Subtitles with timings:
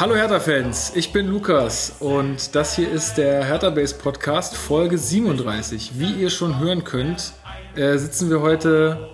[0.00, 5.90] Hallo Hertha-Fans, ich bin Lukas und das hier ist der Hertha Base Podcast Folge 37.
[5.98, 7.34] Wie ihr schon hören könnt,
[7.76, 9.10] äh, sitzen wir heute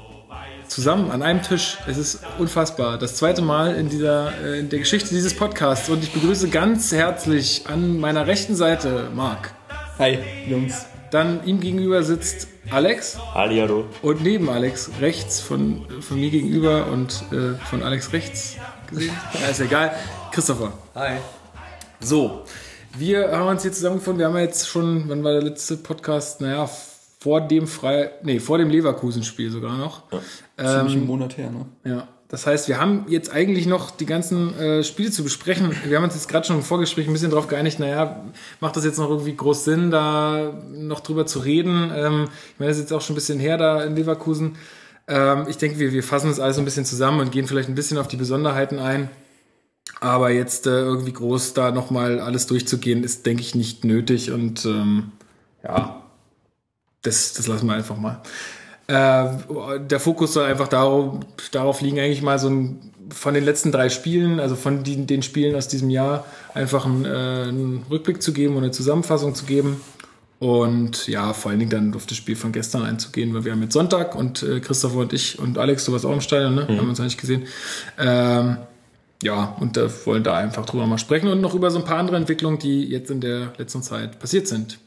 [0.68, 1.78] zusammen an einem Tisch.
[1.88, 2.98] Es ist unfassbar.
[2.98, 6.92] Das zweite Mal in, dieser, äh, in der Geschichte dieses Podcasts und ich begrüße ganz
[6.92, 9.54] herzlich an meiner rechten Seite Marc.
[9.98, 10.86] Hi, Jungs.
[11.10, 13.18] Dann ihm gegenüber sitzt Alex.
[13.34, 13.86] Hallihallo.
[14.02, 19.14] Und neben Alex rechts von, von mir gegenüber und äh, von Alex rechts gesehen.
[19.40, 19.92] Ja, ist egal.
[20.32, 20.72] Christopher.
[20.94, 21.18] Hi.
[22.00, 22.42] So,
[22.98, 24.18] wir haben uns hier zusammengefunden.
[24.20, 26.40] Wir haben ja jetzt schon, wann war der letzte Podcast?
[26.40, 26.68] Naja,
[27.20, 30.02] vor dem Frei, nee, vor dem Leverkusen-Spiel sogar noch.
[30.12, 30.20] Ja,
[30.64, 31.66] ziemlich ähm, einen Monat her, ne?
[31.84, 32.08] Ja.
[32.28, 35.70] Das heißt, wir haben jetzt eigentlich noch die ganzen äh, Spiele zu besprechen.
[35.84, 38.24] Wir haben uns jetzt gerade schon im Vorgespräch ein bisschen darauf geeinigt, naja,
[38.58, 41.92] macht das jetzt noch irgendwie groß Sinn, da noch drüber zu reden?
[41.94, 44.56] Ähm, ich meine, das ist jetzt auch schon ein bisschen her da in Leverkusen.
[45.08, 47.74] Ähm, ich denke, wir, wir fassen das alles ein bisschen zusammen und gehen vielleicht ein
[47.74, 49.08] bisschen auf die Besonderheiten ein.
[50.00, 54.30] Aber jetzt äh, irgendwie groß da nochmal alles durchzugehen, ist, denke ich, nicht nötig.
[54.30, 55.12] Und ähm,
[55.62, 56.02] ja,
[57.02, 58.20] das, das lassen wir einfach mal.
[58.88, 61.18] Äh, der Fokus soll einfach darauf,
[61.50, 65.22] darauf liegen, eigentlich mal so ein, von den letzten drei Spielen, also von die, den
[65.22, 69.44] Spielen aus diesem Jahr, einfach einen, äh, einen Rückblick zu geben und eine Zusammenfassung zu
[69.44, 69.80] geben.
[70.38, 73.62] Und ja, vor allen Dingen dann auf das Spiel von gestern einzugehen, weil wir haben
[73.62, 76.62] jetzt Sonntag und äh, Christopher und ich und Alex, du warst auch im Stadion, ne?
[76.62, 76.68] Mhm.
[76.68, 77.44] Haben wir uns eigentlich gesehen.
[77.98, 78.58] Ähm,
[79.22, 81.98] ja, und äh, wollen da einfach drüber mal sprechen und noch über so ein paar
[81.98, 84.78] andere Entwicklungen, die jetzt in der letzten Zeit passiert sind.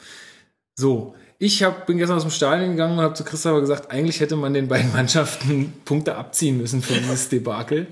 [0.76, 4.20] So, ich hab, bin gestern aus dem Stadion gegangen und habe zu Christopher gesagt, eigentlich
[4.20, 7.88] hätte man den beiden Mannschaften Punkte abziehen müssen für dieses Debakel.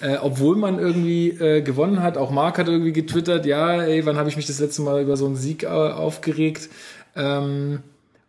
[0.00, 2.16] Äh, obwohl man irgendwie äh, gewonnen hat.
[2.16, 5.16] Auch Marc hat irgendwie getwittert, ja, ey, wann habe ich mich das letzte Mal über
[5.16, 6.68] so einen Sieg äh, aufgeregt?
[7.18, 7.80] Ähm,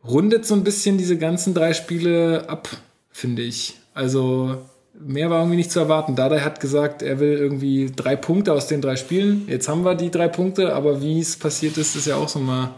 [0.06, 2.68] rundet so ein bisschen diese ganzen drei Spiele ab,
[3.12, 3.76] finde ich.
[3.94, 4.58] Also
[5.00, 6.16] mehr war irgendwie nicht zu erwarten.
[6.16, 9.46] Dada hat gesagt, er will irgendwie drei Punkte aus den drei Spielen.
[9.48, 12.40] Jetzt haben wir die drei Punkte, aber wie es passiert ist, ist ja auch so
[12.40, 12.72] mal,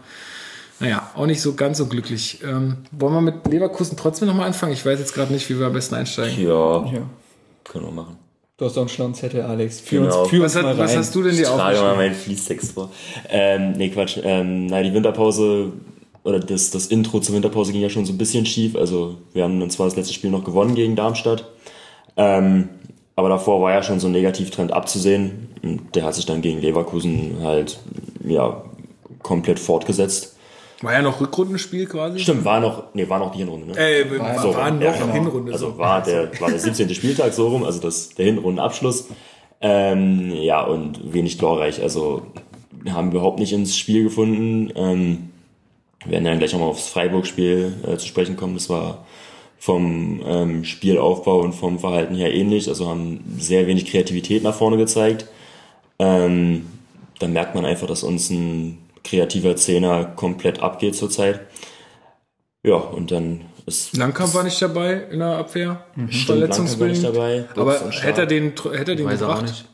[0.80, 2.40] naja, auch nicht so ganz so glücklich.
[2.44, 4.72] Ähm, wollen wir mit Leverkusen trotzdem nochmal anfangen?
[4.72, 6.42] Ich weiß jetzt gerade nicht, wie wir am besten einsteigen.
[6.42, 7.02] Ja, ja.
[7.64, 8.18] können wir machen.
[8.56, 9.80] Du hast doch einen schlauen Zettel, Alex.
[9.80, 10.22] Für genau.
[10.22, 11.72] uns, für was, uns hat, was hast du denn dir aufgeschrieben?
[11.72, 12.90] Ich trage mal meinen Fließtext vor.
[13.28, 14.18] Ähm, nee, Quatsch.
[14.22, 15.72] Ähm, nein, die Winterpause
[16.24, 18.76] oder das, das Intro zur Winterpause ging ja schon so ein bisschen schief.
[18.76, 21.48] Also wir haben dann zwar das letzte Spiel noch gewonnen gegen Darmstadt,
[22.16, 22.68] ähm,
[23.16, 25.48] aber davor war ja schon so ein Negativtrend abzusehen.
[25.62, 27.78] Und der hat sich dann gegen Leverkusen halt
[28.24, 28.64] ja
[29.22, 30.36] komplett fortgesetzt.
[30.80, 32.18] War ja noch Rückrundenspiel quasi?
[32.18, 33.78] Stimmt, war noch, nee, war noch die Hinrunde, ne?
[33.78, 35.12] Äh, war, so, war noch ja, genau.
[35.12, 35.52] Hinrunde.
[35.52, 36.92] Also war der, war der 17.
[36.92, 39.08] Spieltag so rum, also das, der Hinrundenabschluss.
[39.60, 41.80] Ähm, ja, und wenig glorreich.
[41.80, 42.22] Also
[42.90, 44.72] haben überhaupt nicht ins Spiel gefunden.
[44.74, 45.30] Ähm,
[46.04, 48.54] wir werden dann gleich nochmal aufs Freiburg-Spiel äh, zu sprechen kommen.
[48.54, 49.06] Das war
[49.58, 52.68] vom ähm, Spielaufbau und vom Verhalten her ähnlich.
[52.68, 55.26] Also haben sehr wenig Kreativität nach vorne gezeigt.
[55.98, 56.66] Ähm,
[57.20, 61.40] dann merkt man einfach, dass uns ein kreativer Zehner komplett abgeht zurzeit.
[62.64, 63.96] Ja, und dann ist.
[63.96, 65.84] Langkamp war nicht dabei in der Abwehr.
[65.94, 66.08] Mhm.
[66.10, 67.02] Verletzungsbedingt.
[67.04, 67.60] war nicht dabei.
[67.60, 69.64] Aber hätte er den, hätte er den gebracht?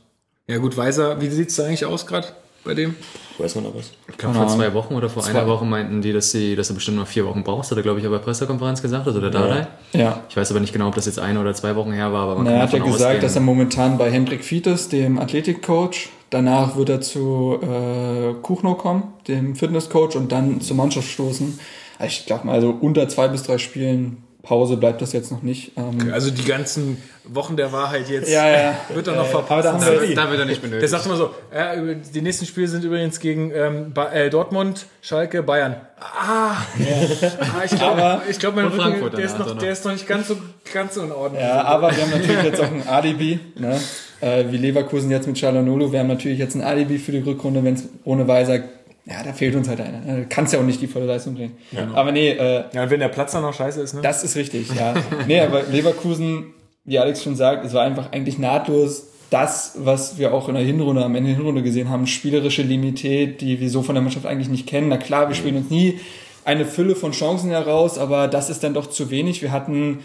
[0.47, 2.29] Ja gut, Weiser, wie sieht's da eigentlich aus gerade?
[2.65, 2.95] Bei dem?
[3.39, 3.93] Weiß man da was?
[4.09, 5.31] Ich glaube, vor zwei Wochen oder vor zwei.
[5.31, 7.71] einer Woche meinten die, dass, sie, dass er bestimmt noch vier Wochen braucht.
[7.71, 9.67] Hat er, glaube ich, aber Pressekonferenz gesagt, also der Dalai.
[9.93, 10.25] Ja.
[10.29, 12.25] Ich weiß aber nicht genau, ob das jetzt eine oder zwei Wochen her war.
[12.25, 13.21] Aber man Na, er hat ja gesagt, ausgehen.
[13.21, 19.05] dass er momentan bei Hendrik Fietes, dem Athletikcoach, danach wird er zu äh, Kuchno kommen,
[19.29, 21.59] dem Fitnesscoach, und dann zur Mannschaft stoßen.
[22.05, 25.73] Ich glaube mal, also unter zwei bis drei Spielen Pause bleibt das jetzt noch nicht.
[25.77, 28.75] Ähm okay, also die ganzen Wochen der Wahrheit jetzt ja, ja.
[28.95, 29.67] wird er noch äh, verpasst.
[29.67, 30.81] Da, da, da, wird er nicht benötigt.
[30.81, 35.43] Der sagt immer so, ja, die nächsten Spiele sind übrigens gegen ähm, äh, Dortmund, Schalke,
[35.43, 35.77] Bayern.
[36.01, 37.29] Ah, ja.
[37.41, 40.37] ah ich glaube, glaub, mein Rücken, der, ist noch, der ist noch nicht ganz so,
[40.73, 41.43] ganz so in Ordnung.
[41.43, 43.41] Ja, aber wir haben natürlich jetzt auch ein Alibi.
[43.57, 43.79] Ne?
[44.21, 45.93] Äh, wie Leverkusen jetzt mit Chalanolo.
[45.93, 48.61] Wir haben natürlich jetzt ein Alibi für die Rückrunde, wenn es ohne Weiser
[49.09, 50.01] ja, da fehlt uns halt einer.
[50.01, 51.57] Du kannst ja auch nicht die volle Leistung bringen.
[51.73, 51.85] Ja.
[51.85, 51.95] Genau.
[51.95, 54.03] Aber nee, äh, ja, wenn der Platz dann noch scheiße ist, ne?
[54.03, 54.95] Das ist richtig, ja.
[55.27, 56.53] nee, aber Leverkusen,
[56.85, 60.65] wie Alex schon sagt, es war einfach eigentlich nahtlos das, was wir auch in der
[60.65, 64.27] Hinrunde, am Ende der Hinrunde gesehen haben, spielerische Limität, die wir so von der Mannschaft
[64.27, 64.89] eigentlich nicht kennen.
[64.89, 66.01] Na klar, wir spielen uns nie
[66.45, 69.43] eine Fülle von Chancen heraus, aber das ist dann doch zu wenig.
[69.43, 70.01] Wir hatten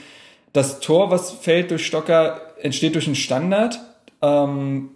[0.51, 3.79] das Tor, was fällt durch Stocker, entsteht durch einen Standard.
[4.21, 4.89] Ähm,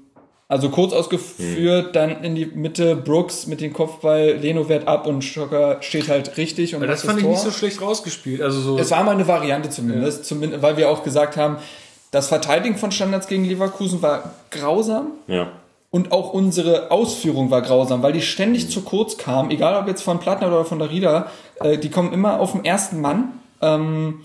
[0.49, 1.93] also kurz ausgeführt, hm.
[1.93, 6.37] dann in die Mitte Brooks mit dem Kopfball, Leno wehrt ab und Schocker steht halt
[6.37, 6.73] richtig.
[6.73, 7.33] Und das fand ich Tor.
[7.33, 8.41] nicht so schlecht rausgespielt.
[8.41, 10.23] Also so es war mal eine Variante zumindest, ja.
[10.23, 11.57] zumindest, weil wir auch gesagt haben,
[12.11, 15.07] das Verteidigen von Standards gegen Leverkusen war grausam.
[15.27, 15.51] Ja.
[15.89, 18.69] Und auch unsere Ausführung war grausam, weil die ständig mhm.
[18.69, 21.29] zu kurz kamen, egal ob jetzt von Plattner oder von der Rieder,
[21.59, 23.33] äh, die kommen immer auf den ersten Mann.
[23.61, 24.21] Ähm,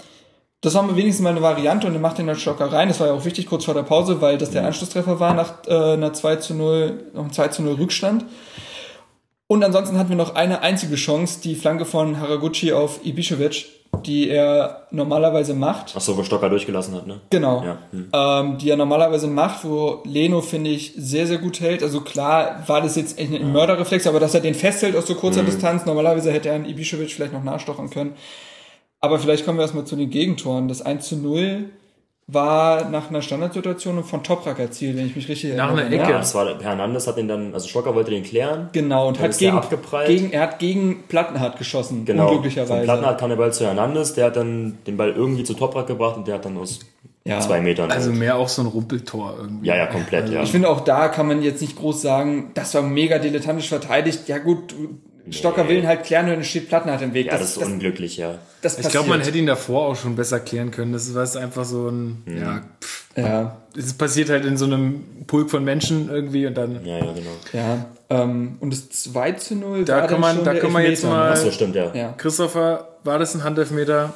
[0.63, 2.87] das haben wir wenigstens mal eine Variante und er macht den dann Stocker rein.
[2.87, 5.67] Das war ja auch wichtig kurz vor der Pause, weil das der Anschlusstreffer war nach
[5.67, 8.25] äh, einer 2 zu 0, noch ein 2 zu 0 Rückstand.
[9.49, 13.67] Und ansonsten hatten wir noch eine einzige Chance, die Flanke von Haraguchi auf Ibišević,
[14.07, 15.95] die er normalerweise macht.
[15.97, 17.21] Ach so, wo Stocker durchgelassen hat, ne?
[17.31, 17.65] Genau.
[17.65, 17.79] Ja.
[17.91, 18.09] Hm.
[18.13, 21.83] Ähm, die er normalerweise macht, wo Leno, finde ich, sehr, sehr gut hält.
[21.83, 25.17] Also klar war das jetzt echt ein Mörderreflex, aber dass er den festhält aus so
[25.17, 28.15] kurzer Distanz, normalerweise hätte er einen Ibišević vielleicht noch nachstochern können.
[29.05, 30.69] Aber vielleicht kommen wir erstmal zu den Gegentoren.
[30.69, 31.67] Das 1 zu 0
[32.29, 35.87] war nach einer Standardsituation und von Toprak erzielt, wenn ich mich richtig Nach erinnere.
[35.87, 36.11] einer Ecke.
[36.13, 38.69] Ja, das war, Hernandez hat den dann, also Stocker wollte den klären.
[38.73, 39.61] Genau, und hat gegen,
[40.07, 42.29] gegen, er hat gegen Plattenhardt geschossen, Genau.
[42.29, 42.85] Von unglücklicherweise.
[42.85, 46.17] Plattenhardt kam der Ball zu Hernandez, der hat dann den Ball irgendwie zu Toprak gebracht
[46.17, 46.79] und der hat dann aus
[47.25, 47.41] Ja.
[47.41, 47.91] zwei Metern.
[47.91, 49.67] Also halt- mehr auch so ein Rumpeltor irgendwie.
[49.67, 50.45] ja, ja, komplett, ja.
[50.45, 54.29] Ich finde auch da kann man jetzt nicht groß sagen, das war mega dilettantisch verteidigt.
[54.29, 54.75] Ja gut,
[55.31, 57.27] Stocker will ihn halt klären und steht Plattenhardt im Weg.
[57.27, 58.37] ja, das ist unglücklich, ja.
[58.61, 60.93] das Ich glaube, man hätte ihn davor auch schon besser klären können.
[60.93, 65.51] Das war einfach so ein, ja, pff, Ja, es passiert halt in so einem Pulk
[65.51, 66.85] von Menschen irgendwie und dann.
[66.85, 67.31] Ja, ja, genau.
[67.53, 67.87] ja.
[68.11, 71.05] Ähm, und das 2 zu 0 Da war kann man- schon da kann man jetzt
[71.05, 71.33] mal- ne?
[71.33, 71.95] Ach so, stimmt, ja.
[71.95, 72.15] Ja.
[72.19, 74.13] Christopher, war das ein Handelfmeter?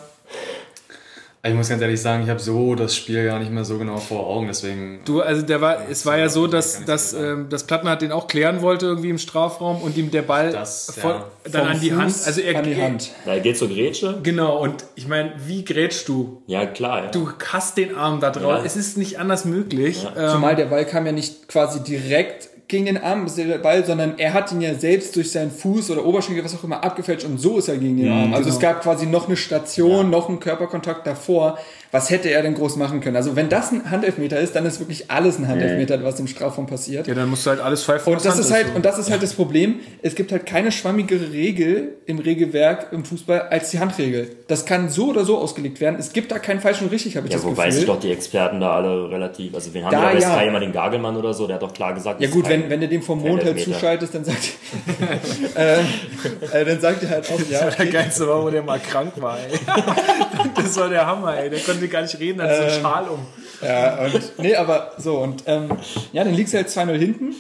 [1.49, 3.97] Ich muss ganz ehrlich sagen, ich habe so das Spiel gar nicht mehr so genau
[3.99, 5.01] vor Augen, deswegen.
[5.05, 8.27] Du, also der war, es war ja so, dass, dass ähm, das Plattenhardt den auch
[8.27, 11.27] klären wollte irgendwie im Strafraum und ihm der Ball Das, voll, ja.
[11.51, 12.27] dann Vom an die Fuß Hand.
[12.27, 13.11] Also er an die Hand.
[13.25, 14.19] Na, er geht zur Grätsche.
[14.23, 16.43] Genau, und ich meine, wie grätschst du?
[16.47, 17.05] Ja, klar.
[17.05, 17.11] Ja.
[17.11, 18.59] Du hast den Arm da drauf.
[18.59, 18.65] Ja.
[18.65, 20.07] Es ist nicht anders möglich.
[20.17, 23.85] Ähm, Zumal der Ball kam ja nicht quasi direkt gegen den Arm, ist der Ball,
[23.85, 27.25] sondern er hat ihn ja selbst durch seinen Fuß oder Oberschenkel, was auch immer, abgefälscht
[27.25, 28.35] und so ist er gegen den Arm.
[28.35, 31.59] Also es gab quasi noch eine Station, noch einen Körperkontakt davor.
[31.93, 33.15] Was hätte er denn groß machen können?
[33.17, 36.67] Also wenn das ein Handelfmeter ist, dann ist wirklich alles ein Handelfmeter, was im Strafraum
[36.67, 37.07] passiert.
[37.07, 38.13] ja, dann musst du halt alles pfeifen.
[38.13, 39.77] Und was das Hand ist halt, und das ist halt das Problem.
[40.03, 44.29] Es gibt halt keine schwammigere Regel im Regelwerk im Fußball als die Handregel.
[44.49, 45.97] Das kann so oder so ausgelegt werden.
[45.99, 47.73] Es gibt da keinen falsch und richtig, habe ich Ja, das wobei Gefühl.
[47.73, 50.37] sich doch die Experten da alle relativ, also wen haben Da, wir da bei ja.
[50.39, 52.56] Sky immer den Gagelmann oder so, der hat doch klar gesagt, Ja gut, ist kein-
[52.62, 54.38] wenn, wenn du dem vom Mond halt zuschaltest, dann sagt
[55.56, 59.12] äh, äh, dann sagt er halt auch, ja, der geilste war, wo der mal krank
[59.17, 59.58] war, ey.
[60.55, 61.50] Das war der Hammer, ey.
[61.50, 63.26] Der konnte gar nicht reden, hat so einen Ähm, Schal um.
[63.62, 65.69] ja, und nee, aber so und ähm,
[66.12, 67.35] ja, dann liegst du halt 2-0 hinten.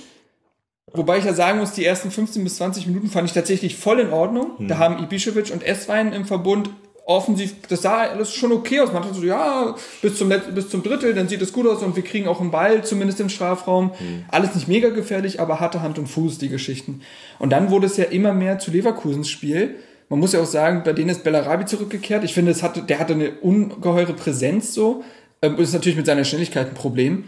[0.92, 4.00] Wobei ich ja sagen muss, die ersten 15 bis 20 Minuten fand ich tatsächlich voll
[4.00, 4.52] in Ordnung.
[4.60, 6.70] Da haben Ibišević und Esswein im Verbund
[7.06, 8.92] offensiv, das sah alles schon okay aus.
[8.92, 11.82] Man dachte so, ja, bis zum, Let bis zum Drittel, dann sieht es gut aus
[11.82, 13.92] und wir kriegen auch einen Ball, zumindest im Strafraum.
[14.28, 17.00] Alles nicht mega gefährlich, aber hatte Hand und Fuß, die Geschichten.
[17.38, 19.76] Und dann wurde es ja immer mehr zu Leverkusens Spiel.
[20.08, 22.24] Man muss ja auch sagen, bei denen ist Bellarabi zurückgekehrt.
[22.24, 25.04] Ich finde, es hatte, der hatte eine ungeheure Präsenz so.
[25.42, 27.24] Ähm, ist natürlich mit seiner Schnelligkeit ein Problem.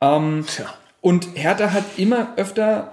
[0.00, 0.66] Ähm, Tja.
[1.00, 2.92] und Hertha hat immer öfter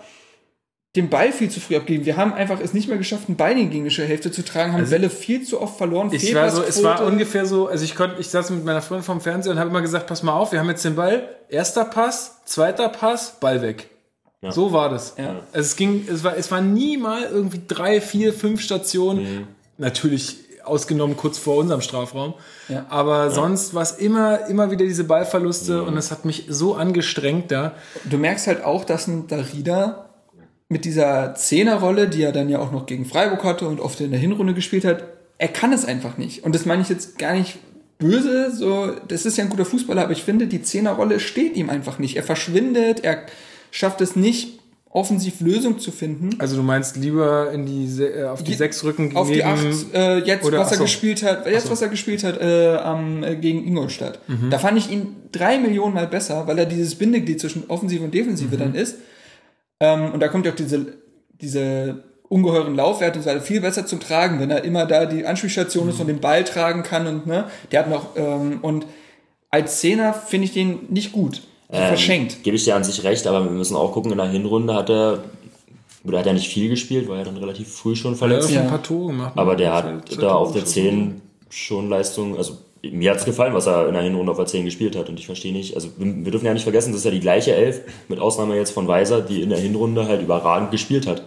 [0.95, 2.05] den Ball viel zu früh abgegeben.
[2.05, 4.73] Wir haben einfach es nicht mehr geschafft, einen Ball in die gegnerische Hälfte zu tragen,
[4.73, 6.09] haben Bälle viel zu oft verloren.
[6.11, 9.03] Ich war so, es war ungefähr so, also ich konnte, ich saß mit meiner Freundin
[9.03, 11.85] vorm Fernseher und habe immer gesagt, pass mal auf, wir haben jetzt den Ball, erster
[11.85, 13.89] Pass, zweiter Pass, Ball weg.
[14.49, 15.15] So war das.
[15.17, 15.41] Ja.
[15.53, 19.47] Also es ging, es war, es war nie mal irgendwie drei, vier, fünf Stationen.
[19.79, 22.33] Natürlich ausgenommen kurz vor unserem Strafraum.
[22.69, 22.85] Ja.
[22.89, 27.51] Aber sonst war es immer, immer wieder diese Ballverluste und es hat mich so angestrengt
[27.51, 27.73] da.
[28.03, 30.04] Du merkst halt auch, dass ein Darida
[30.69, 34.11] mit dieser Zehnerrolle, die er dann ja auch noch gegen Freiburg hatte und oft in
[34.11, 35.03] der Hinrunde gespielt hat,
[35.37, 36.43] er kann es einfach nicht.
[36.43, 37.57] Und das meine ich jetzt gar nicht
[37.99, 41.69] böse, so, das ist ja ein guter Fußballer, aber ich finde, die Zehnerrolle steht ihm
[41.69, 42.17] einfach nicht.
[42.17, 43.25] Er verschwindet, er
[43.71, 46.29] schafft es nicht, offensiv Lösung zu finden.
[46.39, 49.61] Also du meinst lieber in die, äh, auf die Je- sechs Rücken Auf die acht,
[49.93, 50.83] äh, jetzt, oder- was er so.
[50.83, 54.19] gespielt hat, jetzt, was er gespielt hat, äh, am, äh, gegen Ingolstadt.
[54.49, 58.13] Da fand ich ihn drei Millionen Mal besser, weil er dieses Bindeglied zwischen Offensive und
[58.13, 58.95] Defensive dann ist.
[59.79, 60.93] Ähm, und da kommt ja auch diese,
[61.41, 65.25] diese ungeheuren Laufwerte und so weiter viel besser zum Tragen, wenn er immer da die
[65.25, 68.85] Anspielstation ist und den Ball tragen kann und, ne, der hat noch, ähm, und
[69.51, 71.41] als Zehner finde ich den nicht gut.
[71.71, 72.43] Ähm, Verschenkt.
[72.43, 74.89] Gebe ich dir an sich recht, aber wir müssen auch gucken, in der Hinrunde hat
[74.89, 75.23] er,
[76.03, 78.51] oder hat er nicht viel gespielt, war er dann relativ früh schon Er hat verletzt.
[78.51, 78.61] Ja.
[78.61, 79.33] ein paar Tore gemacht.
[79.35, 80.83] Aber der hat zwei da auf der geschossen.
[80.83, 82.57] 10 schon Leistung, also
[82.91, 85.25] mir hat's gefallen, was er in der Hinrunde auf der 10 gespielt hat und ich
[85.25, 88.19] verstehe nicht, also wir dürfen ja nicht vergessen, das ist ja die gleiche Elf, mit
[88.19, 91.23] Ausnahme jetzt von Weiser, die in der Hinrunde halt überragend gespielt hat.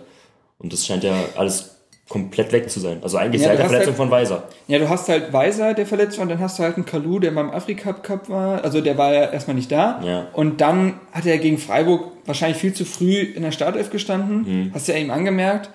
[0.58, 1.76] Und das scheint ja alles
[2.08, 2.98] komplett weg zu sein.
[3.02, 4.44] Also eigentlich Ja, seit der Verletzung halt- von Weiser.
[4.66, 7.18] Ja, du hast halt Weiser, der verletzt war, und dann hast du halt einen Kalu,
[7.18, 8.64] der beim Afrika Cup war.
[8.64, 10.00] Also der war ja erstmal nicht da.
[10.02, 10.28] Ja.
[10.32, 14.70] Und dann hat er gegen Freiburg wahrscheinlich viel zu früh in der Startelf gestanden.
[14.74, 15.68] Hast du ja ihm angemerkt.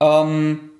[0.00, 0.70] Ähm,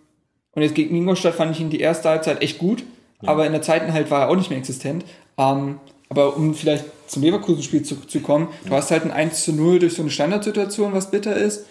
[0.52, 2.84] und jetzt gegen Ingolstadt fand ich ihn die erste Halbzeit echt gut.
[3.20, 5.04] Aber in der zweiten halt war er auch nicht mehr existent.
[5.38, 9.94] Ähm, aber um vielleicht zum Leverkusen-Spiel zurückzukommen, du hast halt ein 1 zu 0 durch
[9.94, 11.66] so eine Standardsituation, was bitter ist.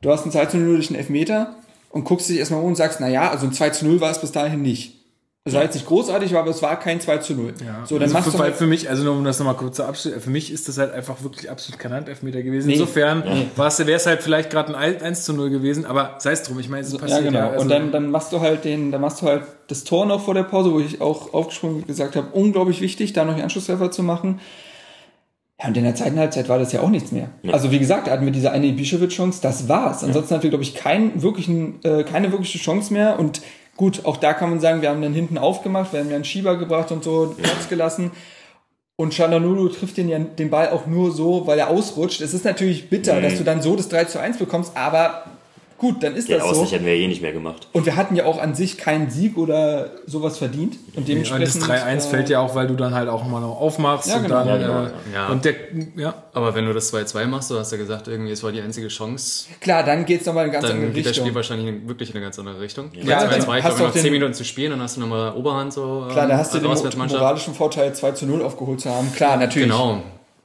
[0.00, 1.54] Du hast ein 2 zu 0 durch einen Elfmeter
[1.90, 4.20] und guckst dich erstmal um und sagst, naja, also ein 2 zu 0 war es
[4.20, 5.03] bis dahin nicht.
[5.46, 7.52] Es war jetzt nicht großartig, aber es war kein 2 zu 0.
[7.60, 7.84] Ja.
[7.84, 9.76] So, dann also machst für, du halt, für mich, also nur um das nochmal kurz
[9.76, 12.68] zu abschließen, für mich ist das halt einfach wirklich absolut kein Handelfmeter gewesen.
[12.68, 12.74] Nee.
[12.74, 13.22] Insofern
[13.54, 16.70] wäre es halt vielleicht gerade ein 1 zu 0 gewesen, aber sei es drum, ich
[16.70, 17.24] meine, es ist ja, passiert.
[17.24, 17.50] genau.
[17.50, 20.24] also- und dann, dann machst du halt den, dann machst du halt das Tor noch
[20.24, 23.90] vor der Pause, wo ich auch aufgesprungen gesagt habe, unglaublich wichtig, da noch einen Anschlusstreffer
[23.90, 24.40] zu machen.
[25.60, 27.28] Ja, und in der zweiten Halbzeit war das ja auch nichts mehr.
[27.52, 30.02] Also wie gesagt, da hatten wir diese eine Ibišević-Chance, das war's.
[30.02, 33.18] Ansonsten hatten wir, glaube ich, keinen wirklichen, äh, keine wirkliche Chance mehr.
[33.18, 33.42] Und
[33.76, 36.24] gut, auch da kann man sagen, wir haben dann hinten aufgemacht, wir haben ja einen
[36.24, 38.10] Schieber gebracht und so Platz gelassen.
[38.96, 42.20] Und Chandanulu trifft den, ja, den Ball auch nur so, weil er ausrutscht.
[42.20, 45.24] Es ist natürlich bitter, dass du dann so das 3 zu 1 bekommst, aber
[45.84, 46.50] gut, dann ist Den das so.
[46.52, 47.68] Ausgleich hätten wir eh nicht mehr gemacht.
[47.72, 50.74] Und wir hatten ja auch an sich keinen Sieg oder sowas verdient.
[50.74, 51.62] Und Ja, und dementsprechend.
[51.62, 54.16] das 3-1 äh, fällt ja auch, weil du dann halt auch mal noch aufmachst Ja,
[54.16, 54.36] und genau.
[54.44, 55.26] dann Ja, genau, äh, ja.
[55.28, 55.54] und der
[55.96, 58.60] ja Aber wenn du das 2-2 machst, du hast ja gesagt, irgendwie, es war die
[58.62, 61.26] einzige Chance, Klar, dann geht's nochmal in eine ganz dann andere geht das Richtung.
[61.26, 62.90] Spiel wahrscheinlich in, wirklich in eine ganz andere Richtung.
[62.94, 64.96] Ja, Ja, dann 2-2, ich hast glaube, noch den- 10 Minuten zu spielen, dann hast
[64.96, 66.06] du nochmal Oberhand so.
[66.10, 69.12] Klar, da ähm, hast du als den moralischen Vorteil 2 zu 0 aufgeholt zu haben.
[69.14, 69.68] Klar, natürlich.
[69.68, 70.02] Genau.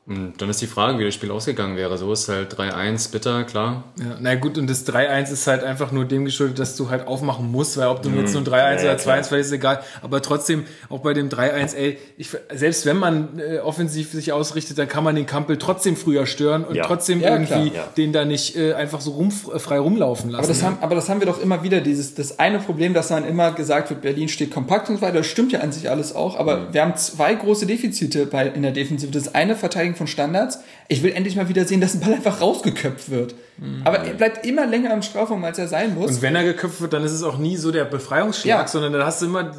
[0.10, 1.96] Und dann ist die Frage, wie das Spiel ausgegangen wäre.
[1.98, 3.84] So ist halt 3-1 bitter, klar.
[4.00, 7.06] Ja, na gut, und das 3-1 ist halt einfach nur dem geschuldet, dass du halt
[7.08, 8.50] aufmachen musst, weil ob du jetzt nur 3-1
[8.84, 9.18] Ja, oder klar.
[9.18, 9.80] 2-1 verlierst, ist egal.
[10.02, 14.80] Aber trotzdem, auch bei dem 3-1, ey, ich, selbst wenn man äh, offensiv sich ausrichtet,
[14.80, 16.88] dann kann man den Kampel trotzdem früher stören und Ja.
[16.88, 17.88] trotzdem Ja, irgendwie klar, ja.
[17.96, 20.40] den da nicht äh, einfach so rum, frei rumlaufen lassen.
[20.44, 23.10] Aber das, haben, aber das haben wir doch immer wieder, dieses, das eine Problem, dass
[23.10, 25.90] dann immer gesagt wird, Berlin steht kompakt und so weiter, das stimmt ja an sich
[25.90, 26.74] alles auch, aber Mhm.
[26.74, 29.12] wir haben zwei große Defizite bei, in der Defensive.
[29.12, 30.60] Das eine, Verteidigung von Standards.
[30.88, 33.36] Ich will endlich mal wieder sehen, dass ein Ball einfach rausgeköpft wird.
[33.84, 36.10] Aber er bleibt immer länger im Strafraum, als er sein muss.
[36.10, 36.16] Mhm.
[36.16, 38.68] Und wenn er geköpft wird, dann ist es auch nie so der Befreiungsschlag, Ja.
[38.68, 39.52] sondern dann hast du immer,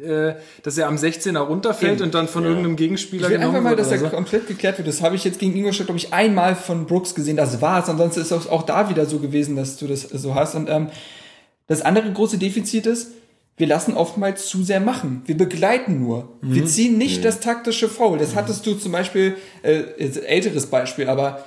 [0.00, 2.04] äh, dass er am 16er runterfällt Eben.
[2.04, 4.08] und dann von irgendeinem Gegenspieler Ich will einfach mal, dass er so.
[4.08, 4.86] komplett geklärt wird.
[4.86, 7.36] Das habe ich jetzt gegen Ingolstadt, glaube ich, einmal von Brooks gesehen.
[7.36, 7.88] Das war's.
[7.88, 10.54] Ansonsten ist es auch da wieder so gewesen, dass du das so hast.
[10.54, 10.90] Und ähm,
[11.66, 13.08] das andere große Defizit ist,
[13.56, 15.22] wir lassen oftmals zu sehr machen.
[15.24, 16.28] Wir begleiten nur.
[16.42, 18.18] Wir ziehen nicht das taktische Foul.
[18.18, 21.44] Das hattest du zum Beispiel, äh, älteres Beispiel, aber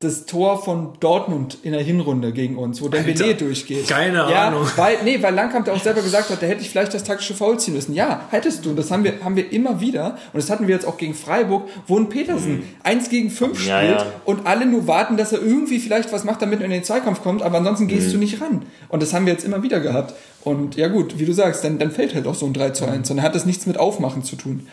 [0.00, 3.88] das Tor von Dortmund in der Hinrunde gegen uns, wo Dembele Alter, durchgeht.
[3.88, 4.64] keine ja, Ahnung.
[4.76, 7.34] Weil, nee, weil Langkamp da auch selber gesagt hat, da hätte ich vielleicht das taktische
[7.34, 7.94] Foul ziehen müssen.
[7.94, 8.70] Ja, hättest du.
[8.70, 10.16] Und das haben wir, haben wir immer wieder.
[10.32, 13.80] Und das hatten wir jetzt auch gegen Freiburg, wo ein Petersen eins gegen fünf Ja,
[13.80, 14.06] spielt ja.
[14.24, 17.20] und alle nur warten, dass er irgendwie vielleicht was macht, damit er in den Zweikampf
[17.24, 18.62] kommt, aber ansonsten gehst du nicht ran.
[18.88, 20.14] Und das haben wir jetzt immer wieder gehabt.
[20.48, 22.86] Und ja gut, wie du sagst, dann, dann fällt halt auch so ein 3 zu
[22.86, 23.10] 1.
[23.10, 24.66] Und dann hat das nichts mit Aufmachen zu tun.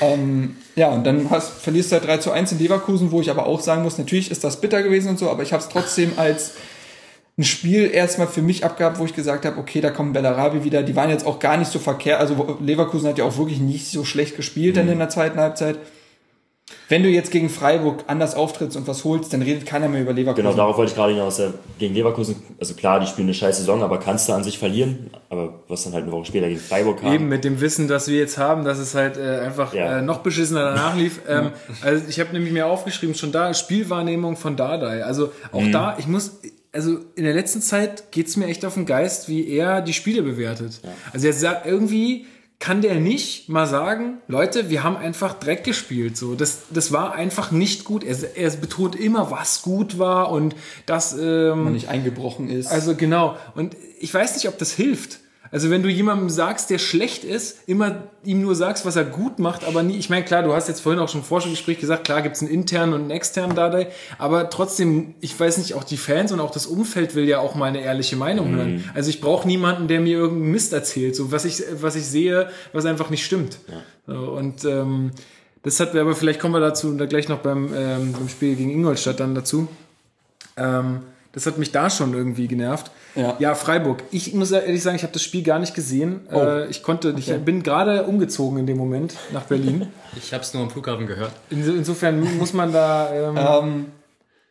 [0.00, 3.30] Ähm, ja, und dann hast, verlierst du halt 3 zu 1 in Leverkusen, wo ich
[3.30, 5.68] aber auch sagen muss, natürlich ist das bitter gewesen und so, aber ich habe es
[5.68, 6.52] trotzdem als
[7.38, 10.82] ein Spiel erstmal für mich abgehabt, wo ich gesagt habe, okay, da kommen Bellarabi wieder.
[10.82, 12.20] Die waren jetzt auch gar nicht so verkehrt.
[12.20, 15.78] Also Leverkusen hat ja auch wirklich nicht so schlecht gespielt dann in der zweiten Halbzeit.
[16.90, 20.12] Wenn du jetzt gegen Freiburg anders auftrittst und was holst, dann redet keiner mehr über
[20.12, 20.44] Leverkusen.
[20.44, 21.38] Genau, darauf wollte ich gerade hinaus.
[21.38, 24.58] Ja, gegen Leverkusen, also klar, die spielen eine scheiß Saison, aber kannst du an sich
[24.58, 25.08] verlieren.
[25.28, 27.14] Aber was dann halt eine Woche später gegen Freiburg kam.
[27.14, 29.98] Eben mit dem Wissen, das wir jetzt haben, dass es halt äh, einfach Ja.
[30.00, 31.20] äh, noch beschissener danach lief.
[31.28, 35.04] Ähm, also ich habe nämlich mir aufgeschrieben, schon da Spielwahrnehmung von Dardai.
[35.04, 35.70] Also auch Mhm.
[35.72, 36.40] da, ich muss,
[36.72, 40.22] also in der letzten Zeit geht's mir echt auf den Geist, wie er die Spiele
[40.22, 40.80] bewertet.
[41.12, 42.26] Also er sagt irgendwie
[42.60, 46.18] kann der nicht mal sagen, Leute, wir haben einfach Dreck gespielt.
[46.18, 48.04] So, das, das war einfach nicht gut.
[48.04, 51.16] Er, er betont immer, was gut war und das.
[51.18, 52.68] Ähm, nicht eingebrochen ist.
[52.70, 53.36] also genau.
[53.54, 55.20] Und ich weiß nicht, ob das hilft.
[55.52, 59.40] Also wenn du jemandem sagst, der schlecht ist, immer ihm nur sagst, was er gut
[59.40, 62.04] macht, aber nie, ich meine, klar, du hast jetzt vorhin auch schon im Forschungsgespräch gesagt,
[62.04, 63.88] klar gibt's einen internen und einen externen Dardai,
[64.18, 67.56] aber trotzdem, ich weiß nicht, auch die Fans und auch das Umfeld will ja auch
[67.56, 68.84] mal eine ehrliche Meinung hören.
[68.94, 72.48] Also ich brauche niemanden, der mir irgendeinen Mist erzählt, so was ich, was ich sehe,
[72.72, 73.58] was einfach nicht stimmt.
[74.06, 75.10] So, und ähm,
[75.62, 78.54] das hat wir, aber vielleicht kommen wir dazu da gleich noch beim, ähm, beim Spiel
[78.54, 79.68] gegen Ingolstadt dann dazu.
[80.56, 81.00] Ähm,
[81.32, 82.90] das hat mich da schon irgendwie genervt.
[83.14, 83.54] Ja.
[83.54, 84.02] Freiburg.
[84.10, 86.20] Ich muss ehrlich sagen, ich habe das Spiel gar nicht gesehen.
[86.32, 86.38] Oh.
[86.38, 89.88] Äh, ich konnte, ich bin gerade umgezogen in dem Moment nach Berlin.
[90.16, 91.30] Ich habe es nur am Flughafen gehört.
[91.50, 93.14] Inso, insofern muss man da.
[93.14, 93.86] Ähm, ähm,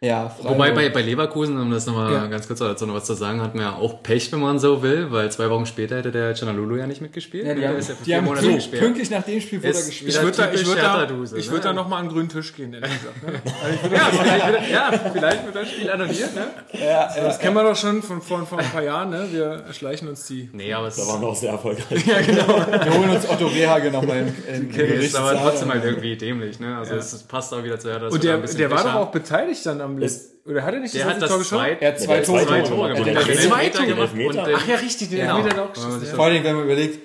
[0.02, 0.52] ja, Freiburg.
[0.54, 2.28] Wobei bei, bei Leverkusen, um das nochmal Ja.
[2.28, 4.82] ganz kurz dazu noch was zu sagen, hat man ja auch Pech, wenn man so
[4.82, 7.46] will, weil zwei Wochen später hätte der Canalulu ja nicht mitgespielt.
[7.46, 8.82] ja, die haben, ist ja die haben Monate pünkt- gesperrt.
[8.84, 10.10] pünktlich nach dem Spiel wurde er gespielt.
[10.10, 11.52] ich würde da, ich da, ich ne?
[11.52, 13.24] würd da noch mal an den grünen Tisch gehen, ehrlich gesagt.
[13.24, 13.42] Ne?
[13.92, 16.48] Ja, vielleicht wird, ja, vielleicht wird das Spiel annulliert, ne?
[16.82, 19.10] ja, Das kennen wir doch schon von, von, von ein paar Jahren.
[19.10, 19.28] Ne?
[19.32, 20.50] Wir erschleichen uns die.
[20.54, 22.06] Nee, aber es Da waren wir auch sehr erfolgreich.
[22.08, 25.38] wir holen uns Otto Rehage nochmal im, im nee, ist aber Gerichtssaal.
[25.42, 26.78] trotzdem halt irgendwie dämlich, ne?
[26.78, 28.06] Also es passt auch wieder zu Hertha.
[28.06, 30.50] dass Und wir der, ein bisschen der war doch auch beteiligt dann am letzten.
[30.50, 31.66] Oder hat er nicht Der das hat letzte Tor das geschossen?
[31.66, 32.70] zwei, Er hat zwei der Tore zwei gemacht.
[32.72, 33.06] Tore gemacht.
[33.08, 34.14] Der den Elfmeter Elfmeter gemacht.
[34.14, 35.38] Und Ach ja, richtig, den Genau.
[35.38, 36.00] Elfmeter hat er auch Ja, geschossen.
[36.02, 36.16] das Ja.
[36.16, 37.00] Vor allen Dingen, wenn man überlegt,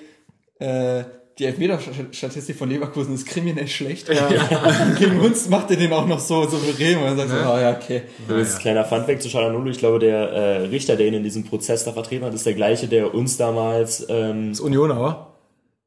[0.61, 1.05] äh,
[1.39, 4.09] die Elfmeter-Statistik von Leverkusen ist kriminell schlecht.
[4.99, 6.99] Gegen uns macht er den auch noch so souverän.
[6.99, 8.03] Und dann sagt so, oh ja, okay.
[8.29, 9.69] Das ist ein kleiner Funfact zu Chalanulu.
[9.71, 12.55] Ich glaube, der äh, Richter, der ihn in diesem Prozess da vertreten hat, ist der
[12.55, 15.33] gleiche, der uns damals ähm, Das Unionauer.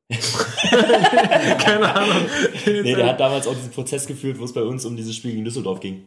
[1.63, 2.25] Keine Ahnung.
[2.65, 5.31] Nee, der hat damals auch diesen Prozess geführt, wo es bei uns um dieses Spiel
[5.31, 6.03] gegen Düsseldorf ging.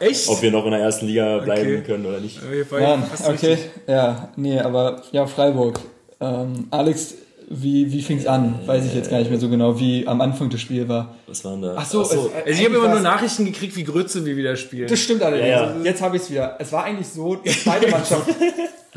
[0.00, 0.28] Echt?
[0.28, 1.82] Ob wir noch in der ersten Liga bleiben Okay.
[1.86, 2.40] können oder nicht.
[2.72, 3.30] Ja, okay.
[3.32, 3.58] richtig.
[3.86, 5.78] Ja, nee, aber ja, Freiburg.
[6.20, 7.14] Ähm, Alex,
[7.48, 8.58] wie, wie fing's an?
[8.66, 11.14] Weiß ich jetzt gar nicht mehr so genau, wie am Anfang das Spiel war.
[11.26, 11.74] Was waren da?
[11.78, 14.88] Ach so, es- Also ich habe immer nur Nachrichten gekriegt, wie Grütze wir wieder spielen.
[14.88, 15.48] Das stimmt allerdings.
[15.48, 15.82] Ja, ja.
[15.84, 16.56] Jetzt habe ich es wieder.
[16.58, 18.34] Es war eigentlich so, dass beide Mannschaften,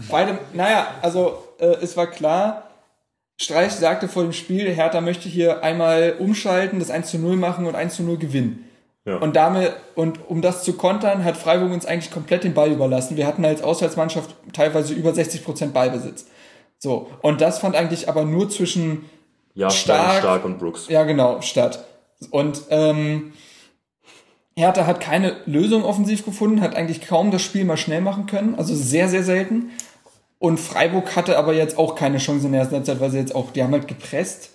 [0.09, 2.63] beide, naja, also äh, es war klar,
[3.39, 7.67] Streich sagte vor dem Spiel, Hertha möchte hier einmal umschalten, das 1 zu 0 machen
[7.67, 8.63] und 1 zu 0 gewinnen.
[9.07, 9.15] Ja.
[9.19, 13.15] Und damit, und um das zu kontern, hat Freiburg uns eigentlich komplett den Ball überlassen.
[13.15, 16.25] Wir hatten als Auswärtsmannschaft teilweise über 60% Ballbesitz.
[16.77, 17.09] So.
[17.21, 19.05] Und das fand eigentlich aber nur zwischen
[19.53, 20.89] ja, stark- stark, und Brooks.
[20.89, 21.85] ja, genau, statt.
[22.31, 23.31] Und ähm,
[24.57, 28.55] Hertha hat keine Lösung offensiv gefunden, hat eigentlich kaum das Spiel mal schnell machen können,
[28.55, 29.69] also sehr, sehr selten.
[30.37, 33.33] Und Freiburg hatte aber jetzt auch keine Chance in der ersten Halbzeit, weil sie jetzt
[33.33, 34.49] auch, die haben halt gepresst,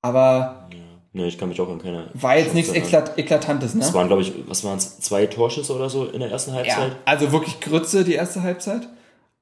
[0.00, 0.68] aber
[1.16, 2.08] Nee, ich kann mich auch an keine.
[2.14, 2.72] war jetzt nichts.
[2.72, 3.82] Eklat Eklatantes, ne?
[3.82, 4.98] Es waren, glaube ich, was waren es?
[4.98, 6.96] Zwei Torschüsse oder so in der ersten Ja, Halbzeit?
[7.04, 8.82] also wirklich Grütze die erste Halbzeit.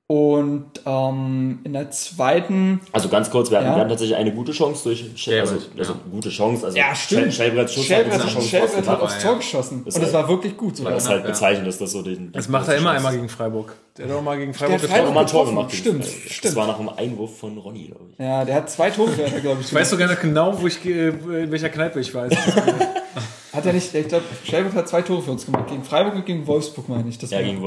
[0.08, 3.74] Und ähm, in der zweiten Also ganz kurz, wir hatten, Ja.
[3.76, 5.98] wir hatten tatsächlich eine gute Chance durch Schell, also, Schellbrett, also ja.
[6.10, 7.32] gute Chance, also Ja, stimmt.
[7.32, 9.28] Schellbretts Schuss hat Schellbrett, eine Chance Schellbrett hat aufs ja.
[9.30, 9.78] Tor geschossen.
[9.84, 10.92] Und es halt- war wirklich gut sogar.
[10.92, 12.30] Das ist halt bezeichnend, dass das so den.
[12.32, 13.74] Das macht er immer einmal gegen Freiburg.
[13.96, 14.96] Der hat auch mal gegen Der Freiburg hat getroffen.
[14.98, 15.72] Freiburg Auch mal ein Tor gemacht.
[15.74, 16.56] Stimmt, Das stimmt.
[16.56, 18.18] war nach einem Einwurf von Ronny, glaube ich.
[18.18, 19.68] Ja, der hat zwei Tore, glaube ich.
[19.68, 22.32] Ich weiß sogar noch genau, wo ich, ge- in welcher Kneipe ich weiß.
[23.52, 25.68] Hat er nicht, ich glaube, Schellbrett hat zwei Tore für uns gemacht.
[25.68, 27.18] Gegen Freiburg und gegen Wolfsburg, meine ich.
[27.18, 27.60] Das Ja, war- gegen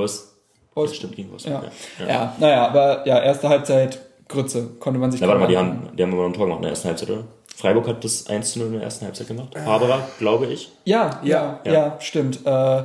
[0.75, 0.95] Wolfsburg.
[0.97, 1.45] Stimmt, gegen Wolfs.
[1.45, 1.63] Ja.
[1.99, 2.07] Ja.
[2.07, 2.35] Ja.
[2.39, 6.03] naja, aber ja, erste Halbzeit, Grütze, konnte man sich Na, warte mal, die haben, die
[6.03, 7.23] haben noch ein Tor gemacht in der ersten Halbzeit, oder?
[7.55, 9.55] Freiburg hat das 1 zu 0 in der ersten Halbzeit gemacht.
[9.55, 10.71] Haberer, glaube ich.
[10.83, 11.97] Ja, ja, ja, Ja.
[12.01, 12.45] stimmt.
[12.45, 12.83] Äh,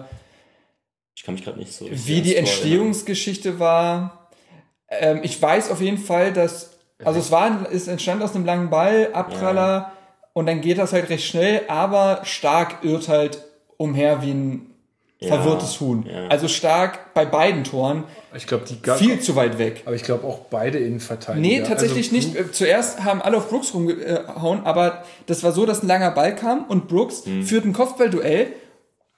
[1.17, 1.87] Ich kann mich gerade nicht so.
[1.91, 4.29] wie die Entstehungsgeschichte war,
[4.89, 8.71] ähm, ich weiß auf jeden Fall, dass, also es war, es entstand aus einem langen
[8.71, 9.93] Ball, Abpraller,
[10.33, 13.43] und dann geht das halt recht schnell, aber stark irrt halt
[13.77, 14.70] umher wie ein
[15.21, 16.07] Ja, verwirrtes Huhn.
[16.11, 16.29] ja.
[16.29, 18.05] Also stark bei beiden Toren,
[18.35, 19.83] Ich glaube, die gar viel zu weit weg.
[19.85, 21.47] Aber ich glaube auch beide Innenverteidiger.
[21.47, 22.37] Nee, tatsächlich also, nicht.
[22.37, 26.35] Äh, Zuerst haben alle auf Brooks rumgehauen, aber das war so, dass ein langer Ball
[26.35, 28.55] kam und Brooks führt ein Kopfballduell.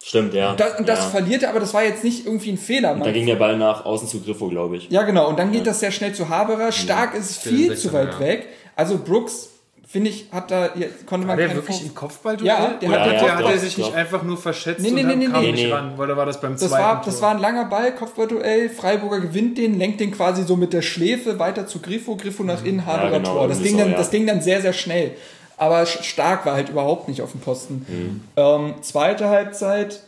[0.05, 0.55] Stimmt, ja.
[0.57, 1.11] Das, und das ja.
[1.11, 2.95] verliert er, aber das war jetzt nicht irgendwie ein Fehler.
[2.95, 3.12] Da Man.
[3.12, 4.91] ging der Ball nach außen zu Griffo, glaube ich.
[4.91, 5.29] Ja, genau.
[5.29, 6.73] Und dann geht das sehr schnell zu Haberer.
[6.73, 8.21] Stark ist viel 16, zu weit ja.
[8.21, 8.49] weg.
[8.75, 9.51] Also Brooks,
[9.93, 10.69] finde ich, hat da,
[11.07, 12.47] konnte War man der keinen wirklich Vor- im Kopfballduell?
[12.49, 14.91] Ja, der Oder hat- ja, der, doch, hat er sich nicht einfach nur verschätzt Nee,
[14.91, 15.53] nee, und nee, nee, kam nee.
[15.53, 15.71] nicht Nee.
[15.73, 15.99] ran?
[15.99, 17.03] Oder war das beim Das zweiten war, Tor?
[17.13, 18.71] das war ein langer Ball, Kopfballduell.
[18.71, 22.65] Freiburger gewinnt den, lenkt den quasi so mit der Schläfe weiter zu Griffo, Griffo nach
[22.65, 23.49] innen, Haberer genau, Tor.
[23.49, 23.97] Das ging, so, dann, ja.
[23.99, 25.13] das ging dann sehr, sehr schnell.
[25.59, 28.25] Aber stark war halt überhaupt nicht auf dem Posten.
[28.37, 30.01] Ähm, zweite Halbzeit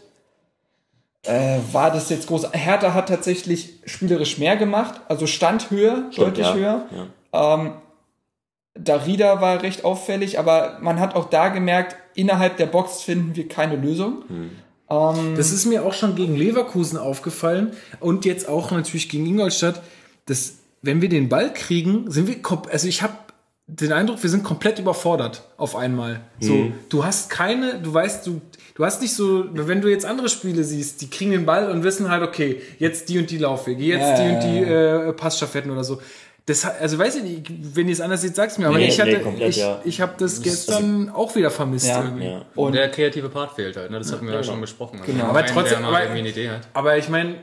[1.26, 2.48] äh, war das jetzt groß.
[2.52, 6.54] Hertha hat tatsächlich spielerisch mehr gemacht, also stand höher, Stimmt, deutlich ja.
[6.54, 6.82] höher.
[7.32, 7.54] Ja.
[7.54, 7.72] Ähm,
[8.74, 13.48] Darida war recht auffällig, aber man hat auch da gemerkt, innerhalb der Box finden wir
[13.48, 14.24] keine Lösung.
[15.36, 19.82] Das ist mir auch schon gegen Leverkusen aufgefallen und jetzt auch natürlich gegen Ingolstadt,
[20.26, 22.36] dass wenn wir den Ball kriegen, sind wir
[22.70, 23.14] also ich habe
[23.66, 26.20] den Eindruck, wir sind komplett überfordert auf einmal.
[26.38, 28.42] So, du hast keine, du weißt, du
[28.74, 31.82] du hast nicht so, wenn du jetzt andere Spiele siehst, die kriegen den Ball und
[31.82, 35.12] wissen halt, okay, jetzt die und die Laufwege, jetzt Ja, die ja, und die äh,
[35.12, 36.00] Passstaffetten oder so.
[36.46, 38.66] Das, also weiß ich nicht, wenn ihr es anders seht, sag's mir.
[38.68, 39.80] Aber Nee, ich nee, hatte, komplett, ich, ja.
[39.84, 42.02] ich habe das gestern auch wieder vermisst Ja.
[42.04, 42.26] irgendwie.
[42.26, 42.42] Ja.
[42.54, 43.98] Und der kreative Part fehlt halt, ne?
[43.98, 45.00] das hatten wir ja schon besprochen.
[45.00, 45.24] Also Genau.
[45.24, 46.68] aber trotzdem, aber- irgendwie eine Idee hat.
[46.74, 47.36] Aber ich meine,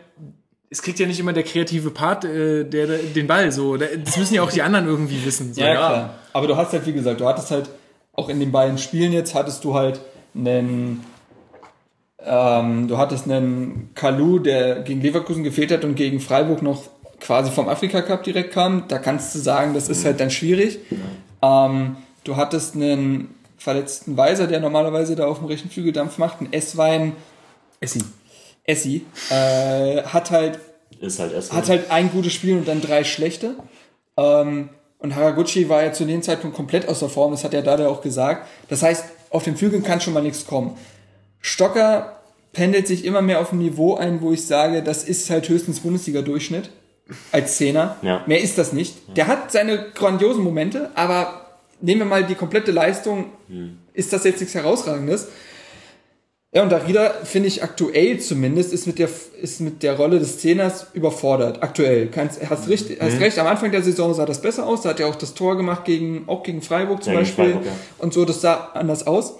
[0.70, 3.76] es kriegt ja nicht immer der kreative Part, äh, der, der den Ball so.
[3.76, 5.52] Das müssen ja auch die anderen irgendwie wissen.
[5.54, 5.62] So.
[5.62, 6.16] Ja, klar.
[6.34, 7.70] Aber du hast halt, wie gesagt, du hattest halt
[8.14, 10.00] auch in den beiden Spielen jetzt hattest du halt
[10.36, 11.04] einen,
[12.24, 16.84] ähm, du hattest einen Kalu, der gegen Leverkusen gefehlt hat und gegen Freiburg noch
[17.22, 18.86] quasi vom Afrika Cup direkt kam.
[18.88, 20.80] Da kannst du sagen, das ist halt dann schwierig.
[21.42, 26.40] Ähm, du hattest einen verletzten Weiser, der normalerweise da auf dem rechten Flügel Dampf macht,
[26.40, 27.14] einen Esswein,
[27.80, 28.02] Essi.
[28.64, 30.60] Essi, äh, hat halt
[31.00, 31.54] Ist halt erst.
[31.54, 33.56] hat halt ein gutes Spiel und dann drei schlechte.
[34.18, 37.88] Ähm, und Haraguchi war ja zu dem Zeitpunkt komplett außer Form, das hat er da
[37.88, 38.48] auch gesagt.
[38.70, 40.78] Das heißt, auf den Flügeln kann schon mal nichts kommen.
[41.40, 42.18] Stocker
[42.54, 45.80] pendelt sich immer mehr auf ein Niveau ein, wo ich sage, das ist halt höchstens
[45.80, 46.70] Bundesliga-Durchschnitt
[47.32, 47.98] als Zehner.
[48.02, 48.24] Ja.
[48.28, 48.96] Mehr ist das nicht.
[49.18, 51.46] Der hat seine grandiosen Momente, aber
[51.82, 53.26] nehmen wir mal die komplette Leistung,
[53.94, 55.28] ist das jetzt nichts Herausragendes.
[56.54, 59.08] Ja, und Darida, finde ich aktuell zumindest, ist mit der,
[59.42, 61.64] ist mit der Rolle des Zehners überfordert.
[61.64, 62.08] Aktuell.
[62.08, 64.82] Kannst, hast, richtig, hast recht, am Anfang der Saison sah das besser aus.
[64.82, 67.46] Da hat er auch das Tor gemacht gegen, auch gegen Freiburg zum Ja, Beispiel.
[67.46, 67.72] Freiburg, ja.
[68.00, 69.36] Und so, das sah anders aus.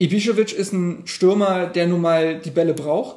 [0.00, 3.16] Ibišević ist ein Stürmer, der nun mal die Bälle braucht.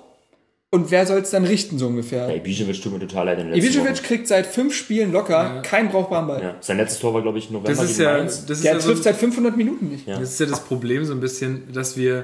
[0.74, 2.30] Und wer soll es dann richten, so ungefähr?
[2.30, 5.62] Ja, Ibišević tut mir total leid in den letzten Ibišević kriegt seit fünf Spielen locker
[5.64, 6.42] keinen brauchbaren Ball.
[6.42, 6.56] Ja.
[6.62, 8.46] Sein letztes Tor war, glaube ich, November Das ist gegen ja, Mainz.
[8.46, 10.08] das ist Der ja so, trifft seit 500 Minuten nicht.
[10.08, 10.18] Ja.
[10.18, 12.24] Das ist ja das Problem so ein bisschen, dass wir,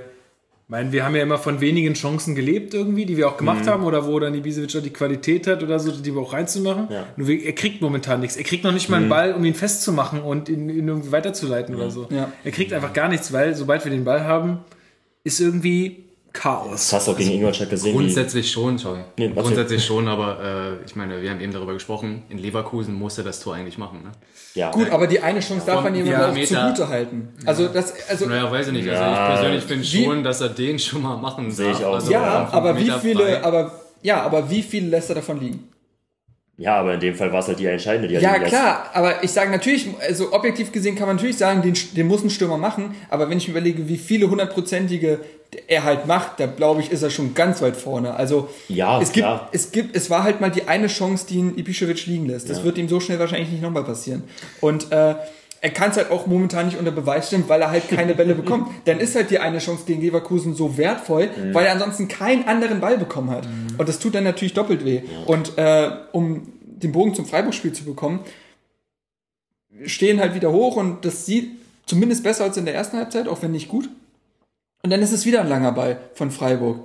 [0.69, 3.69] meinen, wir haben ja immer von wenigen Chancen gelebt irgendwie, die wir auch gemacht Mhm.
[3.69, 6.87] haben oder wo dann Ibisevic auch die Qualität hat oder so, die wir auch reinzumachen.
[6.89, 7.05] Ja.
[7.17, 8.37] Nur er kriegt momentan nichts.
[8.37, 11.75] Er kriegt noch nicht mal einen Ball, um ihn festzumachen und ihn, ihn irgendwie weiterzuleiten
[11.75, 12.07] oder so.
[12.11, 12.31] Ja.
[12.45, 14.59] Er kriegt einfach gar nichts, weil sobald wir den Ball haben,
[15.25, 16.05] ist irgendwie
[16.37, 16.93] Chaos.
[16.93, 17.93] hast du auch gegen Ingolstadt gesehen.
[17.95, 18.99] Grundsätzlich schon, sorry.
[19.17, 19.29] Nee.
[19.29, 23.39] Grundsätzlich schon, aber äh, ich meine, wir haben eben darüber gesprochen, in Leverkusen musste das
[23.39, 24.03] Tor eigentlich machen.
[24.03, 24.11] Ne?
[24.53, 24.71] Ja.
[24.71, 27.29] Gut, aber die eine Chance darf man ihm Ja, auch zugute halten.
[27.45, 28.89] Also das, also Naja, weiß ich nicht.
[28.89, 29.11] Also Ja.
[29.27, 32.13] ich persönlich finde schon, dass er den schon mal machen Sehe ich auch Also so.
[32.13, 33.71] ja, aber wie viele, aber
[34.03, 35.67] ja, aber wie viele lässt er davon liegen?
[36.57, 38.07] Ja, aber in dem Fall war es halt die entscheidende.
[38.07, 41.37] Die hat Ja, ihn klar, aber ich sage natürlich, also objektiv gesehen kann man natürlich
[41.37, 45.19] sagen, den, den muss ein Stürmer machen, aber wenn ich mir überlege, wie viele hundertprozentige
[45.67, 48.15] er halt macht, da glaube ich, ist er schon ganz weit vorne.
[48.15, 49.47] Also Ja, es gibt, klar.
[49.53, 52.49] es gibt, es war halt mal die eine Chance, die ihn Ibišević liegen lässt.
[52.49, 52.63] Das Ja.
[52.65, 54.23] wird ihm so schnell wahrscheinlich nicht nochmal passieren.
[54.59, 55.15] Und äh,
[55.61, 58.35] er kann es halt auch momentan nicht unter Beweis stellen, weil er halt keine Bälle
[58.35, 58.69] bekommt.
[58.85, 61.53] Dann ist halt die eine Chance gegen Leverkusen so wertvoll, Mhm.
[61.53, 63.47] weil er ansonsten keinen anderen Ball bekommen hat.
[63.77, 65.01] Und das tut dann natürlich doppelt weh.
[65.25, 68.19] Und äh, um den Bogen zum Freiburg-Spiel zu bekommen,
[69.85, 71.51] stehen halt wieder hoch und das sieht
[71.85, 73.89] zumindest besser als in der ersten Halbzeit, auch wenn nicht gut.
[74.83, 76.79] Und dann ist es wieder ein langer Ball von Freiburg.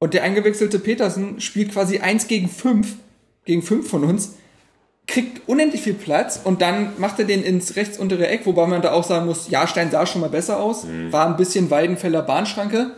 [0.00, 2.94] Und der eingewechselte Petersen spielt quasi eins gegen fünf,
[3.44, 4.34] gegen fünf von uns,
[5.08, 8.82] kriegt unendlich viel Platz und dann macht er den ins rechts untere Eck, wobei man
[8.82, 12.92] da auch sagen muss, Jahrstein sah schon mal besser aus, war ein bisschen Weidenfeller Bahnschranke.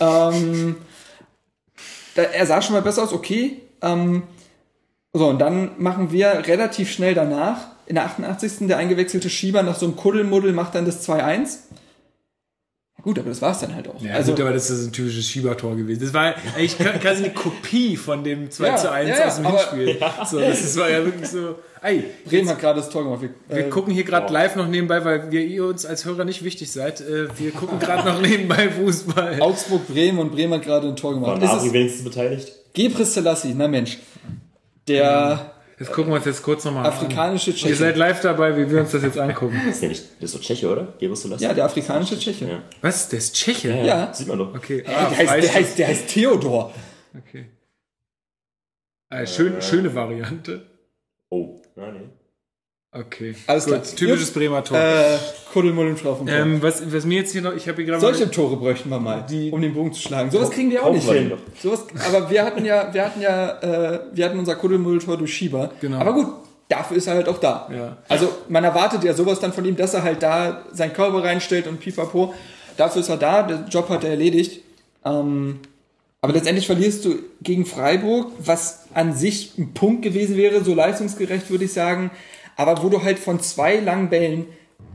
[0.00, 0.76] Ähm,
[2.16, 3.62] da, er sah schon mal besser aus, okay.
[3.80, 4.24] Ähm,
[5.12, 8.68] so, und dann machen wir relativ schnell danach, in der 88.
[8.68, 11.58] der eingewechselte Schieber nach so einem Kuddelmuddel macht dann das 2-1.
[13.02, 14.00] Gut, aber das war's dann halt auch.
[14.02, 16.02] Ja, also, gut, aber das ist ein typisches Schiebertor gewesen.
[16.02, 19.46] Das war eigentlich quasi eine Kopie von dem 2 Ja, zu 1 ja, aus dem
[19.46, 19.98] aber- Hinspiel.
[20.30, 21.56] So, das ist, war ja wirklich so.
[21.82, 23.22] Ey, Bremen hat gerade das Tor gemacht.
[23.22, 26.24] Wir, Wir äh, gucken hier gerade live noch nebenbei, weil wir ihr uns als Hörer
[26.26, 27.00] nicht wichtig seid.
[27.00, 29.40] Äh, wir gucken gerade noch nebenbei Fußball.
[29.40, 31.40] Augsburg, Bremen und Bremen hat gerade ein Tor War gemacht.
[31.42, 32.52] Nabri es wenigstens beteiligt?
[32.74, 33.98] Gebris Selassie, na Mensch.
[34.88, 36.92] Der Das gucken wir uns jetzt kurz nochmal an.
[36.92, 37.74] afrikanische Ihr Tscheche.
[37.74, 39.58] seid live dabei, wie wir uns das jetzt angucken.
[39.64, 40.92] Das ist ja nicht, das ist doch Tscheche, oder?
[40.98, 41.40] Gebus du das?
[41.40, 42.46] Ja, der afrikanische Tscheche.
[42.46, 42.62] Ja.
[42.82, 43.08] Was?
[43.08, 43.70] Der ist Tscheche?
[43.82, 44.12] Ja.
[44.12, 44.54] Sieht man doch.
[44.54, 44.82] Okay.
[44.82, 46.74] der, heißt, der, heißt, der heißt Theodor.
[47.16, 47.46] Okay.
[49.08, 50.66] Äh, schön, schöne Variante.
[51.30, 52.10] Oh, ja, nee.
[52.92, 53.36] Okay.
[53.46, 53.84] Alles Gut, klar.
[53.96, 54.76] Typisches Bremer Tor.
[54.78, 55.16] Äh,
[55.52, 56.26] Kuddelmuddel Strafraum.
[56.26, 58.88] ähm, was, was mir jetzt hier noch, ich habe hier gerade Solche mal- Tore bräuchten
[58.88, 60.30] wir mal, Die- um den Bogen zu schlagen.
[60.30, 61.32] Sowas kriegen wir auch nicht hin.
[61.62, 65.70] Sowas, aber wir hatten ja, wir hatten ja, äh, wir hatten unser Kuddelmuddel-Tor durch Schieber.
[65.80, 65.98] Genau.
[65.98, 66.26] Aber gut,
[66.68, 67.68] dafür ist er halt auch da.
[67.72, 67.96] Ja.
[68.08, 71.68] Also man erwartet ja sowas dann von ihm, dass er halt da seinen Körper reinstellt
[71.68, 72.34] und pipapo.
[72.76, 74.62] Dafür ist er da, der Job hat er erledigt.
[75.04, 75.60] Ähm,
[76.22, 81.50] aber letztendlich verlierst du gegen Freiburg, was an sich ein Punkt gewesen wäre, so leistungsgerecht
[81.50, 82.10] würde ich sagen,
[82.60, 84.46] aber wo du halt von zwei langen Bällen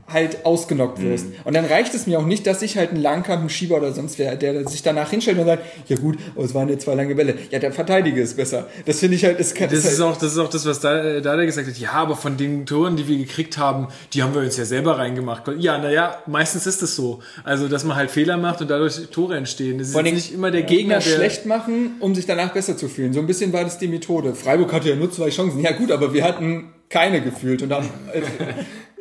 [0.08, 1.28] halt ausgenockt wirst.
[1.46, 3.92] Und dann reicht es mir auch nicht, dass ich halt ein Langkamp, ein Schieber oder
[3.92, 6.94] sonst wer, der sich danach hinstellt und sagt, ja gut, aber es waren jetzt zwei
[6.94, 7.36] lange Bälle.
[7.50, 8.68] Ja, der Verteidige ist besser.
[8.86, 10.80] Das finde ich halt, das kann Das ist halt, auch, das ist auch das, was
[10.80, 11.78] da, äh, da der gesagt hat.
[11.78, 15.00] Ja, aber von den Toren, die wir gekriegt haben, die haben wir uns ja selber
[15.00, 15.44] reingemacht.
[15.58, 17.20] Ja, naja, meistens ist es so.
[17.44, 19.80] Also, dass man halt Fehler macht und dadurch Tore entstehen.
[19.80, 22.88] Das ist nicht immer der Gegner Gegner, der, schlecht machen, um sich danach besser zu
[22.90, 23.12] fühlen.
[23.12, 24.36] So ein bisschen war das die Methode.
[24.36, 25.62] Freiburg hatte ja nur zwei Chancen.
[25.62, 27.90] Ja gut, aber wir hatten keine gefühlt und haben,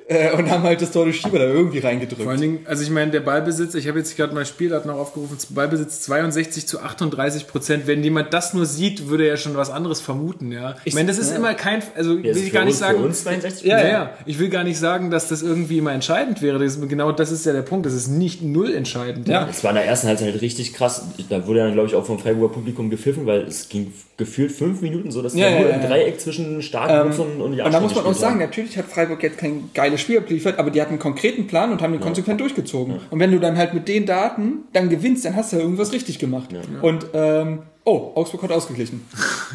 [0.07, 2.21] äh, und haben halt das Tor durch Schieber da irgendwie reingedrückt.
[2.23, 4.99] Vor allen Dingen, also ich meine, der Ballbesitz, ich habe jetzt gerade mal Spieldaten noch
[4.99, 7.87] aufgerufen, Ballbesitz 62 zu 38 Prozent.
[7.87, 10.77] Wenn jemand das nur sieht, würde er ja schon was anderes vermuten, ja.
[10.85, 11.37] Ich, meine, das ist ja.
[11.37, 12.99] immer kein, also Ja, will ich für gar nicht uns- sagen.
[12.99, 13.93] Für uns 62 Ja, Ja, ja, ja.
[14.05, 14.11] ja.
[14.27, 16.59] Ich will gar nicht sagen, dass das irgendwie immer entscheidend wäre.
[16.59, 17.87] Das ist, genau das ist ja der Punkt.
[17.87, 19.27] Das ist nicht null entscheidend.
[19.27, 19.49] Ja.
[19.51, 21.03] Es war in der ersten Halbzeit halt richtig krass.
[21.31, 24.81] Da wurde dann, glaube ich, auch vom Freiburger Publikum gepfiffen, weil es ging gefühlt fünf
[24.81, 25.89] Minuten so, dass Ja, wir ja, nur ja, im ja.
[25.89, 29.39] Dreieck zwischen Starkbus und, und Und da muss man auch sagen, natürlich hat Freiburg jetzt
[29.39, 33.01] kein geiles Spiel abgeliefert, aber die hatten einen konkreten Plan und haben den konsequent durchgezogen.
[33.11, 35.93] Und wenn du dann halt mit den Daten dann gewinnst, dann hast du ja irgendwas
[35.93, 36.51] richtig gemacht.
[36.83, 39.05] Und ähm, oh, Augsburg hat ausgeglichen.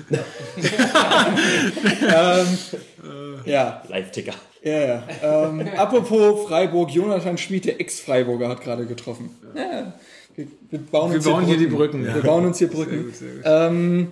[2.12, 2.48] ähm,
[3.46, 4.34] ja, Live-Ticker.
[4.64, 5.04] ja, ja.
[5.24, 9.30] Ähm, apropos Freiburg, Jonathan Schmid, der Ex-Freiburger, hat gerade getroffen.
[9.56, 9.94] Ja,
[10.36, 12.04] wir, wir bauen, Wir uns bauen hier die Brücken.
[12.06, 12.22] Wir Ja.
[12.22, 13.04] bauen uns hier Brücken.
[13.06, 13.42] gut, sehr gut.
[13.46, 14.08] Ähm,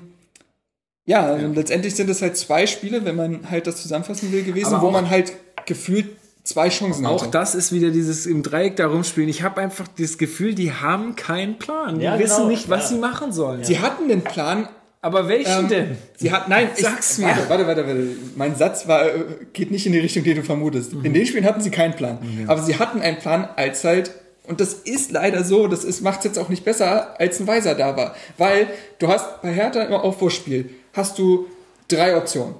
[1.07, 4.73] ja, also letztendlich sind es halt zwei Spiele, wenn man halt das zusammenfassen will, gewesen,
[4.75, 5.33] Aber wo auch- man halt
[5.65, 6.05] gefühlt
[6.43, 7.31] zwei Chancen Auch hatte.
[7.31, 9.29] das ist wieder dieses im Dreieck da rumspielen.
[9.29, 11.97] Ich habe einfach das Gefühl, die haben keinen Plan.
[11.99, 12.47] Die Ja, wissen genau.
[12.49, 12.95] nicht, was Ja.
[12.95, 13.63] sie machen sollen.
[13.63, 14.67] Sie hatten den Plan.
[15.01, 15.97] Aber welchen ähm, denn?
[16.17, 17.27] Sie hatten, nein, ich, Sag's mir.
[17.27, 18.07] Warte, warte, warte, warte.
[18.35, 19.09] Mein Satz war, äh,
[19.53, 20.93] geht nicht in die Richtung, die du vermutest.
[20.93, 21.05] Mhm.
[21.05, 22.17] In den Spielen hatten sie keinen Plan.
[22.47, 24.11] Aber sie hatten einen Plan, als halt
[24.49, 27.75] Und das ist leider so, das macht es jetzt auch nicht besser, als ein Weiser
[27.75, 28.15] da war.
[28.37, 28.67] Weil
[28.97, 31.47] du hast bei Hertha im Aufbauspiel, hast du
[31.87, 32.55] drei Optionen.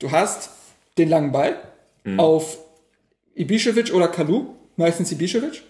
[0.00, 0.50] Du hast
[0.96, 1.56] den langen Ball
[2.04, 2.18] mhm.
[2.18, 2.58] auf
[3.36, 5.62] Ibišević oder Kalu, meistens Ibišević.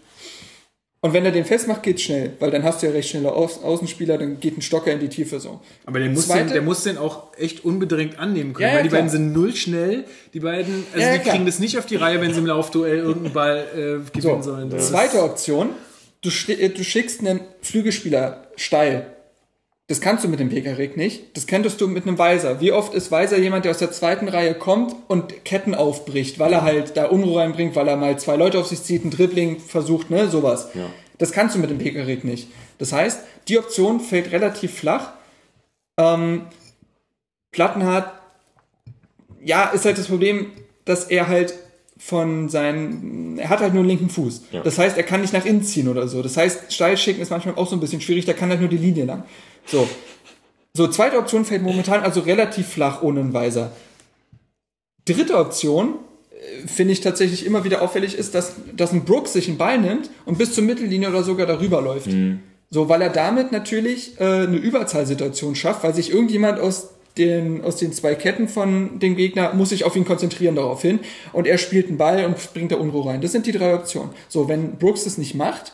[1.01, 3.45] Und wenn er den festmacht, geht's schnell, weil dann hast du ja recht schnelle Au
[3.45, 5.61] Außenspieler, dann geht ein Stocker in die Tiefe so.
[5.87, 8.77] Aber der muss, Zweite, den, der muss den auch echt unbedingt annehmen können, ja, ja,
[8.77, 9.03] weil die klar.
[9.03, 10.05] beiden sind null schnell.
[10.35, 11.35] Die beiden, also ja, die klar.
[11.35, 14.51] kriegen das nicht auf die Reihe, wenn sie im Laufduell irgendeinen Ball äh, gewinnen so,
[14.51, 14.81] sollen.
[14.81, 15.71] Zweite Option,
[16.23, 19.07] du, du schickst einen Flügelspieler steil
[19.89, 21.35] das kannst du mit dem Pekarik nicht.
[21.35, 22.61] Das könntest du mit einem Weiser.
[22.61, 26.53] Wie oft ist Weiser jemand, der aus der zweiten Reihe kommt und Ketten aufbricht, weil
[26.53, 29.59] er halt da Unruhe reinbringt, weil er mal zwei Leute auf sich zieht, ein Dribbling
[29.59, 30.69] versucht, ne, sowas.
[30.75, 30.91] Ja.
[31.17, 32.49] Das kannst du mit dem Pekarik nicht.
[32.77, 35.13] Das heißt, die Option fällt relativ flach.
[35.99, 36.43] Ähm,
[37.51, 38.13] Plattenhardt,
[39.43, 40.53] ja, ist halt das Problem,
[40.85, 41.55] dass er halt
[41.97, 44.43] von seinen, er hat halt nur einen linken Fuß.
[44.53, 44.63] Ja.
[44.63, 46.23] Das heißt, er kann nicht nach innen ziehen oder so.
[46.23, 48.69] Das heißt, steil schicken ist manchmal auch so ein bisschen schwierig, da kann halt nur
[48.69, 49.25] die Linie lang.
[49.71, 49.89] So.
[50.75, 53.73] So, zweite Option fällt momentan also relativ flach ohne einen Weiser.
[55.05, 55.95] Dritte Option,
[56.31, 59.79] äh, finde ich tatsächlich immer wieder auffällig, ist, dass, dass ein Brooks sich einen Ball
[59.79, 62.09] nimmt und bis zur Mittellinie oder sogar darüber läuft.
[62.09, 62.41] Mhm.
[62.71, 67.77] So, weil er damit natürlich äh, eine Überzahlsituation schafft, weil sich irgendjemand aus den, aus
[67.77, 71.01] den zwei Ketten von dem Gegner muss sich auf ihn konzentrieren daraufhin
[71.33, 73.21] und er spielt einen Ball und bringt da Unruhe rein.
[73.21, 74.11] Das sind die drei Optionen.
[74.29, 75.73] So, wenn Brooks das nicht macht,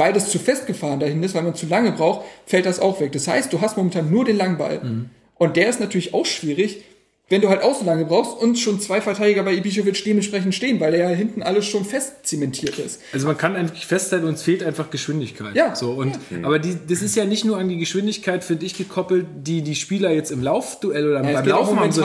[0.00, 3.12] weil das zu festgefahren dahin ist, weil man zu lange braucht, fällt das auch weg.
[3.12, 4.80] Das heißt, du hast momentan nur den Langball.
[4.82, 5.10] Mhm.
[5.36, 6.82] Und der ist natürlich auch schwierig,
[7.28, 10.80] wenn du halt auch so lange brauchst und schon zwei Verteidiger bei Ibišević dementsprechend stehen,
[10.80, 13.00] weil er ja hinten alles schon fest zementiert ist.
[13.12, 15.54] Also man kann eigentlich festhalten, uns fehlt einfach Geschwindigkeit.
[15.54, 15.76] Ja.
[15.76, 16.38] So, und, ja.
[16.44, 19.74] Aber die, das ist ja nicht nur an die Geschwindigkeit, finde ich, gekoppelt, die die
[19.76, 21.92] Spieler jetzt im Laufduell oder ja, beim Laufen haben.
[21.92, 22.02] So,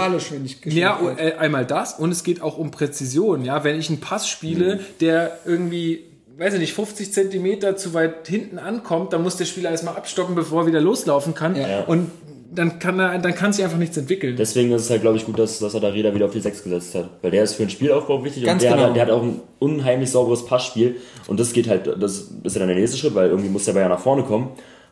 [0.65, 3.45] ja, äh, einmal das und es geht auch um Präzision.
[3.45, 4.79] Ja, wenn ich einen Pass spiele, mhm.
[4.99, 6.03] der irgendwie
[6.37, 10.35] weiß ich nicht, 50 Zentimeter zu weit hinten ankommt, dann muss der Spieler erstmal abstocken,
[10.35, 11.55] bevor er wieder loslaufen kann.
[11.55, 11.83] Ja.
[11.85, 12.11] Und
[12.51, 14.35] dann kann er, dann kann sich einfach nichts entwickeln.
[14.37, 16.39] Deswegen ist es halt, glaube ich, gut, dass, dass er da Räder wieder auf die
[16.39, 17.09] 6 gesetzt hat.
[17.21, 18.89] Weil der ist für den Spielaufbau wichtig Ganz und der, genau.
[18.89, 20.95] hat, der hat auch ein unheimlich sauberes Passspiel.
[21.27, 23.73] Und das geht halt, das ist ja dann der nächste Schritt, weil irgendwie muss der
[23.73, 24.51] Ball ja nach vorne kommen.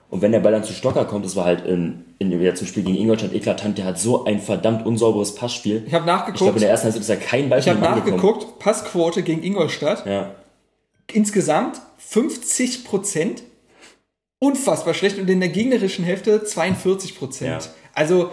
[0.09, 2.67] Und wenn der Ball dann zu Stocker kommt, das war halt in, in, in zum
[2.67, 5.83] Spiel gegen Ingolstadt eklatant, der hat so ein verdammt unsauberes Passspiel.
[5.87, 6.35] Ich habe nachgeguckt.
[6.35, 9.41] Ich glaube, in der ersten Halbzeit ist ja kein Ball Ich habe nachgeguckt, Passquote gegen
[9.41, 10.05] Ingolstadt.
[10.05, 10.31] Ja.
[11.13, 13.43] Insgesamt 50 Prozent
[14.39, 17.63] unfassbar schlecht und in der gegnerischen Hälfte 42 Prozent.
[17.63, 17.71] Ja.
[17.93, 18.29] Also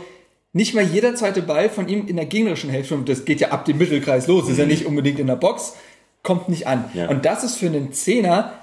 [0.52, 3.48] nicht mal jeder zweite Ball von ihm in der gegnerischen Hälfte, und das geht ja
[3.50, 4.50] ab dem Mittelkreis los, mhm.
[4.50, 4.70] ist ja mhm.
[4.70, 5.74] nicht unbedingt in der Box,
[6.22, 6.90] kommt nicht an.
[6.94, 7.08] Ja.
[7.08, 8.54] Und das ist für einen Zehner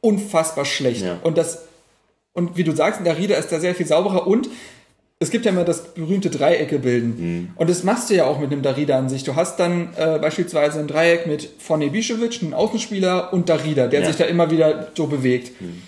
[0.00, 1.02] unfassbar schlecht.
[1.02, 1.18] Ja.
[1.22, 1.66] Und das,
[2.32, 4.48] und wie du sagst, in der Rieder ist da sehr viel sauberer und
[5.24, 7.16] es gibt ja immer das berühmte Dreiecke bilden.
[7.18, 7.48] Mhm.
[7.56, 9.24] Und das machst du ja auch mit einem Darida an sich.
[9.24, 14.00] Du hast dann äh, beispielsweise ein Dreieck mit Fonny Bischewitsch, einem Außenspieler und Darida, der
[14.00, 14.06] ja.
[14.06, 15.60] sich da immer wieder so bewegt.
[15.60, 15.82] Mhm.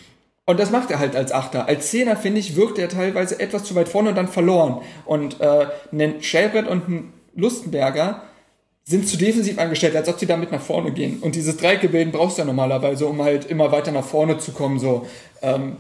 [0.47, 1.67] Und das macht er halt als Achter.
[1.67, 4.79] Als Zehner, finde ich, wirkt er teilweise etwas zu weit vorne und dann verloren.
[5.05, 8.23] Und äh, ein Schellbrett und ein Lustenberger
[8.85, 11.19] sind zu defensiv angestellt, als ob sie damit nach vorne gehen.
[11.21, 14.79] Und dieses Dreieckgebilden brauchst du ja normalerweise, um halt immer weiter nach vorne zu kommen.
[14.79, 15.07] So.
[15.43, 15.77] Ähm, mhm.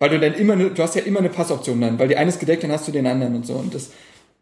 [0.00, 2.30] Weil du dann immer, ne, du hast ja immer eine Passoption dann, weil die eine
[2.30, 3.54] ist gedeckt, dann hast du den anderen und so.
[3.54, 3.90] Und das,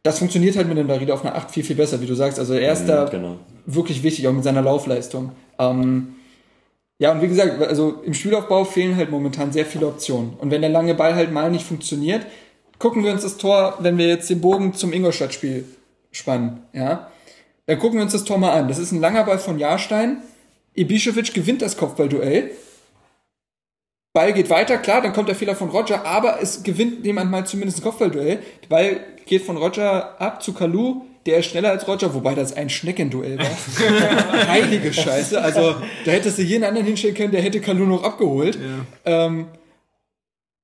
[0.05, 2.39] das funktioniert halt mit dem Darida auf einer 8 viel, viel besser, wie du sagst.
[2.39, 3.37] Also er ist mhm, da genau.
[3.67, 5.33] wirklich wichtig, auch mit seiner Laufleistung.
[5.59, 6.15] Ähm,
[7.01, 10.35] ja, und wie gesagt, also im Spielaufbau fehlen halt momentan sehr viele Optionen.
[10.39, 12.25] Und wenn der lange Ball halt mal nicht funktioniert,
[12.79, 15.65] gucken wir uns das Tor, wenn wir jetzt den Bogen zum Ingolstadt-Spiel
[16.13, 17.09] spannen, ja,
[17.67, 18.69] dann gucken wir uns das Tor mal an.
[18.69, 20.19] Das ist ein langer Ball von Jahrstein.
[20.77, 22.53] Ibišević gewinnt das Kopfballduell.
[24.19, 27.47] Ball geht weiter, klar, dann kommt der Fehler von Roger, aber es gewinnt jemand mal
[27.47, 28.41] zumindest ein Kopfballduell.
[28.65, 32.53] Der Ball geht von Roger ab zu Kalu, der ist schneller als Roger, wobei das
[32.53, 34.49] ein Schneckenduell war.
[34.49, 35.41] Heilige Scheiße.
[35.41, 38.59] Also da hättest du jeden anderen hinstellen können, der hätte Kalu noch abgeholt.
[39.07, 39.27] Ja.
[39.27, 39.47] Ähm,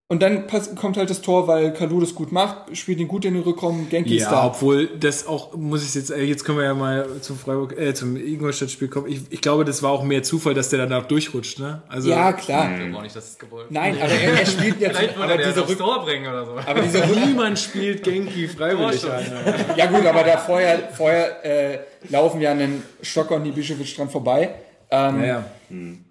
[0.06, 3.32] und dann kommt halt das Tor, weil Kalu das gut macht, spielt ihn gut in
[3.32, 4.46] den Rückraum, Genki ja, da.
[4.46, 7.94] obwohl das auch, muss ich jetzt, äh, jetzt können wir ja mal zum Freiburg, äh,
[7.94, 9.06] zum Ingolstadt-Spiel kommen.
[9.08, 11.82] Ich, ich glaube, das war auch mehr Zufall, dass der danach durchrutscht, ne?
[11.88, 12.70] Also, ja, klar.
[12.70, 15.38] Ich glaube auch nicht, dass es gewollt Nein, aber er, er spielt jetzt, Vielleicht aber
[15.38, 16.52] dieser Rück Tor bringen oder so.
[16.52, 19.24] Aber dieser Niemand spielt Genki freiwillig an.
[19.76, 21.78] Ja gut, aber da vorher, vorher, äh,
[22.10, 24.54] laufen ja einen Stocker und Ibišević dran vorbei.
[24.90, 25.44] Ähm, ja, ja.
[25.70, 26.04] Hm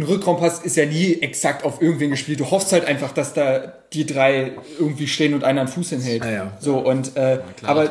[0.00, 2.40] ein Rückraumpass ist ja nie exakt auf irgendwen gespielt.
[2.40, 6.22] Du hoffst halt einfach, dass da die drei irgendwie stehen und einer einen Fuß hinhält.
[6.22, 6.52] Ah, ja.
[6.58, 7.90] So und äh, ja, aber,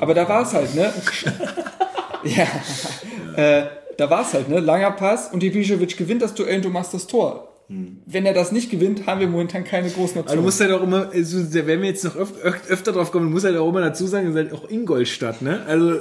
[0.00, 0.92] aber da war es halt, ne?
[2.24, 2.46] ja.
[3.36, 4.60] Äh, da war es halt, ne?
[4.60, 7.52] Langer Pass und Ibišević gewinnt das Duell und du machst das Tor.
[7.68, 7.98] Hm.
[8.06, 10.28] Wenn er das nicht gewinnt, haben wir momentan keine großen Optionen.
[10.28, 12.32] Also du musst halt auch immer, also, wenn wir jetzt noch öf
[12.68, 15.62] öfter drauf kommen, muss halt auch immer dazu sagen, es ist halt auch Ingolstadt, ne?
[15.66, 16.00] Also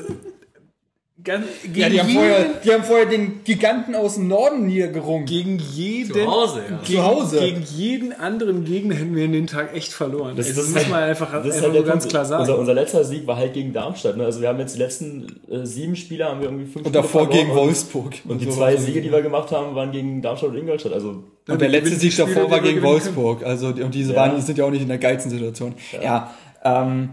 [1.23, 4.89] Ganz, gegen, Ja, die haben, vorher, die haben vorher den Giganten aus dem Norden hier
[4.89, 5.25] gerungen.
[5.25, 6.77] gegen jeden Zu Hause, ja.
[6.83, 7.39] gegen, Zu Hause.
[7.39, 10.35] gegen jeden anderen Gegner hätten wir in den Tag echt verloren.
[10.35, 12.09] Das, Also das, muss ist man halt- einfach, das ist einfach halt ganz Punkt.
[12.09, 12.41] klar sagen.
[12.41, 14.17] Unser, unser letzter Sieg war halt gegen Darmstadt.
[14.17, 14.25] Ne?
[14.25, 17.01] Also wir haben jetzt die letzten äh, sieben Spiele haben wir irgendwie fünf Und Spiele
[17.01, 18.13] davor gegen und- Wolfsburg.
[18.27, 18.51] Und die so.
[18.51, 20.91] zwei Siege, die wir gemacht haben, waren gegen Darmstadt und Ingolstadt.
[20.91, 23.15] Also Und der letzte Sieg davor Spiele, war gegen gewinnen können.
[23.15, 23.43] Wolfsburg.
[23.45, 24.19] Also, die- und diese Ja.
[24.19, 25.75] waren, sind ja auch nicht in der geilsten Situation.
[26.03, 27.09] Ja, ähm,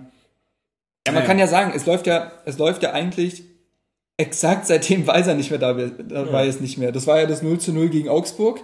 [1.07, 1.27] ja, man Ja.
[1.29, 3.45] kann ja sagen, es läuft ja, es läuft ja eigentlich
[4.17, 6.93] exakt seitdem Weiser nicht mehr da dabei ist nicht mehr.
[6.93, 8.61] Das war ja das 0 zu 0 gegen Augsburg.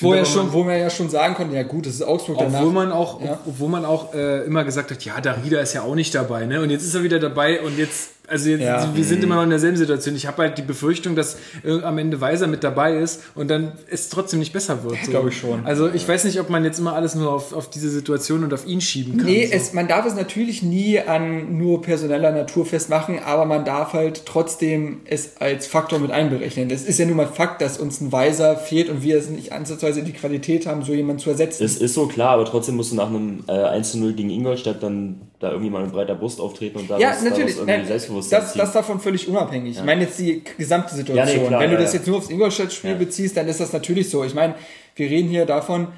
[0.00, 2.36] Wo, ja schon, man- wo man ja schon sagen konnte, ja gut, das ist Augsburg
[2.38, 2.60] danach.
[2.60, 3.38] Obwohl man auch, Ja.
[3.46, 6.60] obwohl man auch äh, immer gesagt hat, ja, Darida ist ja auch nicht dabei, ne?
[6.60, 8.90] Und jetzt ist er wieder dabei und jetzt, also jetzt, Ja.
[8.94, 10.16] wir sind immer noch in derselben Situation.
[10.16, 13.72] Ich habe halt die Befürchtung, dass äh, am Ende Weiser mit dabei ist und dann
[13.90, 14.96] es trotzdem nicht besser wird.
[15.04, 15.10] So.
[15.10, 15.64] Glaube ich schon.
[15.66, 18.54] Also ich weiß nicht, ob man jetzt immer alles nur auf, auf diese Situation und
[18.54, 19.26] auf ihn schieben kann.
[19.26, 19.52] Nee, so.
[19.52, 24.24] es, man darf es natürlich nie an nur personeller Natur festmachen, aber man darf halt
[24.26, 26.70] trotzdem es als Faktor mit einberechnen.
[26.70, 29.52] Es ist ja nun mal Fakt, dass uns ein Weiser fehlt und wir es nicht
[29.52, 31.64] ansatzweise die Qualität haben, so jemanden zu ersetzen.
[31.64, 34.30] es ist so klar, aber trotzdem musst du nach einem äh, 1 zu 0 gegen
[34.30, 37.54] Ingolstadt dann da irgendwie mal mit breiter Brust auftreten und daraus, ja, natürlich.
[37.54, 37.86] daraus irgendwie Nein,
[38.28, 39.76] Das, das davon völlig unabhängig.
[39.78, 41.26] Ich meine jetzt die gesamte Situation.
[41.36, 41.98] Ja, nee, klar, Wenn du ja, das ja.
[41.98, 42.96] jetzt nur aufs Ingolstadt-Spiel Ja.
[42.96, 44.24] beziehst, dann ist das natürlich so.
[44.24, 44.54] Ich meine,
[44.96, 45.88] wir reden hier davon,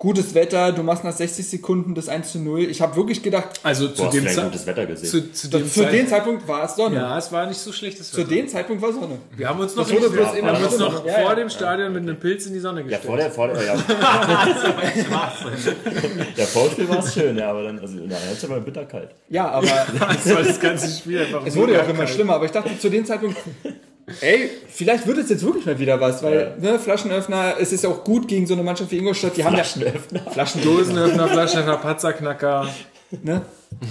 [0.00, 2.60] gutes Wetter, du machst nach 60 Sekunden das 1 zu 0.
[2.70, 5.10] Ich habe wirklich gedacht, also Du zu hast dem gutes Wetter gesehen.
[5.10, 6.96] zu, zu dem zu Zeit, dem Zeitpunkt war es Sonne.
[6.96, 9.18] ja, es war nicht so schlechtes Zu dem Zeitpunkt war Sonne.
[9.36, 11.34] Wir haben uns noch, nicht- wir haben uns so- noch ja, vor ja.
[11.34, 13.04] dem Stadion mit einem Pilz in die Sonne ja, gestellt.
[13.04, 13.74] vor der, vor der, ja.
[16.36, 19.10] der Vorspiel war es schön, ja, aber dann, also in der Halbzeit war es bitterkalt.
[19.28, 19.66] Ja, aber
[19.98, 22.36] das war das ganze Spiel einfach es wurde ja auch immer schlimmer.
[22.36, 23.36] Aber ich dachte zu dem Zeitpunkt,
[24.20, 27.90] ey, vielleicht wird es jetzt wirklich mal wieder was, weil ne, Flaschenöffner, es ist ja
[27.90, 29.36] auch gut gegen so eine Mannschaft wie Ingolstadt.
[29.36, 30.20] Die haben ja Flaschenöffner.
[30.64, 32.68] Dosenöffner, Flaschenöffner, Patzerknacker.
[33.22, 33.42] Ne?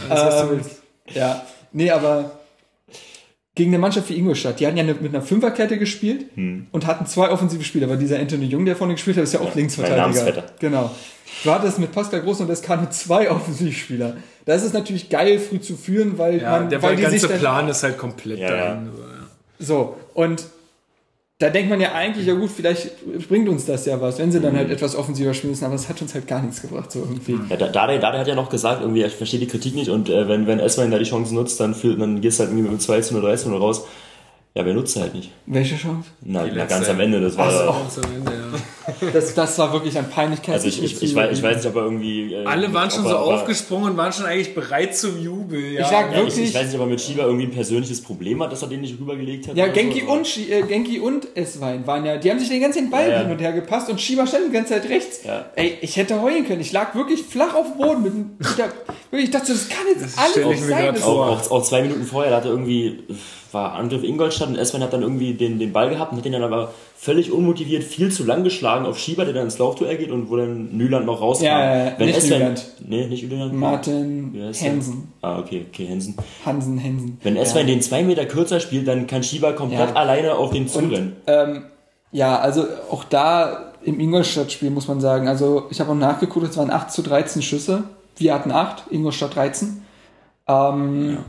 [0.09, 0.81] Alles, was du Ähm, willst.
[1.13, 2.31] Ja, nee, aber
[3.55, 6.67] gegen eine Mannschaft wie Ingolstadt, die hatten ja mit einer Fünferkette gespielt Hm.
[6.71, 9.39] und hatten zwei offensive Spieler, aber dieser Anthony Jung, der vorne gespielt hat, ist ja
[9.41, 10.43] auch mein Linksverteidiger.
[10.59, 10.91] Genau.
[11.43, 14.17] Du hattest mit Pascal Groß und Escano zwei Offensivspieler.
[14.45, 17.11] Da ist es natürlich geil, früh zu führen, weil Ja, man, der weil die sich
[17.21, 18.55] ganze dann, Plan ist halt komplett Ja, ja.
[18.69, 18.89] dahin.
[19.59, 20.45] So, und
[21.39, 22.91] da denkt man ja eigentlich, ja gut, vielleicht
[23.29, 25.87] bringt uns das ja was, wenn sie dann halt etwas offensiver spielen müssen, aber es
[25.87, 27.39] hat uns halt gar nichts gebracht, so irgendwie.
[27.49, 30.09] Ja, da- Dade, Dade hat ja noch gesagt, irgendwie, ich verstehe die Kritik nicht und
[30.09, 32.69] äh, wenn, wenn Eswein da die Chance nutzt, dann, fühlt, dann gehst du halt irgendwie
[32.71, 33.85] mit 2 zu 0, 3 zu 0 raus.
[34.59, 35.31] Ja, wer nutzt halt nicht?
[35.45, 36.09] Welche Chance?
[36.19, 37.47] Na, na ganz am Ende, das war.
[37.47, 38.59] Ganz am Ende, ja.
[39.13, 40.55] Das, das war wirklich an Peinlichkeit.
[40.55, 42.33] Also ich, ich, ich, weiß, ich weiß nicht, ob er irgendwie.
[42.33, 45.73] Äh, Alle waren schon so aufgesprungen und waren schon eigentlich bereit zum Jubel.
[45.73, 45.81] Ja.
[45.81, 48.01] Ich sag Ja, ich, wirklich, ich weiß nicht, ob er mit Schieber irgendwie ein persönliches
[48.01, 49.55] Problem hat, dass er den nicht rübergelegt hat.
[49.55, 52.61] Ja, Genki so, aber- und, äh, Genki und Eswein waren ja, die haben sich den
[52.61, 53.21] ganzen Ball Ja, ja.
[53.21, 55.23] hin und her gepasst und Schieber stand die ganze Zeit rechts.
[55.23, 55.45] Ja.
[55.55, 56.61] Ey, ich hätte heulen können.
[56.61, 58.03] Ich lag wirklich flach auf dem Boden.
[58.03, 60.93] Mit, mit der, ich dachte, das kann jetzt alles stell ich nicht sein.
[60.95, 61.03] Das-.
[61.03, 63.03] Auch, auch, auch zwei Minuten vorher, da hat er irgendwie,
[63.51, 66.33] war Angriff Ingolstadt und Eswein hat dann irgendwie den, den Ball gehabt und hat den
[66.33, 70.11] dann aber völlig unmotiviert viel zu lang geschlagen auf Schieber, der dann ins Laufduell geht
[70.11, 71.45] und wo dann Nyland noch rauskam.
[71.45, 72.05] Ja, ja, ja.
[72.05, 72.65] Nicht Nyland.
[72.85, 73.53] Nee, nicht Nyland.
[73.53, 74.53] Martin der?
[74.53, 75.13] Hensen.
[75.21, 76.15] Ah, okay, okay, Hensen.
[76.45, 77.17] Hansen, Hensen.
[77.23, 79.95] Wenn Eswein den zwei Meter kürzer spielt, dann kann Schieber komplett Ja.
[79.95, 81.15] alleine auf den zurennen.
[81.27, 81.63] Ähm,
[82.11, 86.57] ja, also auch da im Ingolstadt-Spiel muss man sagen, also ich habe auch nachgeguckt, es
[86.57, 87.83] waren 8 zu 13 Schüsse.
[88.17, 89.83] Wir hatten 8, Ingolstadt 13.
[90.47, 91.19] Ähm,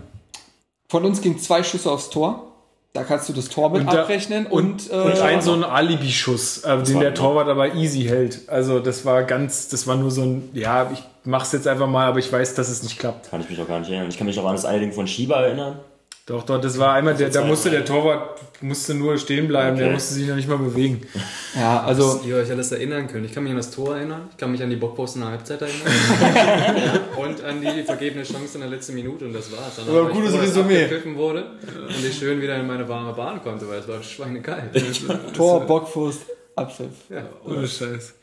[0.88, 2.49] Von uns ging zwei Schüsse aufs Tor.
[2.92, 4.46] Da kannst du das Tor mit Und da- abrechnen.
[4.46, 8.48] Und, Und, und äh, ein so ein Alibi-Schuss, äh, den der Torwart aber easy hält.
[8.48, 12.06] Also das war ganz, das war nur so ein, ja, ich mach's jetzt einfach mal,
[12.08, 13.30] aber ich weiß, dass es nicht klappt.
[13.30, 14.08] Kann ich mich auch gar nicht erinnern.
[14.08, 15.78] Ich kann mich noch an das eine Ding von Schieber erinnern.
[16.26, 19.86] Doch, doch, das war einmal, der, da musste der Torwart musste nur stehen bleiben, der
[19.86, 19.94] Okay.
[19.94, 21.00] musste sich noch nicht mal bewegen.
[21.56, 23.24] ja, also ihr euch alles erinnern könnt.
[23.26, 25.30] Ich kann mich an das Tor erinnern, ich kann mich an die Bockpost in der
[25.30, 29.72] Halbzeit erinnern und an die vergebene Chance in der letzten Minute und das war's.
[29.78, 30.88] Danach Aber ich gutes dass Resümee.
[31.16, 31.44] wurde
[31.88, 34.70] und ich schön wieder in meine warme Bahn konnte, weil es war schweinekalt.
[35.36, 36.16] Tor, Bockfuß,
[36.54, 36.86] Abpfiff.
[37.08, 38.14] ja, Ohne Scheiß.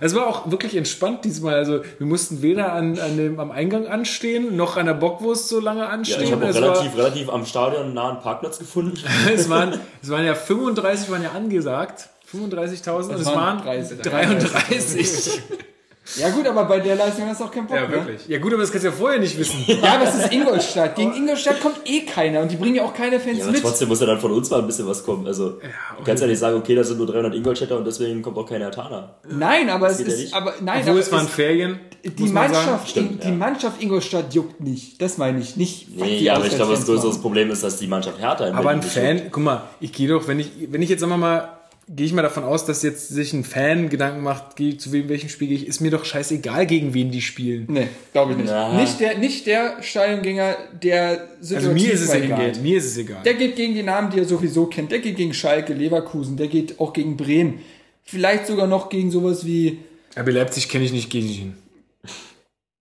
[0.00, 1.54] Es war auch wirklich entspannt diesmal.
[1.54, 5.60] Also wir mussten weder an, an dem, am Eingang anstehen, noch an der Bockwurst so
[5.60, 6.22] lange Ja, anstehen.
[6.22, 8.96] ich habe auch es, relativ, relativ am Stadion nah einen Parkplatz gefunden.
[9.02, 12.08] war, es, waren, es waren ja 35, waren ja angesagt.
[12.32, 14.00] 35.000 und es waren waren 30.
[14.02, 15.40] 33.
[16.16, 18.06] Ja gut, aber bei der Leistung hast du auch keinen Bock ja, mehr.
[18.06, 18.28] wirklich.
[18.28, 19.64] Ja gut, aber das kannst du ja vorher nicht wissen.
[19.82, 20.96] Ja, aber es ist Ingolstadt.
[20.96, 23.62] Gegen Ingolstadt kommt eh keiner und die bringen ja auch keine Fans Ja, aber mit.
[23.62, 25.26] trotzdem muss ja dann von uns mal ein bisschen was kommen.
[25.26, 28.36] Also, du kannst ja nicht sagen, okay, da sind nur 300 Ingolstädter und deswegen kommt
[28.36, 29.14] auch kein Hertaner.
[29.28, 30.34] Nein, aber es geht ja ist, nicht.
[30.34, 31.80] aber nein, Obwohl aber es waren Ferien.
[32.04, 32.66] die muss man sagen.
[32.66, 33.34] Mannschaft, Stimmt, die ja.
[33.34, 35.00] Mannschaft Ingolstadt juckt nicht.
[35.00, 35.88] Das meine ich nicht.
[35.98, 37.14] Nee, ja, aber ich glaube, das größere.
[37.20, 40.08] Problem ist, dass die Mannschaft Hertha in Aber ein nicht Fan, guck mal, ich gehe
[40.08, 41.48] doch, wenn ich, wenn ich jetzt sagen wir mal
[41.88, 45.28] gehe ich mal davon aus, dass jetzt sich ein Fan Gedanken macht, zu wem, welchem
[45.28, 47.66] Spiel gehe ich, ist mir doch scheißegal, gegen wen die spielen.
[47.68, 48.48] Nee, glaube ich nicht.
[48.50, 48.80] Na.
[48.80, 52.40] Nicht der, nicht der Stadiongänger, der Also situativ mir ist es egal.
[52.40, 52.62] hingeht.
[52.62, 53.22] Mir ist es egal.
[53.24, 54.92] Der geht gegen die Namen, die er sowieso kennt.
[54.92, 57.60] Der geht gegen Schalke, Leverkusen, der geht auch gegen Bremen.
[58.02, 59.78] Vielleicht sogar noch gegen sowas wie,
[60.16, 61.54] RB Leipzig kenne ich nicht, nicht hin.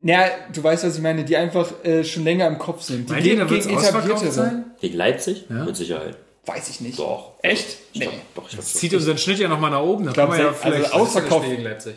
[0.01, 3.09] naja, du weißt, was ich meine, die einfach äh, schon länger im Kopf sind.
[3.09, 4.31] Die Meint gegen ausverkauft etabliertere.
[4.31, 4.65] sein?
[4.79, 5.45] Gegen Leipzig?
[5.49, 6.17] Mit Sicherheit.
[6.45, 6.99] Weiß ich nicht.
[6.99, 7.31] Doch.
[7.41, 7.77] Echt?
[7.93, 8.09] Nee.
[8.35, 10.05] Doch, ich weiß Zieht unseren Schnitt ja nochmal nach oben.
[10.05, 10.93] Da glaub, kann man ja also vielleicht...
[10.93, 11.45] aus- Ausverkauft.
[11.47, 11.95] Gegen Leipzig.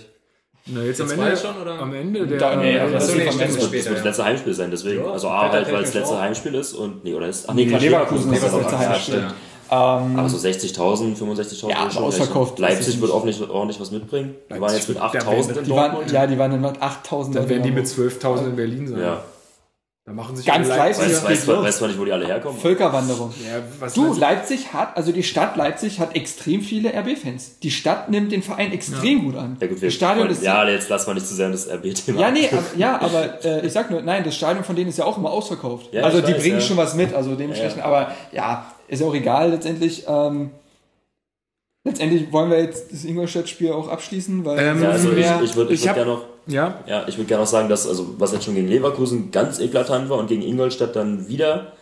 [0.69, 1.79] Na, jetzt am Jetzt Ende, war schon, oder?
[1.81, 2.39] am Ende der...
[2.39, 3.27] Da- nee, aber das am Ende.
[3.27, 5.05] Das später, wird das letzte Heimspiel sein, deswegen.
[5.05, 6.21] Ja, also A, halt, weil das letzte auch.
[6.21, 7.05] Heimspiel ist und.
[7.05, 7.49] Nee, oder ist.
[7.49, 9.27] Ach nee, Nee, Quatsch, Leverkusen ist das letzte ja, Heimspiel.
[9.69, 12.59] Ähm, Aber so 60.000, 65.000 Ja, schon ausverkauft.
[12.61, 14.37] Leipzig wird ordentlich, ordentlich was mitbringen.
[14.49, 16.13] Die waren jetzt mit Leipzig wird- 8.000 in die waren, Dortmund.
[16.13, 17.35] ja, die waren dann 8000.
[17.37, 18.15] Dann werden die mit Leute.
[18.17, 19.01] 12.000 in Berlin sein.
[19.01, 19.25] Ja.
[20.09, 21.65] Da machen sich Ganz Leipzig Weiß, Ja, weiß, los.
[21.65, 22.61] weiß man nicht, wo die alle herkommen.
[22.61, 23.35] Völkerwanderung.
[23.45, 24.19] Ja, was Du, weiß?
[24.19, 27.59] Leipzig hat, also die Stadt Leipzig hat extrem viele RB-Fans.
[27.59, 29.57] Die Stadt nimmt den Verein extrem gut an.
[29.61, 32.21] Ja, gut, das Stadion ist ja, jetzt lass mal nicht zu sehr das RB-Thema.
[32.21, 34.99] Ja, nee, aber, ja, aber äh, ich sag nur, nein, das Stadion von denen ist
[34.99, 35.93] ja auch immer ausverkauft.
[35.93, 36.65] Ja, also die weiß, bringen ja.
[36.65, 37.85] schon was mit, also dementsprechend, Ja.
[37.87, 40.05] aber ja, ist ja auch egal letztendlich.
[40.07, 40.51] Ähm,
[41.85, 45.75] letztendlich wollen wir jetzt das Ingolstadt-Spiel auch abschließen, weil Ähm, Ja, also ich, ich würde
[45.75, 48.33] ich ich würd gerne noch, Ja, ja, ich würde gerne noch sagen, dass, also, was
[48.33, 51.73] jetzt schon gegen Leverkusen ganz eklatant war und gegen Ingolstadt dann wieder,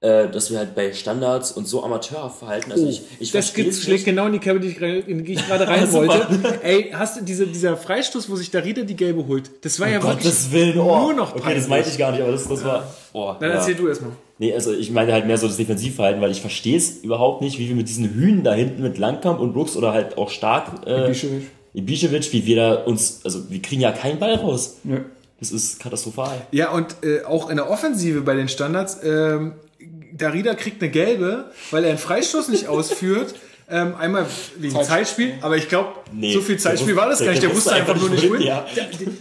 [0.00, 2.72] äh, dass wir halt bei Standards und so amateurhaft verhalten.
[2.72, 5.34] Also ich, ich Oh, das schlägt genau in die Kerbe, die ich, gerade- in die
[5.34, 6.26] ich gerade rein wollte.
[6.62, 9.50] Ey, hast du diese, dieser Freistoß, wo sich Darida die gelbe holt?
[9.64, 10.98] Das war ja wirklich Gottes Willen, oh.
[10.98, 11.62] nur noch Okay, peinlich.
[11.62, 12.92] das meinte ich gar nicht, aber das, das war.
[13.12, 13.56] Oh, Dann ja.
[13.56, 14.10] erzähl du erstmal.
[14.38, 17.58] Nee, also ich meine halt mehr so das Defensivverhalten, weil ich verstehe es überhaupt nicht,
[17.60, 20.84] wie wir mit diesen Hühnen da hinten mit Langkamp und Brooks oder halt auch stark
[20.84, 21.14] äh,
[21.74, 22.32] Ibišević.
[22.32, 24.76] Wie wir da uns, also wir kriegen ja keinen Ball raus.
[24.84, 25.00] Nö.
[25.40, 26.46] Das ist katastrophal.
[26.52, 29.54] Ja, und äh, auch in der Offensive bei den Standards, ähm,
[30.12, 33.34] Darida kriegt eine gelbe, weil er einen Freistoß nicht ausführt.
[33.70, 34.26] Ähm, einmal
[34.58, 37.42] wegen Zeit- Zeitspiel, aber ich glaube, Nee, so viel Zeitspiel war das gar nicht.
[37.42, 38.42] Der wusste einfach nur nicht wohin.
[38.46, 38.66] ja.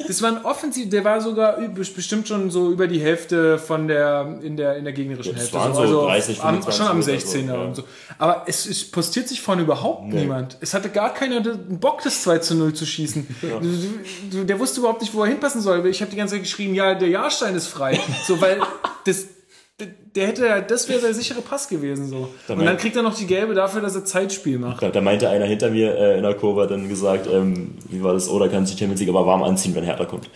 [0.08, 4.40] Das war ein Offensiv, der war sogar bestimmt schon so über die Hälfte von der
[4.42, 5.58] in der in der gegnerischen Ja, das Hälfte.
[5.58, 7.62] waren also so 30, am, 25 schon am Meter 16er so, ja.
[7.62, 7.84] und so.
[8.18, 10.58] Aber es, es postiert sich vorne überhaupt niemand.
[10.60, 13.28] Es hatte gar keiner den Bock, das 2 zu 0 zu schießen.
[14.32, 15.86] Du- Der wusste überhaupt nicht, wo er hinpassen soll.
[15.88, 18.00] Ich habe die ganze Zeit geschrieben, ja, der Jahrstein ist frei.
[18.28, 18.60] So, weil
[19.06, 19.26] das,
[20.16, 22.10] der hätte, das wäre der sichere Pass gewesen.
[22.10, 22.30] So.
[22.48, 24.84] Und dann kriegt er noch die gelbe dafür, dass er Zeitspiel macht.
[24.84, 28.14] Da, da meinte einer hinter mir äh, in der Kurve, dann gesagt, ähm, wie war
[28.14, 30.30] das, oder kann sich die Champions League aber warm anziehen, wenn Hertha kommt.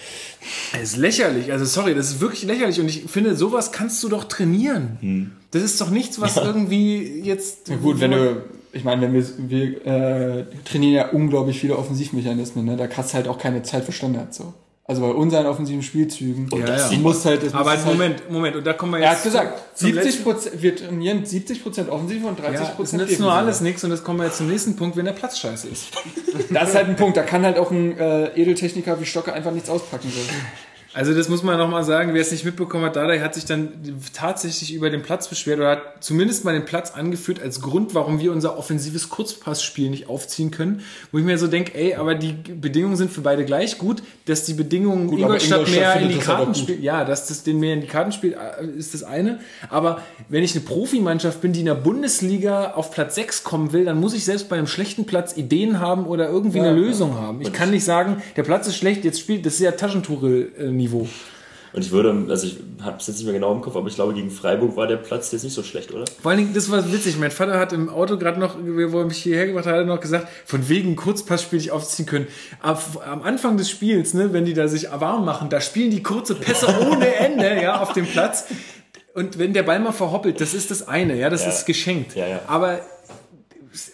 [0.71, 1.51] Das ist lächerlich.
[1.51, 2.79] Also sorry, das ist wirklich lächerlich.
[2.79, 4.97] Und ich finde, sowas kannst du doch trainieren.
[5.01, 5.31] Hm.
[5.51, 7.69] Das ist doch nichts, was irgendwie jetzt.
[7.69, 12.65] Ja, gut, wenn du, ich meine, wenn wir, wir äh, trainieren ja unglaublich viele Offensivmechanismen,
[12.65, 12.77] ne?
[12.77, 14.53] da hast du halt auch keine Zeit für Standards so.
[14.87, 16.95] Also bei unseren offensiven Spielzügen, Und das ja.
[16.97, 19.05] du musst halt, das Aber musst halt, Moment, Moment, und da kommen wir jetzt.
[19.07, 22.73] er hat gesagt, zum 70 letzten- Prozent, wir trainieren 70 Prozent offensiv und 30 Ja,
[22.75, 25.13] Prozent nützt nur alles nichts und das kommen wir jetzt zum nächsten Punkt, wenn der
[25.13, 25.87] Platz scheiße ist.
[26.51, 29.51] Das ist halt ein Punkt, da kann halt auch ein äh, Edeltechniker wie Stocke einfach
[29.51, 30.11] nichts auspacken.
[30.13, 30.19] So.
[30.95, 33.73] Also das muss man nochmal sagen, wer es nicht mitbekommen hat, Dardai hat sich dann
[34.13, 38.21] tatsächlich über den Platz beschwert oder hat zumindest mal den Platz angeführt als Grund, warum
[38.21, 40.83] wir unser offensives Kurzpassspiel nicht aufziehen können.
[41.11, 44.45] Wo ich mir so denke, ey, aber die Bedingungen sind für beide gleich gut, dass
[44.45, 46.81] die Bedingungen Gut, Ingolstadt Ingolstadt mehr in die Karten spielt.
[46.81, 49.41] Ja, dass das den mehr in die Karten spielt, äh, ist das eine.
[49.69, 53.83] Aber wenn ich eine Profimannschaft bin, die in der Bundesliga auf Platz 6 kommen will,
[53.83, 56.85] dann muss ich selbst bei einem schlechten Platz Ideen haben oder irgendwie Ja, eine ja.
[56.85, 57.41] Lösung haben.
[57.41, 60.84] Ich kann nicht sagen, der Platz ist schlecht, jetzt spielt, das ist ja Taschentuchel-Niveau.
[60.93, 63.95] Und ich würde, also ich habe es jetzt nicht mehr genau im Kopf, aber ich
[63.95, 66.05] glaube, gegen Freiburg war der Platz jetzt nicht so schlecht, oder?
[66.21, 67.17] Vor allen Dingen, das war witzig.
[67.19, 70.29] Mein Vater hat im Auto gerade noch, wo er mich hierher gebracht hat, noch gesagt,
[70.45, 72.27] von wegen Kurzpassspiel nicht aufziehen können.
[72.61, 76.01] Ab, am Anfang des Spiels, ne, wenn die da sich warm machen, da spielen die
[76.01, 78.45] kurze Pässe ohne Ende, ja, auf dem Platz.
[79.13, 81.49] Und wenn der Ball mal verhoppelt, das ist das eine, ja, das Ja.
[81.49, 82.15] ist geschenkt.
[82.15, 82.39] Ja, ja.
[82.47, 82.79] Aber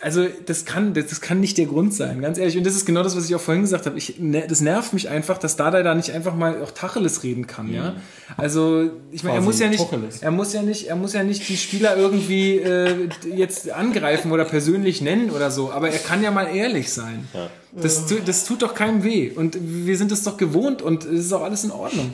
[0.01, 2.57] also das kann, das, das kann nicht der Grund sein, ganz ehrlich.
[2.57, 3.97] Und das ist genau das, was ich auch vorhin gesagt habe.
[3.97, 7.47] Ich, ne, das nervt mich einfach, dass Dada da nicht einfach mal auch Tacheles reden
[7.47, 7.95] kann, ja.
[8.37, 10.21] Also ich meine, er muss ja nicht, Tacheles.
[10.21, 14.45] er muss ja nicht, er muss ja nicht die Spieler irgendwie äh, jetzt angreifen oder
[14.45, 15.71] persönlich nennen oder so.
[15.71, 17.27] Aber er kann ja mal ehrlich sein.
[17.33, 17.49] Ja.
[17.73, 19.31] Das, das tut doch keinem weh.
[19.31, 22.13] Und wir sind es doch gewohnt und es ist auch alles in Ordnung.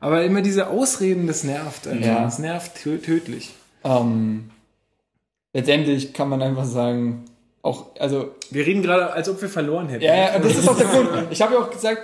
[0.00, 1.86] Aber immer diese Ausreden, das nervt.
[1.86, 2.06] Alter.
[2.06, 2.24] Ja.
[2.24, 3.54] Das nervt tö tödlich.
[3.84, 4.50] Ähm,
[5.54, 7.24] letztendlich kann man einfach sagen,
[7.62, 10.04] auch, also Wir reden gerade, als ob wir verloren hätten.
[10.04, 11.08] Ja, ja, das ist auch der Grund.
[11.30, 12.02] Ich habe ja auch gesagt,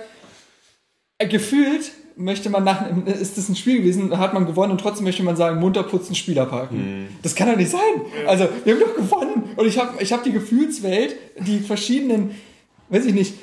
[1.19, 5.05] äh, gefühlt möchte man nach, ist das ein Spiel gewesen, hat man gewonnen und trotzdem
[5.05, 7.09] möchte man sagen, munter putzen, Spieler parken.
[7.21, 7.79] Das kann doch nicht sein.
[8.25, 9.43] Also, wir haben doch gewonnen.
[9.55, 12.35] Und ich habe ich hab die Gefühlswelt, die verschiedenen,
[12.89, 13.33] weiß ich nicht,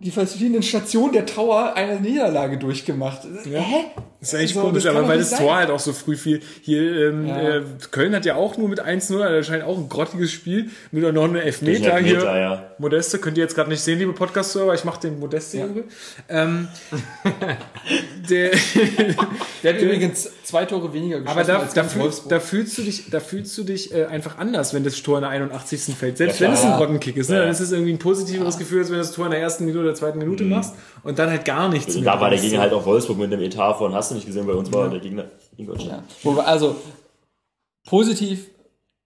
[0.00, 3.22] die verschiedenen Stationen der Tower eine Niederlage durchgemacht.
[3.50, 3.58] Ja.
[3.60, 3.84] Hä?
[4.20, 5.40] Das ist eigentlich So, komisch, aber weil das sein.
[5.40, 6.40] Tor halt auch so früh fiel.
[6.62, 7.56] Hier, ähm, Ja.
[7.58, 11.02] äh, Köln hat ja auch nur mit 1-0, also anscheinend auch ein grottiges Spiel, mit
[11.14, 12.40] noch einem Elfmeter, Elfmeter, hier.
[12.40, 12.70] ja.
[12.78, 15.66] Modeste, könnt ihr jetzt gerade nicht sehen, liebe Podcast-Hörer, ich mache den Modeste Ja.
[15.66, 15.84] übel.
[16.28, 16.68] Ähm,
[18.30, 18.50] der,
[19.62, 22.30] Der hat übrigens zwei Tore weniger geschossen aber da, als da, ganz fühl, Wolfsburg.
[22.30, 25.22] da fühlst du dich, da fühlst du dich äh, einfach anders, wenn das Tor in
[25.22, 25.94] der 81.
[25.94, 26.16] fällt.
[26.16, 27.36] Selbst Ja, wenn es ein Rottenkick ist, ne?
[27.36, 27.42] Ja.
[27.42, 29.64] dann ist es irgendwie ein positiveres Gefühl, als wenn du das Tor in der ersten
[29.66, 30.74] Minute oder zweiten Minute machst
[31.04, 32.38] und dann halt gar nichts Also mehr da war der.
[32.40, 34.88] Gegner halt auch Wolfsburg mit dem Etat von, hast du nicht gesehen, bei uns war
[34.88, 35.26] der Gegner
[35.56, 36.02] Ingolstadt.
[36.24, 36.36] ja.
[36.44, 36.76] Also,
[37.86, 38.46] positiv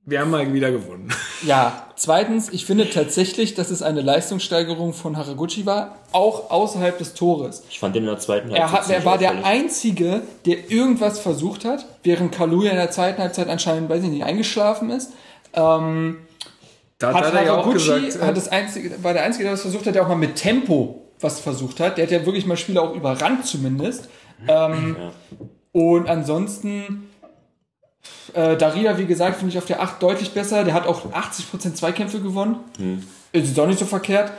[0.04, 1.08] Wir haben mal wieder gewonnen.
[1.46, 7.14] Ja, zweitens, ich finde tatsächlich, dass es eine Leistungssteigerung von Haraguchi war, auch außerhalb des
[7.14, 7.62] Tores.
[7.70, 9.44] Ich fand den in der zweiten Er, hat, er war der.
[9.44, 14.24] Einzige, der irgendwas versucht hat, während Kaluja in der zweiten Halbzeit anscheinend, weiß ich nicht,
[14.24, 15.12] eingeschlafen ist.
[15.54, 16.18] Ähm,
[16.98, 19.44] Da hat hat er ja auch Haraguchi gesagt, äh, hat das einzige, war der Einzige,
[19.44, 21.98] der was versucht hat, der auch mal mit Tempo was versucht hat.
[21.98, 24.08] Der hat ja wirklich mal Spieler auch überrannt zumindest.
[24.48, 25.12] Ähm, Ja.
[25.72, 27.08] Und ansonsten,
[28.34, 30.64] äh, Daria, wie gesagt, finde ich auf der 8 deutlich besser.
[30.64, 32.56] Der hat auch 80% Zweikämpfe gewonnen.
[32.78, 33.06] Hm.
[33.32, 34.32] Ist doch nicht so verkehrt.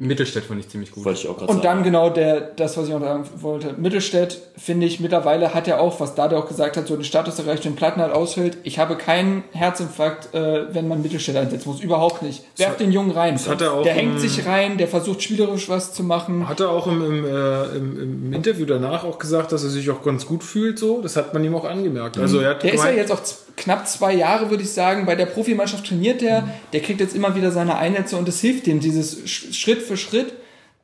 [0.00, 1.04] Mittelstädt fand ich ziemlich gut.
[1.04, 1.84] Wollte ich auch gerade Und dann sagen.
[1.84, 3.74] genau der, das, was ich noch sagen wollte.
[3.76, 7.38] Mittelstädt, finde ich, mittlerweile hat er auch, was Dade auch gesagt hat, so den Status
[7.38, 8.56] erreicht, wenn Plattenhardt ausfällt.
[8.62, 11.80] Ich habe keinen Herzinfarkt, äh, wenn man Mittelstädt einsetzen muss.
[11.80, 12.42] Überhaupt nicht.
[12.56, 13.38] Werft den Jungen rein.
[13.38, 16.48] hat er auch der im- hängt sich rein, der versucht spielerisch was zu machen.
[16.48, 19.90] Hat er auch im, im, äh, im, im Interview danach auch gesagt, dass er sich
[19.90, 21.02] auch ganz gut fühlt, so.
[21.02, 22.16] Das hat man ihm auch angemerkt.
[22.18, 23.20] Also er hat Der ist ja jetzt auch
[23.60, 25.06] knapp zwei Jahre, würde ich sagen.
[25.06, 26.48] Bei der Profimannschaft trainiert der.
[26.72, 29.96] Der kriegt jetzt immer wieder seine Einsätze und es hilft ihm, dieses Sch- Schritt für
[29.96, 30.32] Schritt.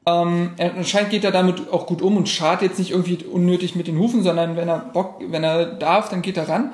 [0.08, 3.74] Ähm, er- anscheinend geht er damit auch gut um und schart jetzt nicht irgendwie unnötig
[3.74, 6.72] mit den Hufen, sondern wenn er Bock, wenn er darf, dann geht er ran.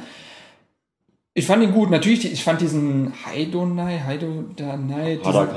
[1.34, 1.88] Ich fand ihn gut.
[1.90, 5.56] Natürlich, ich fand diesen Haidonai, Haidonai, diesen, Hadak?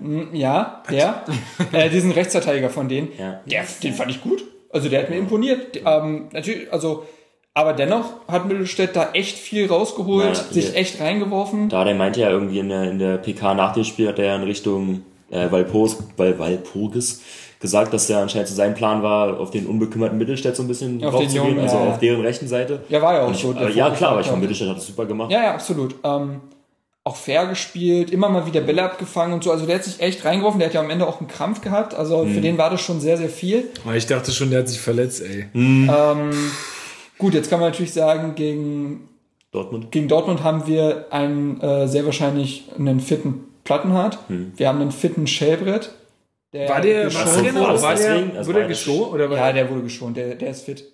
[0.00, 1.24] Mm, ja, der,
[1.72, 3.40] äh, diesen Rechtsverteidiger von denen, Ja.
[3.44, 4.42] der, den fand ich gut.
[4.70, 5.78] Also der hat mir imponiert.
[5.84, 7.04] Ähm, natürlich, also,
[7.56, 11.70] aber dennoch hat Mittelstädt da echt viel rausgeholt, Ja, sich echt reingeworfen.
[11.70, 14.26] Da, der meinte ja irgendwie in der, in der PK nach dem Spiel, hat er
[14.26, 17.22] ja in Richtung äh, Walpurgis, Val, Walpurgis
[17.58, 21.02] gesagt, dass der anscheinend zu seinem Plan war, auf den unbekümmerten Mittelstädt so ein bisschen
[21.02, 22.80] Auf drauf den zu gehen, Jungen, also ja, auf deren rechten Seite.
[22.90, 23.50] Ja, war ja auch ich, so.
[23.52, 25.32] aber, ja, klar, aber ich fand Mittelstädt hat das super gemacht.
[25.32, 25.94] Ja, ja, absolut.
[26.04, 26.42] Ähm,
[27.04, 29.50] auch fair gespielt, immer mal wieder Bälle abgefangen und so.
[29.52, 30.58] Also der hat sich echt reingeworfen.
[30.58, 31.94] Der hat ja am Ende auch einen Krampf gehabt.
[31.94, 32.34] Also Mhm.
[32.34, 33.64] für den war das schon sehr, sehr viel.
[33.88, 35.46] Oh, Ich dachte schon, der hat sich verletzt, ey.
[35.54, 35.90] Ähm,
[37.18, 39.08] gut, jetzt kann man natürlich sagen, gegen
[39.52, 39.90] Dortmund.
[39.92, 44.18] Gegen Dortmund haben wir einen äh, sehr wahrscheinlich einen fitten Plattenhardt.
[44.28, 45.92] Wir haben einen fitten Schellbrett.
[46.52, 47.60] War der, geschont was genau?
[47.62, 48.14] war War der?
[48.36, 49.10] Also wurde er das- gestohlen?
[49.12, 50.16] Oder war Ja, der wurde geschont.
[50.16, 50.84] Der, der ist fit.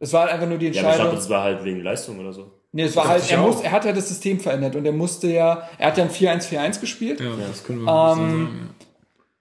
[0.00, 1.04] Es war einfach nur die Ja, aber ich Entscheidung.
[1.06, 2.50] dachte, das war halt wegen Leistung oder so.
[2.72, 5.28] nee, es war halt, er, muss, er hat ja das System verändert und er musste
[5.28, 7.20] ja, er hat ja ein 4-1-4-1 gespielt.
[7.20, 8.70] ja, das können wir Ähm, sagen.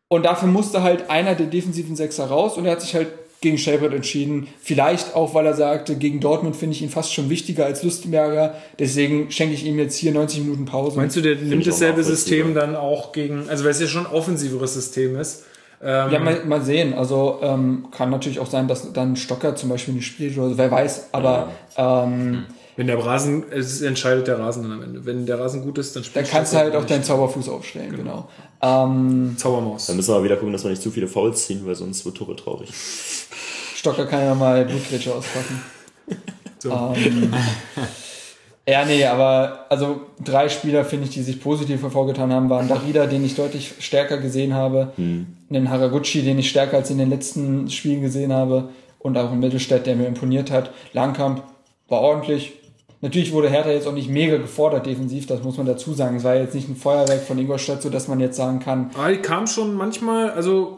[0.09, 3.07] Und dafür musste halt einer der defensiven Sechser raus und er hat sich halt
[3.41, 4.47] gegen Schellbrett entschieden.
[4.61, 8.55] Vielleicht auch, weil er sagte, gegen Dortmund finde ich ihn fast schon wichtiger als Lustenberger.
[8.77, 10.95] Deswegen schenke ich ihm jetzt hier 90 Minuten Pause.
[10.97, 12.03] Meinst du, der nimmt ich auch dasselbe.
[12.03, 15.45] System dann auch gegen, also weil es ja schon ein offensiveres System ist.
[15.81, 16.93] Ähm, Ja, mal, mal sehen.
[16.93, 20.57] Also ähm, kann natürlich auch sein, dass dann Stocker zum Beispiel nicht spielt oder so,
[20.59, 21.09] wer weiß.
[21.11, 22.45] Aber ähm,
[22.81, 25.05] wenn der Rasen, es entscheidet der Rasen dann am Ende.
[25.05, 26.89] Wenn der Rasen gut ist, dann dann spielst kannst du halt auch nicht.
[26.89, 28.27] deinen Zauberfuß aufstellen, genau.
[28.59, 29.85] Ähm, Zaubermaus.
[29.85, 32.03] Dann müssen wir mal wieder gucken, dass wir nicht zu viele Fouls ziehen, weil sonst
[32.05, 32.71] wird Tore traurig.
[33.75, 35.61] Stocker kann ja mal Blutgrätsche auspacken.
[36.57, 36.69] So.
[36.69, 37.33] Ähm,
[38.67, 43.07] ja, nee, aber also drei Spieler, finde ich, die sich positiv hervorgetan haben, waren Darida,
[43.07, 47.67] den ich deutlich stärker gesehen habe, einen Haraguchi, den ich stärker als in den letzten
[47.71, 48.69] Spielen gesehen habe
[48.99, 50.69] und auch einen Mittelstädt, der mir imponiert hat.
[50.93, 51.41] Langkamp
[51.87, 52.53] war ordentlich.
[53.01, 56.17] Natürlich wurde Hertha jetzt auch nicht mega gefordert defensiv, das muss man dazu sagen.
[56.17, 59.09] Es war jetzt nicht ein Feuerwerk von Ingolstadt, so dass man jetzt sagen kann, Aber
[59.11, 60.77] die kam schon manchmal, also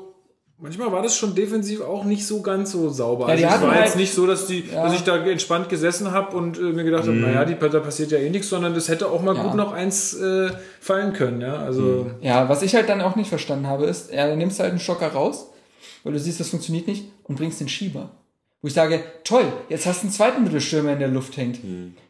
[0.57, 3.27] manchmal war das schon defensiv auch nicht so ganz so sauber.
[3.27, 4.83] Ja, die also es war halt- jetzt nicht so, dass, die, Ja.
[4.85, 8.11] dass ich da entspannt gesessen habe und äh, mir gedacht habe, naja, die, da passiert
[8.11, 9.43] ja eh nichts, sondern das hätte auch mal Ja.
[9.43, 10.49] gut noch eins äh,
[10.79, 11.41] fallen können.
[11.41, 11.57] Ja?
[11.57, 14.69] Also Ja, was ich halt dann auch nicht verstanden habe, ist, ja, du nimmst halt
[14.69, 15.49] einen Stocker raus,
[16.05, 18.11] weil du siehst, das funktioniert nicht, und bringst den Schieber.
[18.63, 21.59] Wo ich sage, toll, jetzt hast du einen zweiten Mittelstürmer in der Luft hängt.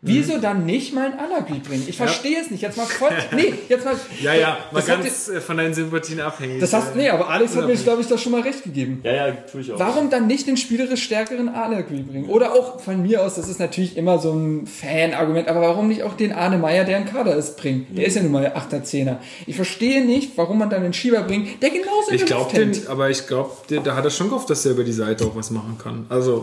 [0.02, 1.84] Wieso dann nicht mal einen Alagui bringen?
[1.88, 2.62] Ich verstehe es nicht.
[2.62, 3.10] Jetzt mal voll.
[3.36, 3.96] Nee, jetzt mal.
[4.22, 6.60] ja, ja, mal das hat ganz äh, von deinen Sympathien abhängig.
[6.60, 9.00] Das hast, Äh, nee, aber Alex hat mir, glaube ich, da schon mal recht gegeben.
[9.04, 9.80] Ja, ja, tue ich auch.
[9.80, 12.30] Warum dann nicht den spielerisch stärkeren Alagui bringen?
[12.30, 16.04] Oder auch von mir aus, das ist natürlich immer so ein Fan-Argument, aber warum nicht
[16.04, 17.88] auch den Arne Meyer, der ein Kader ist, bringen?
[17.90, 19.18] Der ist ja nun mal 8er, 10er.
[19.48, 22.44] Ich verstehe nicht, warum man dann den Schieber bringt, der genauso in Ich der glaube
[22.44, 22.76] Luft hängt.
[22.84, 23.52] den, aber ich glaube,
[23.84, 26.06] da hat er schon gehofft, dass er über die Seite auch was machen kann.
[26.10, 26.43] Also,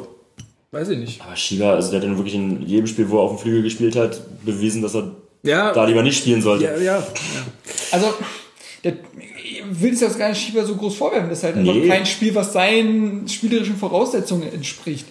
[0.72, 1.20] weiß ich nicht.
[1.22, 3.62] Aber Shiva, also der hat dann wirklich in jedem Spiel, wo er auf dem Flügel
[3.62, 5.10] gespielt hat, bewiesen, dass er
[5.42, 6.64] Ja, da lieber nicht spielen sollte.
[6.64, 7.02] ja, ja.
[7.92, 8.06] Also,
[8.84, 8.94] der,
[9.44, 11.28] ich will es jetzt gar nicht Schieber so groß vorwerfen.
[11.28, 11.88] Das ist halt einfach Nee.
[11.88, 15.06] kein Spiel, was seinen spielerischen Voraussetzungen entspricht.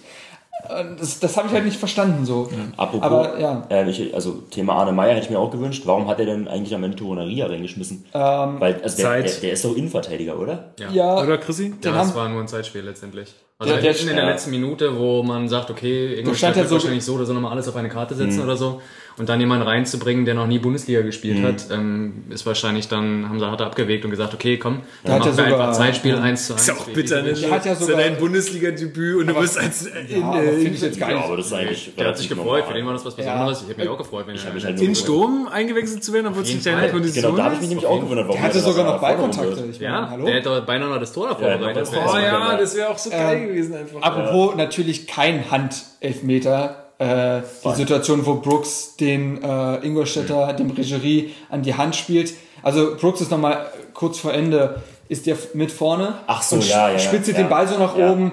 [0.68, 2.48] Äh, Das, das habe ich halt nicht verstanden so.
[2.76, 3.66] Apropos, Aber ja.
[3.70, 5.82] äh, ich, also Thema Arne Meyer hätte ich mir auch gewünscht.
[5.86, 8.04] Warum hat er denn eigentlich am Ende Tonaria reingeschmissen?
[8.14, 9.24] Ähm, Weil also der, Zeit.
[9.26, 10.74] der, der ist doch Innenverteidiger, oder?
[10.92, 11.74] Ja, Oder Chrissy?
[11.84, 13.34] Ja, haben, das war nur ein Zeitspiel letztendlich.
[13.60, 14.30] Also Der- der- in der ja.
[14.30, 17.52] letzten Minute, wo man sagt, okay, Ingolstadt ja wird so- wahrscheinlich so oder so nochmal
[17.52, 18.44] alles auf eine Karte setzen Mhm.
[18.44, 18.80] oder so.
[19.18, 23.38] Und dann jemanden reinzubringen, der noch nie Bundesliga gespielt hat, ähm, ist wahrscheinlich dann, haben
[23.38, 25.72] sie, hat er abgewegt und gesagt, okay, komm, hat dann machen ja wir sogar- einfach
[25.78, 26.62] Zeitspiel 1 zu 1.
[26.62, 27.34] Ist ja auch bitter, ne?
[27.34, 30.42] Der hat ja Das ist sogar- dein Bundesliga-Debüt und du wirst als in, ja, aber
[30.42, 32.60] äh, finde ich jetzt gar Ja, aber das ist eigentlich Der hat sich gefreut, für
[32.60, 32.74] normal.
[32.76, 33.62] den war das was Besonderes.
[33.62, 36.42] Ich hätte mich auch gefreut, wenn er mich halt in Sturm eingewechselt zu werden, obwohl
[36.44, 36.88] es nicht deine.
[36.90, 38.90] Kondition Genau, da habe ich mich nämlich auch gewundert, warum Der hatte er das sogar
[38.94, 39.64] noch Ballkontakte.
[39.70, 40.24] Ich Ja, hallo?
[40.24, 41.82] der hätte beinahe noch das Tor davor Ja, vorbereitet.
[41.82, 42.56] das Das Oh ja, Ja.
[42.56, 44.02] das wäre auch so geil gewesen einfach.
[44.02, 46.92] Apropos natürlich kein Handelfmeter.
[46.98, 52.34] Äh, die Situation, wo Brooks den äh, Ingolstädter, dem Regerie, an die Hand spielt.
[52.62, 56.86] Also Brooks ist nochmal kurz vor Ende, ist der mit vorne Ach so, und ja,
[56.88, 56.98] ja, ja.
[56.98, 57.42] spitzelt Ja.
[57.42, 58.10] den Ball so nach Ja.
[58.12, 58.32] oben.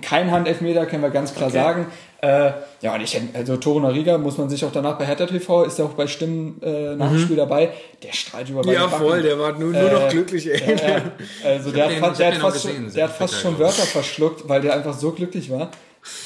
[0.00, 1.86] Kein Handelfmeter, können wir ganz klar sagen.
[2.20, 5.64] Äh, ja, und ich also Toro Nariga muss man sich auch danach bei Hertha TV,
[5.64, 7.70] ist ja auch bei Stimmen äh, nach dem Spiel dabei.
[8.04, 9.02] Der strahlt über Ja, Backen.
[9.04, 10.76] voll, der war nur, nur noch glücklich, ey.
[10.76, 11.02] Ja,
[11.44, 13.58] also der hat, den- fast, ich der hat fast, gesehen, schon, der hat fast schon.
[13.58, 15.70] Wörter verschluckt, weil der einfach so glücklich war.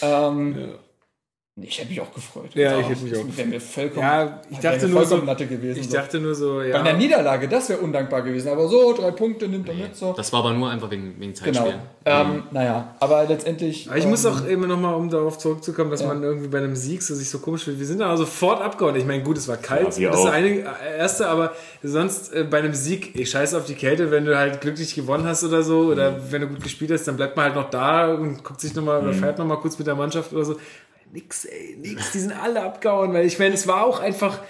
[0.03, 0.69] Ähm,
[1.59, 2.51] Ich hätte mich auch gefreut.
[2.53, 5.07] Ja, ich hätte mich auch Das wäre mir vollkommen, Ja, ich wäre dachte mir nur
[5.07, 5.81] so, Latte gewesen.
[5.81, 5.97] ich so.
[5.97, 6.97] dachte nur so, Bei einer ja.
[6.99, 8.49] Niederlage, das wäre undankbar gewesen.
[8.51, 9.97] Aber so, drei Punkte nimmt er mit.
[9.97, 10.13] So.
[10.13, 11.61] Das war aber nur einfach wegen, wegen Genau.
[11.63, 11.81] Zeitspiel.
[12.05, 13.89] Ähm, naja, aber letztendlich.
[13.89, 16.09] Aber ich muss ähm, auch immer noch mal, um darauf zurückzukommen, dass Ja.
[16.09, 17.79] man irgendwie bei einem Sieg so sich so komisch fühlt.
[17.79, 18.95] Wir sind da sofort abgehauen.
[18.97, 20.33] Ich meine, gut, es war kalt, Ja, das ist auch.
[20.33, 20.65] eine, äh,
[20.99, 21.53] erste, aber
[21.83, 25.25] sonst äh, bei einem Sieg, ich scheiße auf die Kälte, wenn du halt glücklich gewonnen
[25.25, 26.17] hast oder so, oder Mhm.
[26.33, 29.03] wenn du gut gespielt hast, dann bleibt man halt noch da und guckt sich nochmal
[29.03, 30.57] oder fährt nochmal kurz mit der Mannschaft oder so.
[31.13, 34.41] Nix, ey, nix, die sind alle abgehauen, weil ich meine, es war auch einfach,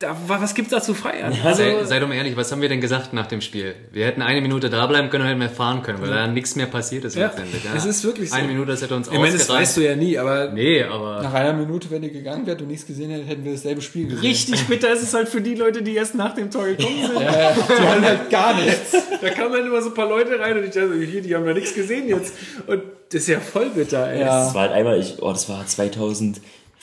[0.00, 1.32] da, war- was gibt's da zu feiern?
[1.44, 3.74] Also, Sei, sei doch mal ehrlich, was haben wir denn gesagt nach dem Spiel?
[3.92, 6.56] Wir hätten eine Minute da bleiben können und hätten mehr fahren können, weil da nichts
[6.56, 7.62] mehr passiert ist Ja, letztendlich.
[7.76, 8.36] es ist wirklich so.
[8.36, 11.22] Eine Minute, das hätte uns ich meine, das weißt du ja nie, aber Nee, aber
[11.22, 14.06] Nach einer Minute, wenn ihr gegangen wärt und nichts gesehen hättet, hätten wir dasselbe Spiel
[14.08, 14.20] gesehen.
[14.20, 17.20] richtig bitter ist es halt für die Leute, die erst nach dem Tor gekommen sind.
[17.20, 18.92] Ja, die haben halt gar nichts.
[19.20, 21.46] Da kamen dann immer so ein paar Leute rein und ich dachte, hier, die haben
[21.46, 22.32] ja nichts gesehen jetzt.
[22.66, 22.82] Und
[23.12, 24.20] das ist ja voll bitter, ey.
[24.20, 24.44] Ja.
[24.46, 25.66] Das war halt einmal, ich, oh, das war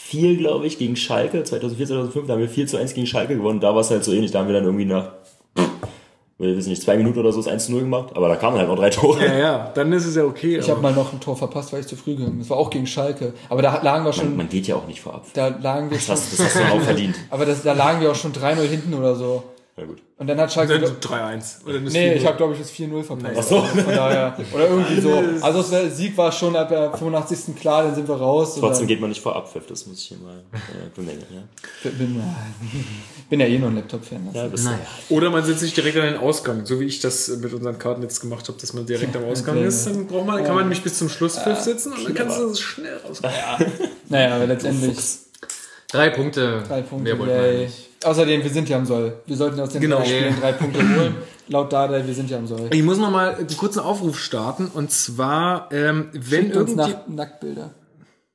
[0.09, 1.43] 2004, glaube ich, gegen Schalke.
[1.43, 3.59] 2004, 2005, da haben wir 4 zu 1 gegen Schalke gewonnen.
[3.59, 4.31] Da war es halt so ähnlich.
[4.31, 5.11] Da haben wir dann irgendwie nach,
[6.39, 8.15] wir wissen nicht, zwei Minuten oder so das 1 zu 0 gemacht.
[8.15, 9.25] Aber da kamen halt noch drei Tore.
[9.25, 10.57] Ja, ja, dann ist es ja okay.
[10.57, 12.39] Ich habe mal noch ein Tor verpasst, weil ich zu früh gegangen bin.
[12.39, 13.33] Das war auch gegen Schalke.
[13.49, 15.25] Aber da lagen wir schon, Man geht ja auch nicht vorab.
[15.33, 17.15] da lagen wir Das schon, hast, das hast du auch verdient.
[17.29, 19.43] aber das, da lagen wir auch schon 3-0 hinten oder so.
[19.79, 20.01] Na gut.
[20.17, 21.63] Und dann hat Schalke, dann 3-1.
[21.63, 22.15] Oder eine nee, 4-0.
[22.15, 23.35] ich habe glaube ich das 4-0 verpasst.
[23.37, 23.61] Ach so.
[23.61, 25.23] Von daher, oder irgendwie so.
[25.41, 27.55] Also der Sieg war schon ab der 85.
[27.55, 28.57] klar, dann sind wir raus.
[28.59, 29.67] Trotzdem geht man nicht vorab, Pfiff.
[29.67, 31.27] Das muss ich hier mal äh, bemängeln.
[31.31, 32.23] Ja, bin,
[33.29, 34.29] bin ja eh nur ein Laptop-Fan.
[34.33, 34.79] ja, das, naja.
[35.09, 38.01] Oder man setzt sich direkt an den Ausgang, so wie ich das mit unseren Karten
[38.01, 39.85] jetzt gemacht habe, dass man direkt am Ausgang ist.
[39.85, 42.97] Dann braucht man, kann man nämlich bis zum Schlusspfiff sitzen und dann kannst du schnell
[42.97, 43.35] rauskommen.
[44.09, 44.97] Naja, aber letztendlich
[45.89, 46.63] Drei Punkte.
[46.67, 47.15] drei Punkte.
[47.15, 47.65] Mehr Yay.
[47.65, 47.86] nicht.
[48.03, 49.13] Außerdem, wir sind ja am Soll.
[49.25, 49.97] Wir sollten aus den Genau.
[49.97, 51.15] drei Spielen drei Punkte holen.
[51.49, 52.69] Laut Dada, wir sind ja am Soll.
[52.71, 56.91] Ich muss noch mal einen kurzen Aufruf starten und zwar, ähm, wenn Schickt uns irgendwie...
[56.91, 57.71] nach Nacktbilder.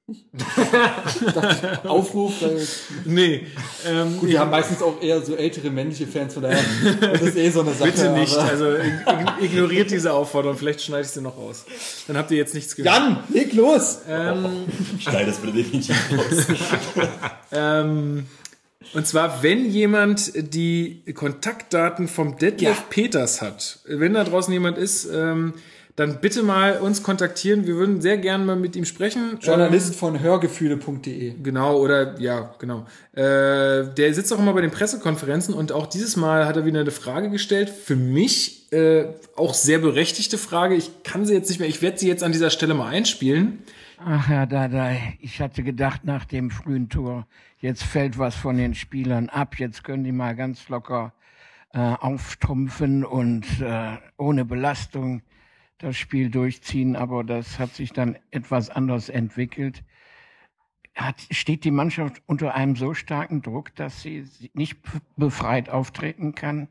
[1.84, 2.60] Aufruf, weil
[3.04, 3.46] Nee,
[3.88, 6.58] ähm, Gut, wir haben meistens auch eher so ältere männliche Fans, von daher
[7.00, 7.90] das ist eh so eine Sache.
[7.92, 8.36] bitte nicht.
[8.36, 11.64] aber- Also ig- ignoriert diese Aufforderung, vielleicht schneide ich sie noch raus.
[12.08, 12.94] Dann habt ihr jetzt nichts gehört.
[12.94, 14.00] Jan, leg los!
[14.08, 14.64] Ähm,
[14.98, 16.46] Schneid das bitte definitiv raus.
[17.54, 18.26] Ähm,
[18.94, 22.84] und zwar, wenn jemand die Kontaktdaten vom Detlef Ja.
[22.90, 25.54] Peters hat, wenn da draußen jemand ist, ähm,
[25.96, 27.66] dann bitte mal uns kontaktieren.
[27.66, 29.38] Wir würden sehr gerne mal mit ihm sprechen.
[29.42, 31.28] Journalist von hörgefühle.de.
[31.28, 32.86] Ähm, genau, oder ja, genau.
[33.12, 36.80] Äh, der sitzt auch immer bei den Pressekonferenzen und auch dieses Mal hat er wieder
[36.80, 37.68] eine Frage gestellt.
[37.68, 39.04] Für mich äh,
[39.36, 40.74] auch sehr berechtigte Frage.
[40.76, 43.58] Ich kann sie jetzt nicht mehr, ich werde sie jetzt an dieser Stelle mal einspielen.
[44.04, 47.26] Ach Herr Dadai, ich hatte gedacht nach dem frühen Tor,
[47.62, 51.14] jetzt fällt was von den Spielern ab, jetzt können die mal ganz locker
[51.72, 55.22] äh, auftrumpfen und äh, ohne Belastung
[55.78, 59.82] das Spiel durchziehen, aber das hat sich dann etwas anders entwickelt.
[60.94, 64.78] Hat, steht die Mannschaft unter einem so starken Druck, dass sie nicht
[65.16, 66.68] befreit auftreten kann?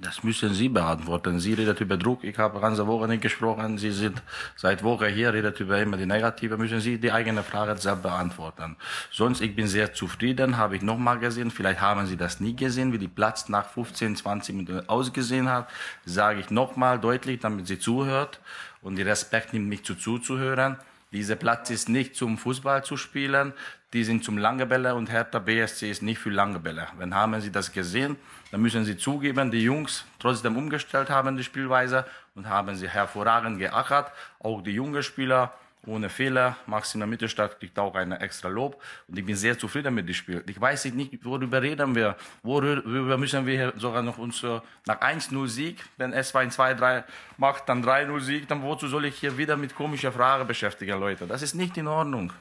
[0.00, 1.40] Das müssen Sie beantworten.
[1.40, 2.22] Sie redet über Druck.
[2.22, 3.78] Ich habe ganze Woche nicht gesprochen.
[3.78, 4.22] Sie sind
[4.54, 6.56] seit Woche hier, redet über immer die Negative.
[6.56, 8.76] Müssen Sie die eigene Frage selbst beantworten.
[9.10, 10.56] Sonst, ich bin sehr zufrieden.
[10.56, 11.50] Habe ich nochmal gesehen.
[11.50, 15.68] Vielleicht haben Sie das nie gesehen, wie die Platz nach 15, 20 Minuten ausgesehen hat.
[16.04, 18.38] Sage ich nochmal deutlich, damit sie zuhört.
[18.82, 20.76] Und die Respekt nimmt mich zu zuzuhören.
[21.10, 23.54] Dieser Platz ist nicht zum Fußball zu spielen,
[23.94, 26.88] die sind zum lange Bälle und Hertha BSC ist nicht für lange Bälle.
[26.98, 28.16] Wenn haben Sie das gesehen,
[28.50, 33.58] dann müssen Sie zugeben, die Jungs trotzdem umgestellt haben die Spielweise und haben sie hervorragend
[33.58, 34.12] geackert.
[34.38, 35.52] Auch die jungen Spieler
[35.86, 36.56] ohne Fehler.
[36.66, 38.80] Max in der Mittelstadt kriegt auch eine extra Lob.
[39.08, 40.44] Und ich bin sehr zufrieden mit dem Spiel.
[40.46, 42.16] Ich weiß nicht, worüber reden wir.
[42.42, 47.04] Worüber müssen wir sogar noch uns äh, nach 1-0 Sieg, wenn es 2-2-3
[47.36, 51.26] macht, dann 3-0 Sieg, dann wozu soll ich hier wieder mit komischer Frage beschäftigen, Leute?
[51.26, 52.32] Das ist nicht in Ordnung.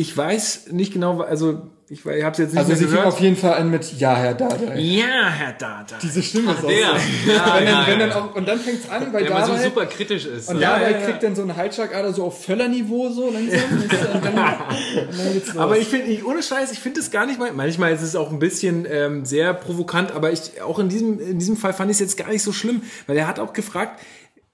[0.00, 2.92] Ich weiß nicht genau, also ich, ich habe es jetzt nicht Also mehr sie fing
[2.92, 3.06] gehört.
[3.08, 4.78] auf jeden Fall an mit Ja, Herr Dardai.
[4.78, 5.96] ja, Herr Dada.
[6.00, 6.86] Diese Stimme ist auch der.
[7.26, 7.32] so.
[7.32, 8.06] Ja, wenn ja, dann, wenn ja.
[8.06, 10.50] dann auch, und dann fängt's an bei immer so super kritisch ist.
[10.50, 10.80] und Ja.
[10.80, 10.98] Ja.
[11.00, 13.58] kriegt dann so einen Halsschlagader so auf Völlerniveau so langsam.
[13.72, 15.58] und dann, dann.
[15.58, 17.50] Aber ich finde, ich, ohne Scheiß, ich finde es gar nicht mal.
[17.52, 21.40] Manchmal ist es auch ein bisschen ähm, sehr provokant, aber ich auch in diesem, in
[21.40, 23.98] diesem Fall fand ich es jetzt gar nicht so schlimm, weil er hat auch gefragt,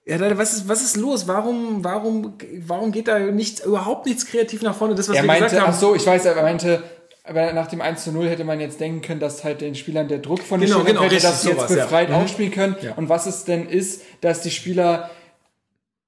[0.06, 1.26] ja, Leute, was ist, was ist los?
[1.28, 2.34] Warum, warum,
[2.66, 4.94] warum geht da nichts, überhaupt nichts kreativ nach vorne?
[4.94, 5.72] Das, was er wir gesagt meinte, haben.
[5.74, 6.82] ach so, ich weiß, er meinte,
[7.24, 10.08] aber nach dem 1 zu 0 hätte man jetzt denken können, dass halt den Spielern
[10.08, 11.84] der Druck von den Genau, Spielern genau, fällt, dass sie jetzt sowas, ja.
[11.84, 12.14] befreit Mhm.
[12.16, 12.76] aufspielen können.
[12.82, 12.92] Ja.
[12.96, 15.10] Und was es denn ist, dass die Spieler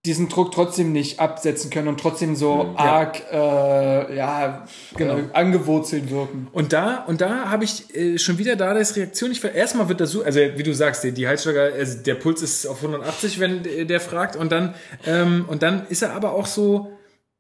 [0.07, 5.19] diesen Druck trotzdem nicht absetzen können und trotzdem so arg äh, ja, Genau.
[5.19, 6.49] äh, angewurzelt wirken.
[6.53, 9.33] Und da, und da habe ich äh, schon wieder da das Reaktion.
[9.33, 12.43] Ich, erstmal wird das so, also wie du sagst, die, die Halsschlager, also der Puls
[12.43, 14.37] ist auf 180, wenn der, der fragt.
[14.37, 14.75] Und dann,
[15.07, 16.93] ähm, und dann ist er aber auch so,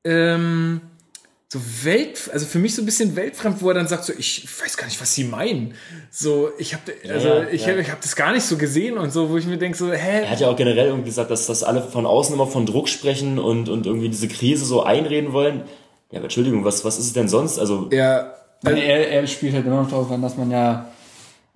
[0.04, 0.80] ähm,
[1.52, 4.46] so Welt, also für mich so ein bisschen weltfremd, wo er dann sagt so, ich
[4.60, 5.74] weiß gar nicht, was sie meinen.
[6.10, 7.72] So, ich habe, also ja, ich, ja.
[7.72, 9.92] hab- ich habe das gar nicht so gesehen und so, wo ich mir denke so,
[9.92, 10.22] hä?
[10.24, 12.88] Er hat ja auch generell irgendwie gesagt, dass, dass alle von außen immer von Druck
[12.88, 15.62] sprechen und, und irgendwie diese Krise so einreden wollen.
[16.10, 17.58] Ja, aber Entschuldigung, was, was ist es denn sonst?
[17.60, 18.32] Also, Ja,
[18.64, 20.88] Also er, er spielt halt immer noch darauf an, dass man ja,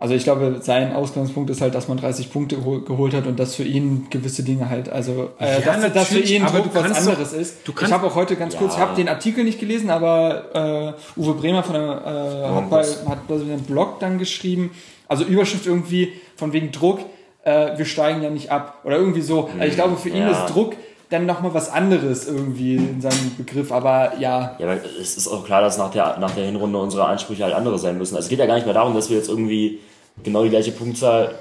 [0.01, 3.39] also ich glaube, sein Ausgangspunkt ist halt, dass man 30 Punkte gehol- geholt hat und
[3.39, 6.99] das für ihn gewisse Dinge halt, also äh, Ja, dass das für ihn Druck was
[7.07, 7.57] anderes doch- ist.
[7.65, 8.87] du ich habe auch heute ganz kurz, ich Ja.
[8.87, 13.29] habe den Artikel nicht gelesen, aber äh, Uwe Bremer von der, äh, hat, bei, hat
[13.29, 14.71] bei seinem Blog dann geschrieben,
[15.07, 17.01] also Überschrift irgendwie von wegen Druck,
[17.45, 19.51] äh, wir steigen ja nicht ab oder irgendwie so.
[19.59, 20.31] Also ich glaube, für ihn Ja.
[20.31, 20.75] ist Druck
[21.11, 25.45] dann nochmal was anderes irgendwie in seinem Begriff, aber ja, ja, aber es ist auch
[25.45, 28.15] klar, dass nach der, nach der Hinrunde unsere Ansprüche halt andere sein müssen.
[28.15, 29.81] Also es geht ja gar nicht mehr darum, dass wir jetzt irgendwie
[30.25, 31.35] genau die gleiche Punktzahl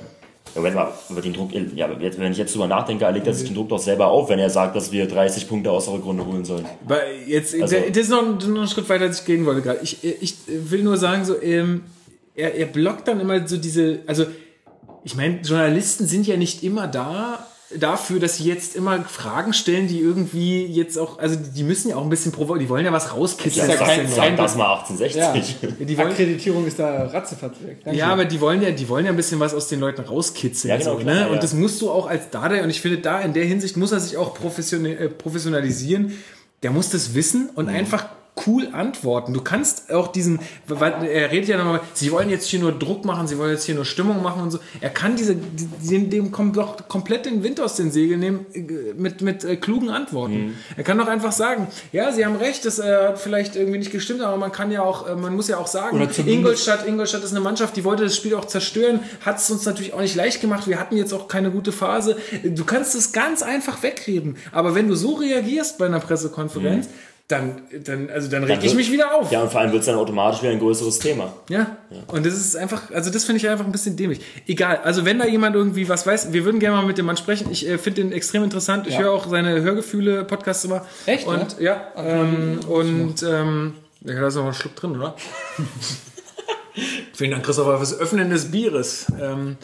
[0.55, 3.11] ja, Moment mal, über den Druck, ja, aber jetzt, wenn ich jetzt drüber nachdenke, er
[3.11, 5.69] legt er sich den Druck doch selber auf, wenn er sagt, dass wir 30 Punkte
[5.69, 6.65] aus der Rückrunde holen sollen.
[6.87, 9.61] Weil jetzt, Also- das ist noch, ein- noch ein Schritt weiter, als ich gehen wollte
[9.61, 9.79] gerade.
[9.83, 11.83] Ich, ich will nur sagen, so, ähm,
[12.35, 14.25] er, er blockt dann immer so diese, also,
[15.03, 17.45] ich meine, Journalisten sind ja nicht immer da
[17.75, 21.95] dafür, dass sie jetzt immer Fragen stellen, die irgendwie jetzt auch, also die müssen ja
[21.97, 23.69] auch ein bisschen provo, die wollen ja was Ja, rauskitzeln.
[23.69, 25.55] ja sag, kein- sag das mal 1860.
[25.61, 25.85] ja.
[25.85, 27.05] die wollen, Akkreditierung ist da.
[27.07, 27.95] Danke.
[27.95, 30.69] ja, aber die wollen ja, die wollen ja ein bisschen was aus den Leuten rauskitzeln.
[30.69, 31.21] Ja, genau, so, klar, ne?
[31.21, 31.27] ja.
[31.27, 33.91] Und das musst du auch als Dardai, und ich finde, da in der Hinsicht muss
[33.91, 36.13] er sich auch professionell, äh, professionalisieren.
[36.63, 38.07] Der muss das wissen und einfach
[38.47, 39.33] cool antworten.
[39.33, 43.05] Du kannst auch diesen, weil er redet ja nochmal, sie wollen jetzt hier nur Druck
[43.05, 44.59] machen, sie wollen jetzt hier nur Stimmung machen und so.
[44.81, 48.45] Er kann diese, die- dem, dem kommt doch komplett den Wind aus den Segeln nehmen
[48.53, 50.55] äh, mit, mit äh, klugen Antworten.
[50.77, 53.91] Er kann doch einfach sagen, ja, sie haben recht, das äh, hat vielleicht irgendwie nicht
[53.91, 57.31] gestimmt, aber man kann ja auch, äh, man muss ja auch sagen, Ingolstadt, Ingolstadt ist
[57.31, 60.41] eine Mannschaft, die wollte das Spiel auch zerstören, hat es uns natürlich auch nicht leicht
[60.41, 60.67] gemacht.
[60.67, 62.17] Wir hatten jetzt auch keine gute Phase.
[62.43, 64.37] Du kannst es ganz einfach wegreden.
[64.51, 66.87] Aber wenn du so reagierst bei einer Pressekonferenz,
[67.29, 69.31] dann, dann, also dann reg Dann ich wird- mich wieder auf.
[69.31, 71.31] Ja, und vor allem wird es dann automatisch wieder ein größeres Thema.
[71.47, 71.77] Ja.
[72.07, 74.19] Und das ist einfach, also das finde ich einfach ein bisschen dämlich.
[74.47, 77.17] Egal, also wenn da jemand irgendwie was weiß, wir würden gerne mal mit dem Mann
[77.17, 77.47] sprechen.
[77.51, 78.87] Ich äh, finde den extrem interessant.
[78.87, 79.01] Ich Ja.
[79.01, 80.85] höre auch seine Hörgefühle, Podcasts immer.
[81.05, 85.15] Echt, Und ja, ähm, und ähm, ja, da ist noch ein Schluck drin, oder?
[87.13, 89.05] Vielen Dank, Christopher, fürs Öffnen des Bieres.
[89.21, 89.57] Ähm,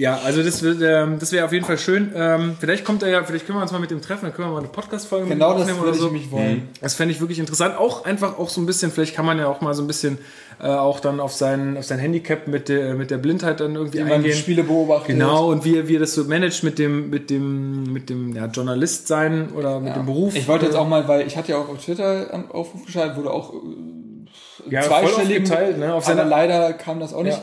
[0.00, 2.12] ja, also das, ähm, das wäre auf jeden Fall schön.
[2.14, 4.48] Ähm, vielleicht kommt er ja, vielleicht können wir uns mal mit dem treffen, dann können
[4.48, 6.10] wir mal eine Podcast-Folge mit Genau das aufnehmen oder ich so.
[6.10, 6.68] mich wollen.
[6.80, 7.76] Das fände ich wirklich interessant.
[7.76, 10.18] Auch einfach auch so ein bisschen, vielleicht kann man ja auch mal so ein bisschen
[10.60, 13.98] äh, auch dann auf sein, auf sein Handicap mit der, mit der Blindheit dann irgendwie
[13.98, 14.34] Wie man die eingehen.
[14.36, 15.08] Spiele beobachtet.
[15.08, 18.36] Genau, und wie, er- wie er das so managt mit dem, mit dem, mit dem
[18.36, 20.36] ja, Journalist sein oder mit dem Beruf.
[20.36, 23.16] Ich wollte jetzt auch mal, weil ich hatte ja auch auf Twitter einen Aufruf geschaltet,
[23.16, 27.36] wurde auch äh, Ja, zweistellig geteilt, ne, auf seiner- leider kam das auch nicht.
[27.38, 27.42] Ja.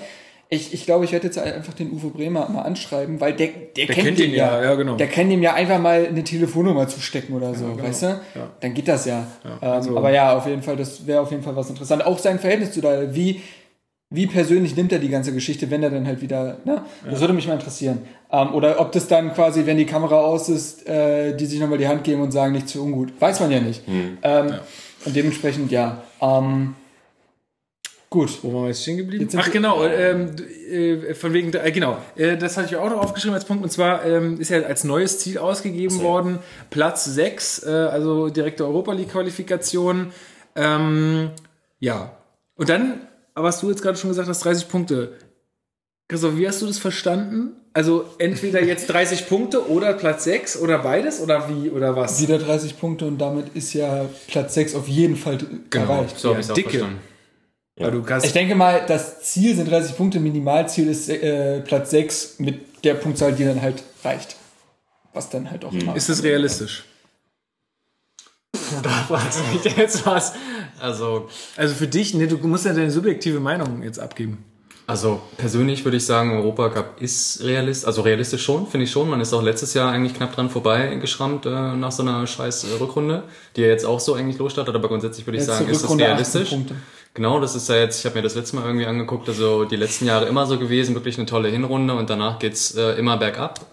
[0.50, 3.88] Ich, ich glaube, ich werde jetzt einfach den Uwe Bremer mal anschreiben, weil der, der,
[3.88, 4.96] kennt, kennt ihn ja, ja, genau.
[4.96, 8.22] Der kann ihm ja einfach mal eine Telefonnummer zustecken oder so, weißt du?
[8.60, 9.26] Dann geht das ja.
[9.44, 12.06] ähm, also- aber ja, auf jeden Fall, das wäre auf jeden Fall was interessant.
[12.06, 13.42] Auch sein Verhältnis zu da, wie,
[14.12, 16.84] wie persönlich nimmt er die ganze Geschichte, wenn er dann halt wieder, ne?
[17.10, 18.04] Das würde mich mal interessieren.
[18.32, 21.80] Ähm, oder ob das dann quasi, wenn die Kamera aus ist, äh, die sich nochmal
[21.80, 23.14] die Hand geben und sagen, nicht zu ungut.
[23.20, 23.82] Weiß man ja nicht.
[24.22, 24.54] Ähm,
[25.06, 26.04] Und dementsprechend, ja.
[26.22, 26.76] Ähm,
[28.16, 28.40] Gut.
[28.44, 29.26] Wo waren wir jetzt stehen geblieben?
[29.26, 30.38] Jetzt Ach genau, ähm,
[30.72, 33.62] äh, von wegen, äh, genau, äh, das hatte ich auch noch aufgeschrieben als Punkt.
[33.62, 36.40] Und zwar ähm, ist ja als neues Ziel ausgegeben worden,
[36.70, 40.14] Platz 6, äh, also direkte Europa League-Qualifikation.
[40.56, 41.32] Ähm,
[41.80, 42.16] ja,
[42.56, 43.02] und dann,
[43.34, 45.12] aber was du jetzt gerade schon gesagt hast, 30 Punkte.
[46.08, 47.52] Christoph, wie hast du das verstanden?
[47.74, 52.22] Also entweder jetzt 30 Punkte oder Platz 6 oder beides oder wie oder was?
[52.22, 55.40] Wieder 30 Punkte und damit ist ja Platz 6 auf jeden Fall
[55.74, 56.18] erreicht.
[56.18, 56.70] so habe Ja, ich es auch dicke.
[56.70, 57.00] verstanden.
[57.78, 62.86] Kannst, Ich denke mal, das Ziel sind 30 Punkte, Minimalziel ist äh, Platz 6 mit
[62.86, 64.38] der Punktzahl, die dann halt reicht.
[65.14, 65.96] Was dann halt auch immer.
[65.96, 66.86] ist es realistisch?
[68.82, 70.34] Da fragst du mich jetzt was.
[70.80, 74.44] Also, Also für dich, ne, du musst ja deine subjektive Meinung jetzt abgeben.
[74.88, 79.10] also persönlich würde ich sagen, Europacup ist realistisch, also realistisch schon, finde ich schon.
[79.10, 82.76] Man ist auch letztes Jahr eigentlich knapp dran vorbeigeschrammt äh, nach so einer scheiß äh,
[82.80, 83.24] Rückrunde,
[83.56, 85.84] die ja jetzt auch so eigentlich losstartet, aber grundsätzlich würde ich Letzte sagen, ist es
[85.84, 86.78] Rückrunde 18 realistisch.
[87.16, 89.78] Genau, das ist ja jetzt, ich habe mir das letzte Mal irgendwie angeguckt, also die
[89.78, 93.66] letzten Jahre immer so gewesen, wirklich eine tolle Hinrunde und danach geht's äh, immer bergab.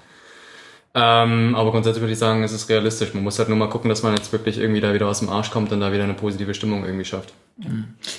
[0.95, 3.15] Ähm, aber grundsätzlich würde ich sagen, es ist realistisch.
[3.15, 5.29] Man muss halt nur mal gucken, dass man jetzt wirklich irgendwie da wieder aus dem
[5.29, 7.33] Arsch kommt und da wieder eine positive Stimmung irgendwie schafft.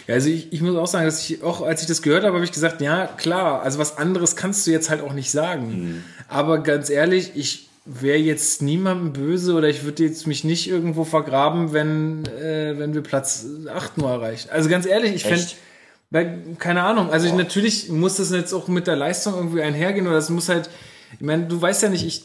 [0.07, 2.35] Ja, also ich, ich muss auch sagen, dass ich auch, als ich das gehört habe,
[2.35, 6.03] habe ich gesagt, ja, klar, also was anderes kannst du jetzt halt auch nicht sagen.
[6.27, 11.03] Aber ganz ehrlich, ich wäre jetzt niemandem böse oder ich würde jetzt mich nicht irgendwo
[11.03, 14.49] vergraben, wenn, äh, wenn wir Platz 8 nur erreichen.
[14.51, 18.87] Also ganz ehrlich, ich fände, keine Ahnung, also ich, natürlich muss das jetzt auch mit
[18.87, 20.69] der Leistung irgendwie einhergehen oder das muss halt,
[21.13, 22.23] ich meine, du weißt ja nicht, ich,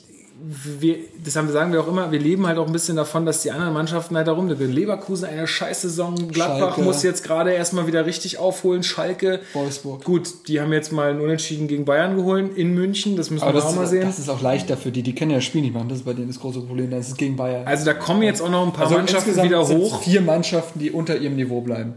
[0.80, 3.42] wir, das haben sagen wir auch immer, wir leben halt auch ein bisschen davon, dass
[3.42, 4.72] die anderen Mannschaften halt da rumdrücken.
[4.72, 6.82] Leverkusen eine scheiß Saison, Gladbach Schalke.
[6.82, 9.40] muss jetzt gerade erstmal wieder richtig aufholen, Schalke.
[9.52, 10.04] Wolfsburg.
[10.04, 13.54] Gut, die haben jetzt mal ein Unentschieden gegen Bayern geholt in München, das müssen Aber
[13.54, 14.02] wir das, auch mal sehen.
[14.02, 15.02] das ist auch leichter für die.
[15.02, 15.88] Die können ja das Spiel nicht machen.
[15.88, 16.90] Das ist bei denen das große Problem.
[16.90, 17.66] Das ist gegen Bayern.
[17.66, 20.02] Also da kommen jetzt auch noch ein paar Also Mannschaften wieder hoch.
[20.02, 21.94] vier Mannschaften, die unter ihrem Niveau bleiben.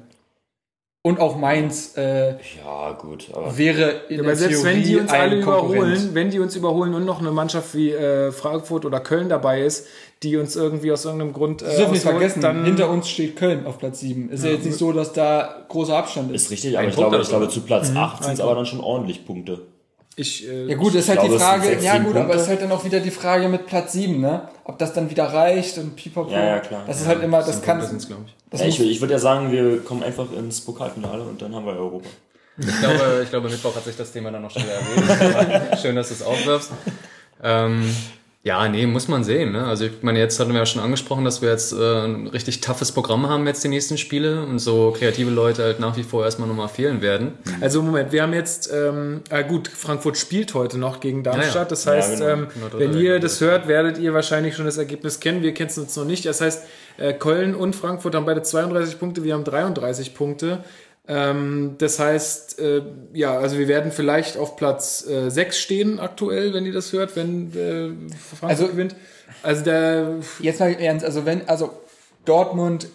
[1.04, 2.34] Und auch Mainz äh,
[2.64, 5.74] Ja, gut, aber wäre in Aber der selbst wenn die Theorie uns alle Konkurrent.
[5.74, 9.62] überholen, wenn die uns überholen und noch eine Mannschaft wie äh, Frankfurt oder Köln dabei
[9.64, 9.88] ist,
[10.22, 13.10] die uns irgendwie aus irgendeinem Grund äh, Das dürfen wir nicht vergessen, dann hinter uns
[13.10, 14.30] steht Köln auf Platz 7.
[14.30, 16.44] Ist ja, jetzt nicht so, dass da großer Abstand ist.
[16.44, 17.98] ist richtig, aber Ein ich Punkt glaube, ich glaube, zu Platz Mhm.
[17.98, 19.62] 8 sind es aber dann schon ordentlich Punkte.
[20.16, 22.38] Ich, äh, Ja gut, ist halt glaube, die Frage, sechs, ja sieben gut, aber Punkte.
[22.38, 24.50] es ist halt dann auch wieder die Frage mit Platz 7, ne?
[24.64, 26.32] Ob das dann wieder reicht und pipapo.
[26.32, 26.84] Ja, ja, klar.
[26.86, 28.36] Das ist halt immer, das kann, glaube ich.
[28.50, 31.66] das Ja, ich ich würde ja sagen, wir kommen einfach ins Pokalfinale und dann haben
[31.66, 32.10] wir Europa.
[32.58, 34.80] Ich glaube, ich glaube, Mittwoch hat sich das Thema dann noch schneller.
[34.80, 36.72] Aber Schön, dass du es aufwirfst.
[37.42, 37.96] Ähm,
[38.44, 39.52] ja, nee, muss man sehen.
[39.52, 39.66] Ne?
[39.66, 42.60] Also ich meine, jetzt hatten wir ja schon angesprochen, dass wir jetzt äh, ein richtig
[42.60, 46.26] toughes Programm haben jetzt die nächsten Spiele und so kreative Leute halt nach wie vor
[46.26, 47.34] erstmal nochmal fehlen werden.
[47.62, 51.54] Also Moment, wir haben jetzt, ähm, ah gut, Frankfurt spielt heute noch gegen Darmstadt.
[51.54, 51.66] Ja, ja.
[51.66, 52.44] Das heißt, Ja, genau.
[52.44, 53.40] ähm, Genau, wenn ihr Ergebnis.
[53.40, 55.44] das hört, werdet ihr wahrscheinlich schon das Ergebnis kennen.
[55.44, 56.26] Wir kennen es uns noch nicht.
[56.26, 56.64] Das heißt,
[56.98, 60.64] äh, Köln und Frankfurt haben beide 32 Punkte, wir haben 33 Punkte.
[61.08, 62.84] Ähm, das heißt, äh,
[63.14, 67.16] ja, also wir werden vielleicht auf Platz äh, 6 stehen aktuell, wenn ihr das hört,
[67.16, 68.96] wenn äh, Frankfurt Also- gewinnt.
[69.44, 71.72] Also der, jetzt mal ernst, also wenn, also
[72.26, 72.88] Dortmund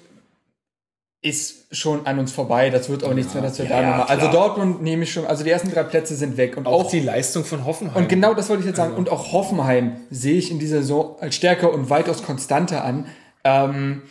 [1.23, 4.07] ist schon an uns vorbei, das wird auch nichts mehr, dass wir da ja, nochmal.
[4.07, 4.31] Also.
[4.31, 7.01] Dortmund nehme ich schon, also die ersten drei Plätze sind weg und auch auch die
[7.01, 8.05] Leistung von Hoffenheim.
[8.05, 8.95] Und genau das wollte ich jetzt sagen.
[8.95, 13.07] Und auch Hoffenheim sehe ich in dieser Saison als stärker und weitaus konstanter an.
[13.43, 14.03] Ähm,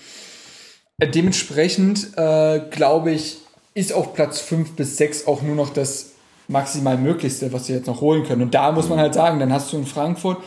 [1.00, 3.38] äh, dementsprechend äh, glaube ich,
[3.76, 6.14] ist auch Platz 5 bis 6 auch nur noch das
[6.48, 8.42] maximal Möglichste, was sie jetzt noch holen können.
[8.42, 10.38] Und da muss man halt sagen, dann hast du in Frankfurt,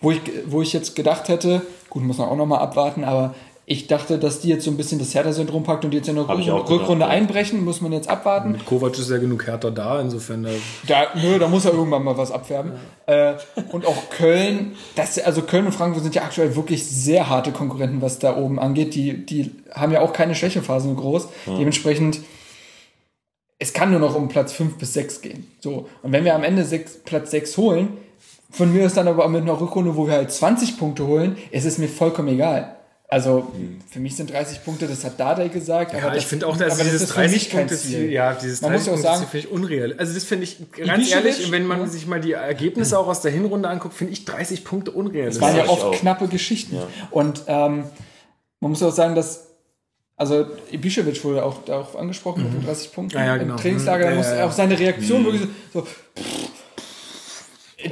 [0.00, 3.34] wo ich, wo ich jetzt gedacht hätte, gut, muss man auch nochmal abwarten, aber
[3.70, 6.14] ich dachte, dass die jetzt so ein bisschen das Hertha-Syndrom packt und die jetzt in
[6.14, 7.06] der Rückrunde gedacht, ja.
[7.08, 8.58] einbrechen, muss man jetzt abwarten.
[8.64, 10.44] Kovac ist ja genug härter da, insofern.
[10.44, 10.50] Da
[10.86, 12.72] Da, nö, da muss er irgendwann mal was abfärben.
[13.04, 13.34] Äh,
[13.70, 18.00] und auch Köln, das, also Köln und Frankfurt sind ja aktuell wirklich sehr harte Konkurrenten,
[18.00, 18.94] was da oben angeht.
[18.94, 21.28] Die, die haben ja auch keine Schwächephasen so groß.
[21.46, 22.20] Dementsprechend,
[23.58, 25.46] es kann nur noch um Platz 5 bis 6 gehen.
[25.60, 25.88] So.
[26.02, 27.96] Und wenn wir am Ende sechs, Platz 6 holen,
[28.50, 31.64] von mir ist dann aber mit einer Rückrunde, wo wir halt 20 Punkte holen, ist
[31.66, 32.74] es mir vollkommen egal.
[33.10, 33.50] Also,
[33.90, 35.94] für mich sind 30 Punkte, das hat Dardai gesagt.
[35.94, 38.60] Ja, aber ich das- finde auch, dass aber dieses mich 30 Punkte Ziel, ja, dieses
[38.60, 39.94] Man muss 30 auch Punkte sagen- finde ich unreal.
[39.98, 41.86] Also das finde ich ganz ehrlich, wenn man ja.
[41.86, 45.36] sich mal die Ergebnisse auch aus der Hinrunde anguckt, finde ich 30 Punkte unrealistisch.
[45.36, 45.92] Es waren ja oft auch.
[45.94, 46.76] knappe Geschichten.
[46.76, 46.86] Ja.
[47.10, 47.84] Und ähm,
[48.60, 49.47] man muss auch sagen, dass
[50.18, 53.54] also Ibišević wurde auch darauf angesprochen mit den 30 Punkten Ja, ja, genau.
[53.54, 54.04] im Trainingslager.
[54.04, 54.16] Da Mhm.
[54.18, 55.42] muss Ja, auch seine Reaktion wirklich
[55.72, 55.86] so, so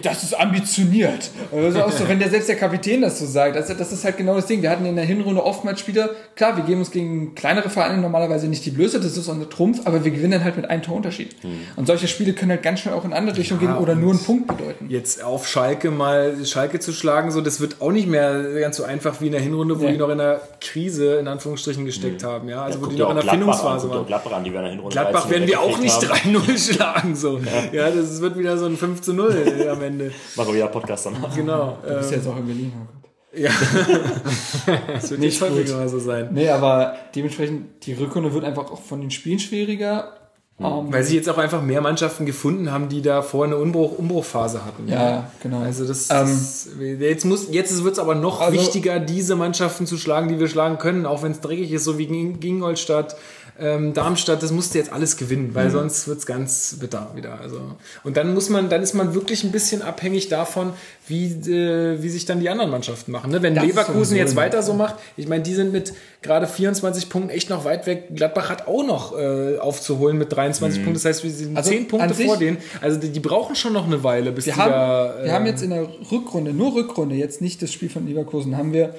[0.08, 1.30] das ist ambitioniert.
[1.52, 4.16] Also auch so, wenn der selbst der Kapitän das so sagt, also das ist halt
[4.16, 4.62] genau das Ding.
[4.62, 8.48] Wir hatten in der Hinrunde oftmals Spieler, klar, wir geben uns gegen kleinere Vereine normalerweise
[8.48, 11.36] nicht die Blöße, das ist unser Trumpf, aber wir gewinnen halt mit einem Torunterschied.
[11.76, 14.22] Und solche Spiele können halt ganz schnell auch in andere Richtungen gehen oder nur einen
[14.22, 14.86] Punkt bedeuten.
[14.88, 18.84] Jetzt auf Schalke mal Schalke zu schlagen, so das wird auch nicht mehr ganz so
[18.84, 19.92] einfach wie in der Hinrunde, wo Nee.
[19.92, 23.10] die noch in der Krise in Anführungsstrichen gesteckt haben, ja, also wo Guck die noch
[23.10, 24.06] in der Findungsphase waren.
[24.06, 26.36] Gladbach an, die werden in der Hinrunde Gladbach 13 werden wir auch nicht weggekriegt haben.
[26.56, 27.40] 3-0 schlagen, so.
[27.72, 29.95] Ja, das wird wieder so ein 5 zu 0 am Ende.
[30.36, 31.34] Machen wir wieder Podcast danach.
[31.34, 31.78] Genau.
[31.86, 32.72] Du bist Ähm, jetzt auch in Berlin.
[32.76, 33.10] oh Gott.
[33.40, 33.50] ja.
[34.94, 35.50] das wird nicht gut.
[35.50, 36.28] häufiger so sein.
[36.32, 40.12] Nee, aber dementsprechend, die Rückrunde wird einfach auch von den Spielen schwieriger.
[40.58, 43.98] Ähm, Weil sie jetzt auch einfach mehr Mannschaften gefunden haben, die da vorher eine Umbruch,
[43.98, 44.88] Umbruchphase hatten.
[44.88, 45.60] ja, genau.
[45.60, 46.68] Also das, Ähm, das
[46.98, 50.48] jetzt muss jetzt wird es aber noch Also- wichtiger, diese Mannschaften zu schlagen, die wir
[50.48, 53.16] schlagen können, auch wenn es dreckig ist, so wie gegen gegen Ingolstadt,
[53.58, 54.42] ähm, Darmstadt.
[54.42, 55.54] Das musst du jetzt alles gewinnen, Mhm.
[55.54, 57.40] weil sonst wird es ganz bitter wieder.
[57.40, 57.60] Also
[58.04, 60.72] und dann muss man, dann ist man wirklich ein bisschen abhängig davon,
[61.08, 63.30] wie äh, wie sich dann die anderen Mannschaften machen.
[63.30, 63.42] Ne?
[63.42, 64.42] Wenn Das Leverkusen jetzt immer.
[64.42, 68.08] weiter so macht, ich meine, die sind mit gerade 24 Punkten echt noch weit weg.
[68.14, 70.94] Gladbach hat auch noch äh, aufzuholen mit 23 Punkten.
[70.94, 71.56] Das heißt, wir sind Mhm.
[71.56, 72.58] Also 10 Punkte vor denen.
[72.80, 75.14] Also die, die brauchen schon noch eine Weile, bis Wir die haben, da.
[75.22, 78.56] wir haben ähm, jetzt in der Rückrunde, nur Rückrunde, jetzt nicht das Spiel von Leverkusen,
[78.56, 78.94] haben wir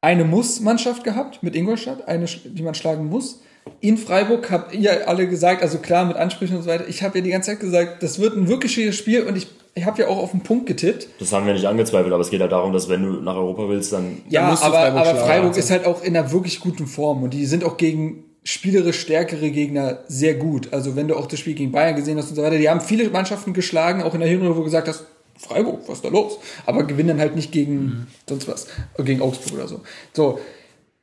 [0.00, 3.40] eine Muss-Mannschaft gehabt mit Ingolstadt, eine, die man schlagen muss.
[3.80, 7.18] In Freiburg habt ihr alle gesagt, also klar mit Ansprüchen und so weiter, ich habe
[7.18, 10.02] ja die ganze Zeit gesagt, das wird ein wirklich schwieriges Spiel und ich, ich habe
[10.02, 11.08] ja auch auf den Punkt getippt.
[11.18, 13.68] Das haben wir nicht angezweifelt, aber es geht halt darum, dass wenn du nach Europa
[13.68, 16.60] willst, dann Ja, musst du aber Freiburg aber Freiburg ist halt auch in einer wirklich
[16.60, 20.72] guten Form und die sind auch gegen spielerisch stärkere Gegner sehr gut.
[20.72, 22.80] Also wenn du auch das Spiel gegen Bayern gesehen hast und so weiter, die haben
[22.80, 25.04] viele Mannschaften geschlagen, auch in der Hinrunde, wo du gesagt hast,
[25.38, 26.38] Freiburg, was ist da los?
[26.66, 28.66] Aber gewinnen dann halt nicht gegen sonst was,
[28.98, 29.80] gegen Augsburg oder so.
[30.12, 30.40] So,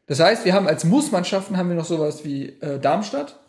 [0.07, 3.39] das heißt, wir haben als Muss-Mannschaften haben wir noch sowas wie äh, Darmstadt,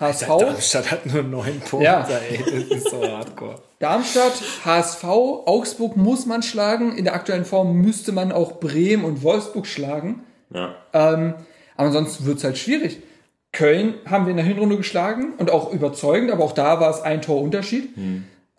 [0.00, 1.84] HSV, Darmstadt hat nur neun Punkte.
[1.84, 2.08] Ja.
[2.08, 3.56] Ey, das ist so hardcore.
[3.78, 4.32] Darmstadt,
[4.64, 6.96] HSV, Augsburg muss man schlagen.
[6.96, 10.24] In der aktuellen Form müsste man auch Bremen und Wolfsburg schlagen.
[10.52, 10.74] ja.
[10.92, 11.34] Ähm,
[11.76, 13.02] aber ansonsten wird's halt schwierig.
[13.52, 17.00] Köln haben wir in der Hinrunde geschlagen und auch überzeugend, aber auch da war es
[17.00, 17.96] ein Torunterschied.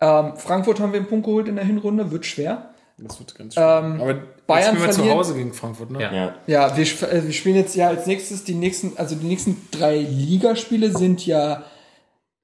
[0.00, 2.73] Ähm, Frankfurt haben wir einen Punkt geholt in der Hinrunde, wird schwer.
[2.98, 3.62] Das wird ganz schön.
[3.62, 4.14] Ähm, Aber
[4.46, 6.00] Bayern jetzt spielen wir zu Hause gegen Frankfurt, ne?
[6.02, 6.12] Ja.
[6.12, 6.34] ja.
[6.46, 9.98] Ja, wir, äh, wir spielen jetzt ja als nächstes die nächsten, also die nächsten drei
[9.98, 11.64] Ligaspiele sind ja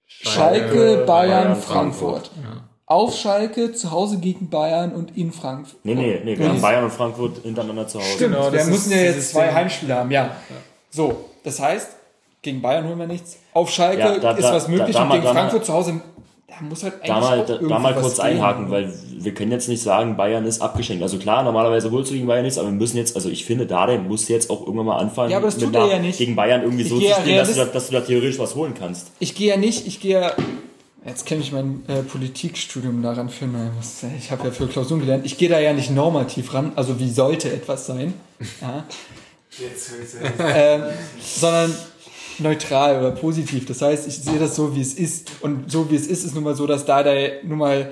[0.06, 2.30] Schalke, Bayern, Bayern, Frankfurt.
[2.86, 5.78] Auf Schalke, zu Hause gegen Bayern und in Frankfurt.
[5.84, 8.08] Nee, nee, nee, wir haben Bayern und Frankfurt hintereinander zu Hause.
[8.14, 9.54] Stimmt, Genau, wir das müssen ist ja jetzt zwei Ding.
[9.54, 10.34] Heimspiele haben, ja.
[10.90, 11.88] So, das heißt,
[12.42, 13.38] gegen Bayern holen wir nichts.
[13.52, 16.00] Auf Schalke Ja, da- ist da- was möglich da- da und gegen Frankfurt zu Hause,
[16.60, 18.24] da muss halt eigentlich Da mal, auch da, da mal kurz gehen.
[18.26, 21.02] einhaken, weil wir können jetzt nicht sagen, Bayern ist abgeschenkt.
[21.02, 23.66] Also klar, normalerweise holst du gegen Bayern nichts, aber wir müssen jetzt, also ich finde,
[23.66, 26.18] Dardai muss jetzt auch irgendwann mal anfangen, Ja, aber das tut er ja nicht.
[26.18, 28.38] gegen Bayern irgendwie Ich so zu gehe ja spielen, dass du, dass du da theoretisch
[28.38, 29.08] was holen kannst.
[29.18, 30.32] Ich gehe ja nicht, ich gehe ja,
[31.06, 34.66] jetzt kenne ich mein äh, Politikstudium daran für mein, was, äh, ich habe ja für
[34.66, 38.14] Klausuren gelernt, ich gehe da ja nicht normativ ran, also wie sollte etwas sein,
[38.60, 38.84] ja.
[40.38, 40.82] ähm,
[41.20, 41.74] sondern
[42.38, 43.66] neutral oder positiv.
[43.66, 45.32] Das heißt, ich sehe das so, wie es ist.
[45.40, 47.02] Und so wie es ist, ist nun mal so, dass da
[47.42, 47.90] nun mal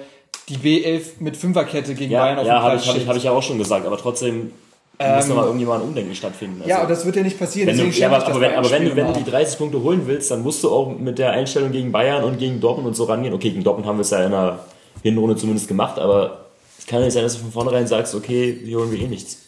[0.48, 3.08] die B11 mit Fünferkette gegen Ja, Bayern auf ja habe Platz ich, hab ich, steht.
[3.08, 4.52] hab ich ja auch schon gesagt, aber trotzdem
[5.00, 6.56] muss nochmal irgendwie mal ein Umdenken stattfinden.
[6.60, 7.68] Also, ja, aber das wird ja nicht passieren.
[7.68, 10.02] wenn du, ja, aber, aber, wenn, aber wenn, du, wenn du die 30 Punkte holen
[10.06, 13.04] willst, dann musst du auch mit der Einstellung gegen Bayern und gegen Dortmund und so
[13.04, 13.32] rangehen.
[13.32, 14.58] Okay, gegen Dortmund haben wir es ja in der
[15.02, 16.46] Hinrunde zumindest gemacht, aber
[16.78, 19.06] es kann ja nicht sein, dass du von vornherein sagst, okay, wir holen wir eh
[19.06, 19.42] nichts.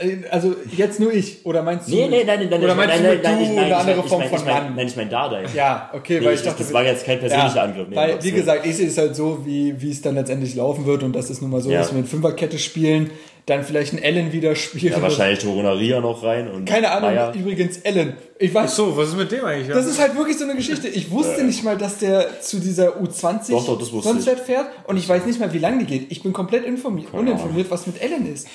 [0.00, 1.92] Äh, Also jetzt nur ich, oder meinst du?
[1.94, 3.56] Nee, nee, nein, nein, nein, Oder nein, meinst nein, du mit nein, du ich eine
[3.56, 4.74] meine, ich andere meine, Form ich von Mann?
[4.74, 5.44] meine, ich meine Dardai.
[5.54, 7.88] Ja, okay, Nee, weil ich, ich dachte, das war jetzt kein persönlicher Ja, Angriff.
[7.88, 10.54] Nee, weil, wie so- gesagt, ich sehe es halt so, wie, wie es dann letztendlich
[10.56, 11.78] laufen wird und das ist nun mal so, Ja.
[11.80, 13.10] dass wir mit Fünferkette spielen,
[13.46, 14.92] dann vielleicht ein Ellen wieder spielen.
[14.92, 17.32] Ja, wahrscheinlich Torunaria noch rein und Keine Ahnung, Meier.
[17.32, 18.14] übrigens Ellen.
[18.40, 19.68] Ich weiß, So, was ist mit dem eigentlich?
[19.68, 20.88] das ist halt wirklich so eine Geschichte.
[20.88, 24.66] Ich wusste nicht mal, dass der zu dieser U20 Doch, doch, das wusste sonst fährt
[24.88, 26.10] und ich weiß nicht mal, wie lange die geht.
[26.10, 28.48] Ich bin komplett informiert, uninformiert, was mit Ellen ist.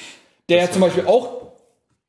[0.56, 1.42] Der ja zum Beispiel auch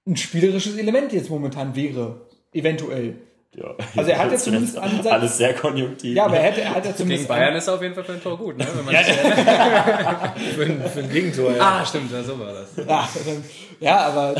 [0.07, 2.22] ein spielerisches Element jetzt momentan wäre.
[2.53, 3.14] Eventuell.
[3.55, 3.74] Ja.
[3.97, 6.16] Also er hat ja zumindest Ansatz- Alles sehr konjunktiv.
[6.16, 8.05] Ja, aber er, hätte, er hat ja Gegen zumindest Bayern ist er auf jeden Fall
[8.05, 8.66] für ein Tor gut, ne?
[8.74, 8.95] Wenn man
[10.57, 11.53] für, ein- für ein Gegentor.
[11.55, 11.61] Ja.
[11.80, 12.86] ah, stimmt, ja, so war das.
[12.86, 13.09] Ja,
[13.80, 14.34] ja, aber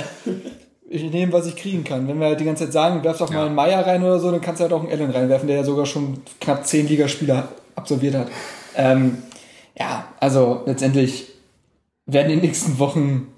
[0.88, 2.09] ich nehme, was ich kriegen kann.
[2.09, 4.30] Wenn wir halt die ganze Zeit sagen, werf doch mal einen Meier rein oder so,
[4.30, 7.48] dann kannst du halt auch einen Allen reinwerfen, der ja sogar schon knapp zehn Ligaspiele
[7.74, 8.28] absolviert hat.
[8.76, 9.18] Ähm,
[9.78, 11.28] ja, also letztendlich
[12.07, 13.32] werden die nächsten Wochen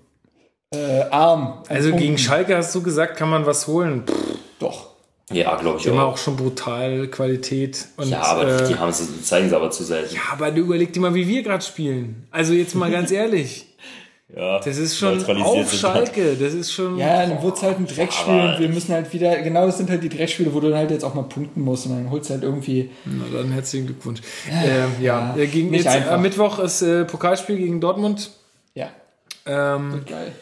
[0.75, 1.59] äh, arm.
[1.69, 2.07] Also Punkten.
[2.07, 4.05] gegen Schalke hast du gesagt, kann man was holen.
[4.07, 4.15] Pff,
[4.59, 4.89] Doch.
[5.33, 6.13] Ja, glaube ich die haben auch.
[6.13, 7.87] auch schon brutal Qualität.
[7.97, 10.15] Und, Ja, aber äh, die haben es, zeigen sie aber zu selten.
[10.15, 12.27] ja, aber du überleg dir mal, wie wir gerade spielen.
[12.31, 13.67] Also jetzt mal ganz ehrlich.
[14.37, 15.73] Ja, Das ist schon auf.
[15.73, 16.35] Schalke.
[16.35, 16.99] Das ist schon.
[16.99, 19.89] Ja, dann wird's halt ein Dreckspiel aber- und wir müssen halt wieder, genau das sind
[19.89, 22.29] halt die Dreckspiele, wo du dann halt jetzt auch mal punkten musst und dann holst
[22.31, 24.21] du halt irgendwie, Na dann herzlichen Glückwunsch.
[24.51, 26.13] Ähm, ja, ja, äh, gegen nicht jetzt, einfach.
[26.13, 28.31] am Mittwoch ist äh, Pokalspiel gegen Dortmund.
[28.75, 28.89] ja,
[29.47, 30.33] Ähm, geil.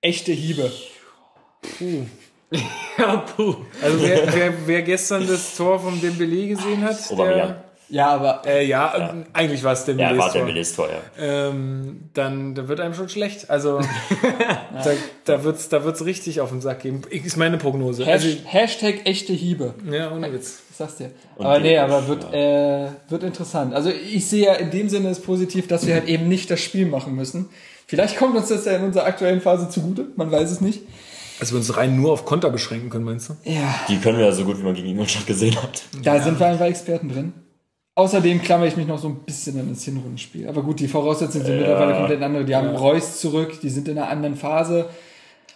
[0.00, 0.70] Echte Hiebe.
[2.96, 3.56] Ja, puh.
[3.82, 8.64] also wer, wer, wer gestern das Tor vom Dembele gesehen hat, der, Ja, aber äh,
[8.66, 10.48] ja, äh, eigentlich war es Ja, Dembele's war der Tor.
[10.48, 11.02] Willis Tor, ja.
[11.48, 13.50] Ähm, dann da wird einem schon schlecht.
[13.50, 13.80] Also
[14.72, 14.92] da,
[15.26, 17.02] da wird's da wird's richtig auf den Sack gehen.
[17.10, 18.06] Ist meine Prognose.
[18.06, 19.74] Also, Hashtag, echte Hiebe.
[19.90, 20.62] ja, ohne Witz.
[20.70, 21.10] Ich sag's dir.
[21.38, 23.74] aber nee, aber wird, äh, wird interessant.
[23.74, 26.60] Also ich sehe ja in dem Sinne ist positiv, dass wir halt eben nicht das
[26.60, 27.50] Spiel machen müssen.
[27.88, 30.82] Vielleicht kommt uns das ja in unserer aktuellen Phase zugute, man weiß es nicht.
[31.40, 33.34] Also wir uns rein nur auf Konter beschränken können, meinst du?
[33.44, 35.82] Ja, Die können wir ja so gut, wie man gegen Ingolstadt gesehen hat.
[36.02, 37.32] da sind wir einfach Experten drin.
[37.94, 40.48] Außerdem klammer ich mich noch so ein bisschen an das Hinrundenspiel.
[40.48, 42.44] Aber gut, die Voraussetzungen sind mittlerweile komplett andere.
[42.44, 44.86] Die haben Reus zurück, die sind in einer anderen Phase.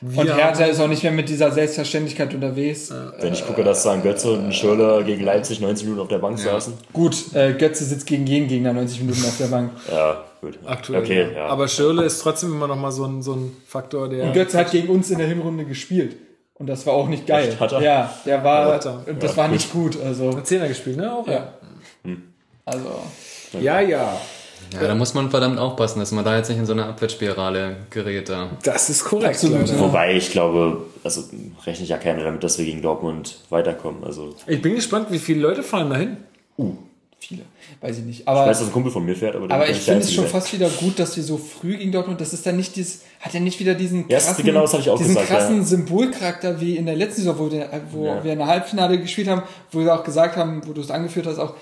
[0.00, 2.92] und Wir Hertha haben- ist auch nicht mehr mit dieser Selbstverständlichkeit unterwegs.
[3.20, 6.08] Wenn ich gucke, dass da ein Götze und ein Schürrle gegen Leipzig 90 Minuten auf
[6.08, 6.72] der Bank saßen.
[6.92, 9.70] Gut, äh, Götze sitzt gegen jeden Gegner 90 Minuten auf der Bank.
[9.92, 10.58] Ja, gut.
[10.66, 11.00] Aktuell.
[11.02, 11.38] Okay, ja.
[11.38, 11.46] ja.
[11.46, 14.24] Aber Schirle ist trotzdem immer noch mal so ein, so ein Faktor, der.
[14.24, 16.16] Und Götze hat gegen uns in der Hinrunde gespielt.
[16.54, 17.48] Und das war auch nicht geil.
[17.48, 17.60] Echt?
[17.60, 17.80] Hat er?
[17.80, 19.02] Ja, der war, Hat er.
[19.06, 19.98] und das war nicht gut.
[20.00, 21.12] Also, Zehner gespielt, ne?
[21.12, 21.54] Auch, ja.
[22.64, 23.00] Also,
[23.54, 23.80] ja.
[23.80, 23.80] Ja,
[24.72, 27.76] Ja, da muss man verdammt aufpassen, dass man da jetzt nicht in so eine Abwärtsspirale
[27.90, 28.28] gerät.
[28.28, 28.50] Da.
[28.62, 29.30] Das ist korrekt.
[29.34, 29.78] Absolut, ja.
[29.80, 31.24] Wobei, ich glaube, also
[31.66, 34.04] rechnet ja keiner damit, dass wir gegen Dortmund weiterkommen.
[34.04, 36.16] Also, Ich bin gespannt, wie viele Leute fahren dahin.
[37.26, 37.42] Viele.
[37.80, 38.20] Weiß ich nicht.
[38.20, 40.00] ich Aber, weiß, dass ein Kumpel von mir fährt, aber, der aber ich der finde
[40.06, 42.76] es schon fast wieder gut, dass wir so früh gegen Dortmund, das ist dann nicht
[42.76, 45.62] dieses, hat ja nicht wieder diesen Ja, das- genau, ich diesen gesagt, krassen ja.
[45.64, 48.24] Symbolcharakter wie in der letzten Saison, wo, wir- wo Ja.
[48.24, 51.26] wir in der Halbfinale gespielt haben, wo wir auch gesagt haben, wo du es angeführt
[51.26, 51.54] hast, auch,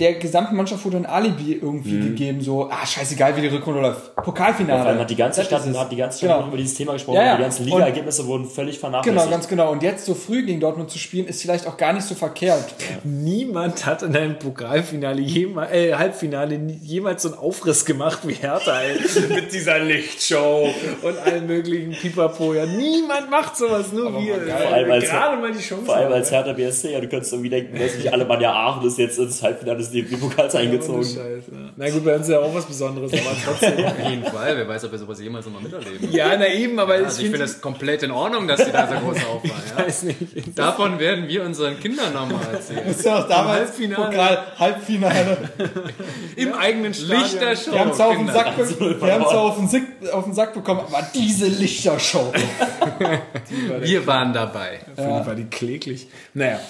[0.00, 4.16] der gesamten Mannschaft wurde ein Alibi irgendwie gegeben, so, ah, scheißegal, wie die Rückrunde läuft.
[4.16, 4.78] Pokalfinale.
[4.78, 4.82] Mhm.
[4.82, 6.48] Vor allem hat die ganze Stadt, hat die ganze Stadt Genau.
[6.48, 7.16] über dieses Thema gesprochen.
[7.16, 7.36] Ja, ja.
[7.36, 9.18] Die ganzen Liga-Ergebnisse wurden völlig vernachlässigt.
[9.22, 9.70] Genau, ganz genau.
[9.70, 12.64] Und jetzt so früh gegen Dortmund zu spielen, ist vielleicht auch gar nicht so verkehrt.
[13.04, 18.80] Niemand hat in einem Pokalfinale jemals, äh, Halbfinale jemals so einen Aufriss gemacht wie Hertha,
[18.80, 18.98] ey.
[19.34, 20.68] Mit dieser Lichtshow
[21.02, 22.54] und allen möglichen Pipapo.
[22.54, 24.36] Ja, niemand macht sowas, nur wir.
[24.40, 25.84] Vor allem als- Gerade mal die Chance.
[25.84, 26.14] Vor allem haben.
[26.14, 28.98] als Hertha BSC, ja, du könntest irgendwie denken, weiß nicht, alle Mann ja Aachen ist
[28.98, 31.02] jetzt ins Halbfinale des DFB-Pokals Ohne eingezogen.
[31.16, 31.58] Ja.
[31.76, 33.84] Na gut, bei uns ist ja auch was Besonderes, aber trotzdem.
[33.86, 34.56] Auf jeden Fall.
[34.56, 36.12] Wer weiß, ob wir sowas jemals nochmal miterleben.
[36.12, 38.72] ja, na eben, aber Also ich ich finde finde, das komplett in Ordnung, dass die
[38.72, 39.62] da so groß auffahren.
[39.76, 39.84] Ja?
[39.84, 40.18] weiß nicht.
[40.58, 42.82] Davon werden wir unseren Kindern nochmal erzählen.
[42.86, 44.04] Das ist ja auch damals Halbfinale.
[44.06, 45.38] Pokal, Halbfinale.
[46.36, 47.20] Im eigenen Stadion.
[47.22, 47.72] Lichtershow.
[47.72, 48.28] Wir haben es auf, den.
[48.28, 52.32] Sack be- wir haben's auf, den auf den Sack bekommen, aber diese Lichtershow.
[53.80, 54.80] Wir waren dabei.
[54.96, 55.26] Ja.
[55.26, 56.08] War die kläglich.
[56.34, 56.60] Naja.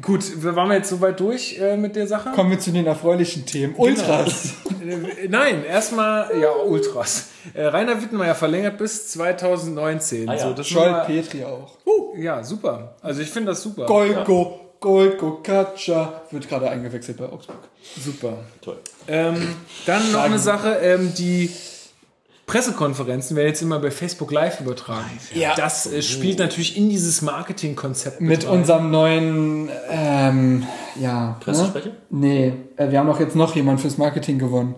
[0.00, 2.30] Gut, waren wir jetzt soweit durch äh, mit der Sache?
[2.30, 3.74] Kommen wir zu den erfreulichen Themen.
[3.76, 4.52] Ultras.
[4.80, 7.28] Äh, Nein, erstmal, ja, Ultras.
[7.52, 10.28] Äh, Rainer Wittenmeier verlängert bis 2019.
[10.28, 10.38] Ah, ja.
[10.38, 11.76] so, das Scholt nochmal- Petri auch.
[12.16, 12.94] Ja, super.
[13.02, 13.86] Also ich finde das super.
[13.86, 17.58] Golko, Golko Katscha wird gerade eingewechselt bei Augsburg.
[18.00, 18.38] Super.
[18.60, 18.78] Toll.
[19.08, 19.56] Ähm,
[19.86, 21.50] dann noch eine Sache, ähm, die
[22.48, 25.06] Pressekonferenzen werden jetzt immer bei Facebook Live übertragen.
[25.34, 25.54] Ja.
[25.54, 28.58] Das äh, spielt natürlich in dieses Marketingkonzept Mit rein.
[28.58, 30.66] unserem neuen, ähm,
[31.00, 31.36] ja.
[31.40, 31.90] Pressesprecher?
[31.90, 31.94] Ne?
[32.10, 34.74] Nee, äh, wir haben doch jetzt noch jemanden fürs Marketing gewonnen.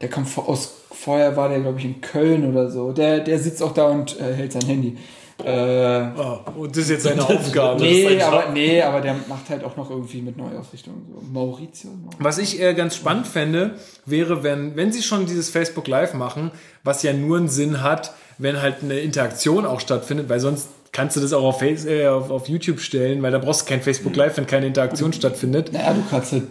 [0.00, 2.92] Der kommt vor- aus, vorher war der, glaube ich, in Köln oder so.
[2.92, 4.96] Der, der sitzt auch da und äh, hält sein Handy.
[5.44, 7.80] Äh, Oh, und das ist jetzt seine Aufgabe.
[7.80, 10.94] nee, aber, nee, aber der macht halt auch noch irgendwie mit Neuausrichtung.
[11.12, 11.22] So.
[11.32, 11.90] Maurizio.
[12.18, 13.76] Was ich äh, ganz spannend fände,
[14.06, 16.50] wäre, wenn, wenn sie schon dieses Facebook Live machen,
[16.84, 21.16] was ja nur einen Sinn hat, wenn halt eine Interaktion auch stattfindet, weil sonst kannst
[21.16, 23.80] du das auch auf, Face, äh, auf, auf YouTube stellen, weil da brauchst du kein
[23.82, 25.72] Facebook Live, wenn keine Interaktion stattfindet.
[25.72, 26.44] Naja, du kannst halt,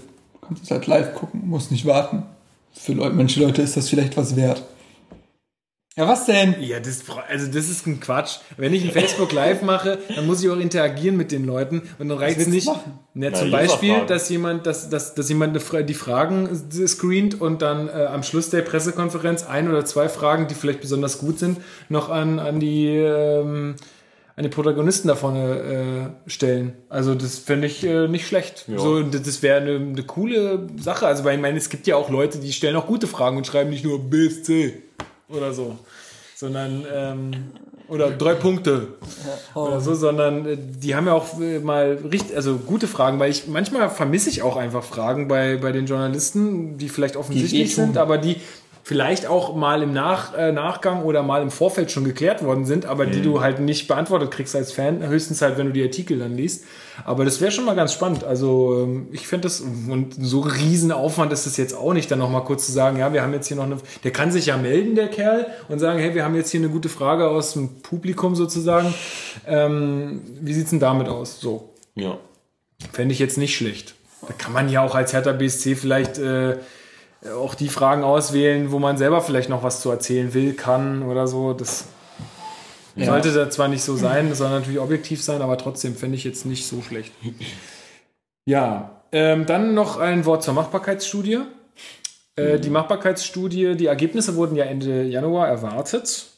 [0.46, 2.24] kannst es halt live gucken, musst nicht warten.
[2.74, 4.64] Für Leute, manche Leute ist das vielleicht was wert.
[5.98, 6.56] Ja, was denn?
[6.62, 8.38] Ja, das, also das ist ein Quatsch.
[8.56, 12.08] Wenn ich ein Facebook Live mache, dann muss ich auch interagieren mit den Leuten und
[12.08, 12.68] dann reicht es nicht.
[12.68, 13.00] machen?
[13.14, 16.50] Ja, Na, zum Beispiel, dass jemand, dass, dass, dass jemand eine, die Fragen
[16.88, 21.18] screent und dann äh, am Schluss der Pressekonferenz ein oder zwei Fragen, die vielleicht besonders
[21.18, 23.76] gut sind, noch an, an die ähm,
[24.38, 26.74] an die Protagonisten da vorne äh, stellen.
[26.88, 28.66] Also das fände ich äh, nicht schlecht.
[28.78, 31.06] So, das das wäre eine, eine coole Sache.
[31.06, 33.46] Also weil ich meine, es gibt ja auch Leute, die stellen auch gute Fragen und
[33.46, 34.84] schreiben nicht nur BSC
[35.32, 35.78] oder so,
[36.36, 37.32] sondern ähm,
[37.92, 38.88] oder drei Punkte.
[39.54, 43.30] Oder so, sondern äh, die haben ja auch äh, mal richtig, also gute Fragen, weil
[43.30, 47.88] ich manchmal vermisse ich auch einfach Fragen bei, bei den Journalisten, die vielleicht offensichtlich wehtun.
[47.88, 48.38] sind, aber die
[48.84, 52.86] vielleicht auch mal im Nach, äh, Nachgang oder mal im Vorfeld schon geklärt worden sind,
[52.86, 56.20] aber die du halt nicht beantwortet kriegst als Fan, höchstens halt, wenn du die Artikel
[56.20, 56.66] dann liest.
[57.06, 58.24] Aber das wäre schon mal ganz spannend.
[58.24, 62.20] Also ähm, ich finde das, und so riesen Aufwand ist es jetzt auch nicht, dann
[62.20, 64.58] nochmal kurz zu sagen, ja, wir haben jetzt hier noch eine, der kann sich ja
[64.58, 67.82] melden, der Kerl, und sagen, hey, wir haben jetzt hier eine gute Frage aus dem
[67.82, 68.94] Publikum sozusagen.
[69.48, 71.40] Ähm, wie sieht's denn damit aus?
[71.40, 72.18] So, Ja.
[72.94, 73.94] Fände ich jetzt nicht schlecht.
[74.28, 76.58] Da kann man ja auch als Hertha BSC vielleicht äh,
[77.30, 81.28] auch die Fragen auswählen, wo man selber vielleicht noch was zu erzählen will, kann oder
[81.28, 81.54] so.
[81.54, 81.86] Das
[82.96, 86.24] sollte da zwar nicht so sein, das soll natürlich objektiv sein, aber trotzdem fände ich
[86.24, 87.14] jetzt nicht so schlecht.
[88.46, 91.42] Ja, ähm, dann noch ein Wort zur Machbarkeitsstudie.
[92.36, 96.31] Äh, die Machbarkeitsstudie, die Ergebnisse wurden ja Ende Januar erwartet.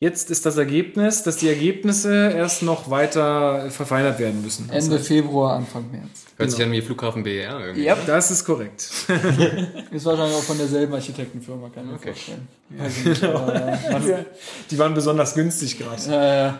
[0.00, 4.68] Jetzt ist das Ergebnis, dass die Ergebnisse erst noch weiter verfeinert werden müssen.
[4.68, 6.24] Ende heißt- Februar, Anfang März.
[6.36, 7.84] Hört sich an wie Flughafen BER irgendwie.
[7.84, 8.82] Ja, Das ist korrekt.
[9.92, 12.08] ist wahrscheinlich auch von derselben Architektenfirma, kann ich mir Okay.
[12.12, 12.48] vorstellen.
[12.76, 13.54] Also nicht, aber,
[14.08, 14.18] ja,
[14.68, 16.02] Die waren besonders günstig gerade.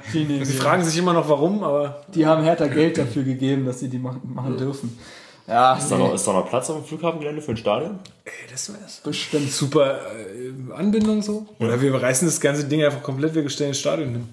[0.07, 0.61] äh, die, nehmen Sie wir.
[0.61, 3.99] fragen sich immer noch warum, aber die haben Hertha Geld dafür gegeben, dass sie die
[3.99, 4.97] machen, machen dürfen.
[5.47, 7.99] Ja, Ist da, noch, ist da noch Platz auf dem Flughafengelände für ein Stadion?
[8.25, 9.01] ey, das wär's.
[9.05, 9.51] bestimmt.
[9.53, 11.47] Super äh, Anbindung so.
[11.59, 14.29] Oder wir reißen das ganze Ding einfach komplett, wir stellen ins Stadion hin.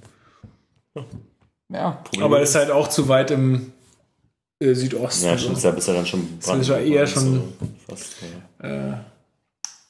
[1.70, 3.72] Ja, Aber das ist halt auch zu weit im
[4.60, 5.26] äh, Südosten.
[5.26, 5.70] Ja, stimmt, so.
[5.70, 7.54] ist ja dann schon Das ist ja eher schon-
[7.88, 8.14] fast,
[8.64, 9.04] ja.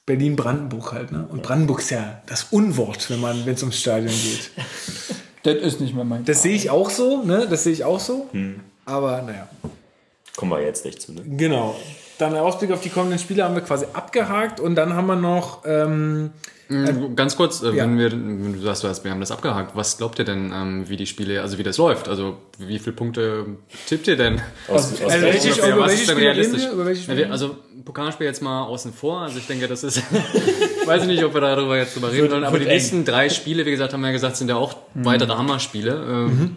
[0.06, 1.27] Berlin-Brandenburg halt, ne?
[1.30, 4.52] Und Brandenburg ist ja das Unwort, wenn man, wenn es ums Stadion geht.
[5.43, 7.48] das ist nicht mehr mein Das sehe ich auch so, ne?
[7.48, 8.27] Das sehe ich auch so.
[8.31, 8.60] Hm.
[8.85, 9.48] Aber naja.
[10.36, 11.22] Kommen wir jetzt nicht zu, ne?
[11.26, 11.76] Genau.
[12.18, 15.16] Dann der Ausblick auf die kommenden Spiele haben wir quasi abgehakt und dann haben wir
[15.16, 16.32] noch ähm,
[16.70, 17.84] Mhm, Ganz kurz, äh, ja.
[17.84, 20.53] wenn wir, wenn du sagst, du hast, wir haben das abgehakt, was glaubt ihr denn,
[20.56, 22.08] ähm, wie die Spiele, also wie das läuft?
[22.08, 23.45] Also wie viele Punkte
[23.88, 24.40] tippt ihr denn?
[24.70, 26.62] Aus, aus also welche- welchem- über was welche ist denn Spiele realistisch?
[26.62, 26.72] wir?
[26.72, 27.30] Über welche Spiele?
[27.30, 29.20] also Pokalspiel jetzt mal außen vor.
[29.20, 30.02] Also ich denke, das ist,
[30.86, 32.45] weiß ich nicht, ob wir darüber jetzt drüber reden sollen.
[32.45, 35.34] Aber die nächsten drei Spiele, wie gesagt, haben wir ja gesagt, sind ja auch weitere
[35.34, 35.91] Hammerspiele.
[36.30, 36.56] Ähm,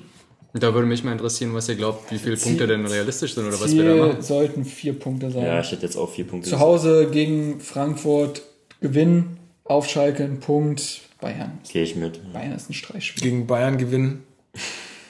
[0.57, 3.61] Da würde mich mal interessieren, was ihr glaubt, wie viele Punkte denn realistisch sind oder
[3.61, 4.23] was wir da Ziel machen.
[4.23, 5.43] sollten vier Punkte sein.
[5.45, 6.49] Ja, ich hätte jetzt auch vier Punkte.
[6.49, 8.43] Zu Hause gegen Frankfurt
[8.81, 11.59] gewinnen, auf Schalke ein Punkt, Bayern.
[11.73, 12.33] Gehe ich mit.
[12.33, 13.21] Bayern ist ein Streichspiel.
[13.23, 14.23] gegen Bayern gewinnen,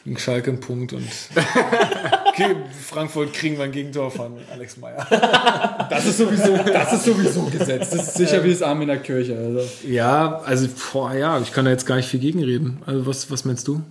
[0.04, 1.04] gegen Schalke einen Punkt und
[2.82, 5.06] Frankfurt kriegen wir ein Gegentor von Alex Meyer.
[5.90, 7.92] Das ist sowieso, das ist sowieso gesetzt.
[7.92, 9.36] Das ist sicher wie das Arm in der Kirche.
[9.36, 9.60] Also.
[9.86, 12.78] Ja, also boah, ja, ich kann da jetzt gar nicht viel gegenreden.
[12.86, 13.82] Also was, was meinst du?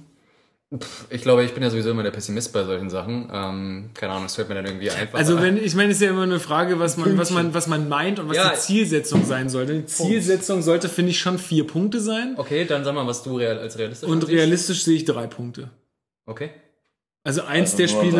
[1.09, 3.29] Ich glaube, ich bin ja sowieso immer der Pessimist bei solchen Sachen.
[3.31, 5.17] Ähm, keine Ahnung, es fällt mir dann irgendwie einfach.
[5.19, 7.67] Also wenn ich meine, es ist ja immer eine Frage, was man, was man, was
[7.67, 8.49] man meint und was Ja.
[8.53, 9.73] die Zielsetzung sein sollte.
[9.75, 12.33] Die Zielsetzung sollte, finde ich, schon vier Punkte sein.
[12.37, 14.31] okay, dann sag mal, was du real, als realistisch Und ansiehst.
[14.31, 15.69] realistisch sehe ich drei Punkte.
[16.25, 16.49] Okay.
[17.23, 18.17] Also eins Also der Spiele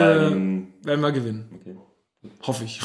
[0.84, 1.49] werden wir gewinnen.
[1.59, 1.75] Okay.
[2.43, 2.80] Hoffe ich.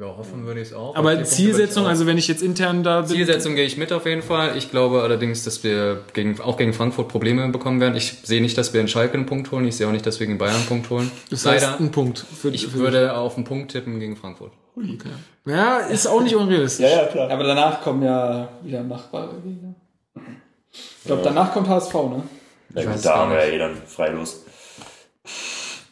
[0.00, 0.96] Ja, hoffen würde ich es auch.
[0.96, 3.10] Aber Zielsetzung, ich also wenn ich jetzt intern da bin.
[3.10, 4.56] Zielsetzung gehe ich mit auf jeden Fall.
[4.56, 7.96] Ich glaube allerdings, dass wir gegen, auch gegen Frankfurt Probleme bekommen werden.
[7.96, 9.66] Ich sehe nicht, dass wir in Schalke einen Punkt holen.
[9.66, 11.10] Ich sehe auch nicht, dass wir gegen Bayern einen Punkt holen.
[11.28, 11.80] Das heißt, Leider.
[11.80, 12.18] ein Punkt.
[12.18, 14.52] Für, Ich für würde auf einen Punkt tippen gegen Frankfurt.
[15.44, 16.86] Ja, ist auch nicht unrealistisch.
[16.90, 17.30] Ja, ja, klar.
[17.30, 19.74] Aber danach kommen ja wieder machbare Gegner.
[20.72, 22.22] Ich glaube, danach kommt HSV, ne?
[22.70, 24.44] Ja, weiß gut, es da haben wir ja eh dann freilos.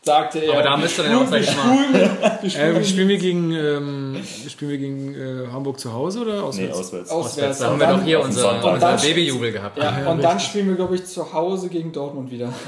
[0.08, 0.52] Sagte er.
[0.54, 3.18] Aber da müsste dann ja auch, spielen- sag ich wir mal- spielen- Äh, spielen wir
[3.18, 4.16] gegen, ähm,
[4.48, 6.78] spielen wir gegen äh, Hamburg zu Hause oder Nee, auswärts?
[6.78, 7.10] auswärts.
[7.10, 7.58] Auswärts.
[7.58, 9.78] Da haben wir doch hier unser, unser dann- Babyjubel gehabt.
[9.78, 12.52] Ja, und dann spielen wir, glaube ich, zu Hause gegen Dortmund wieder.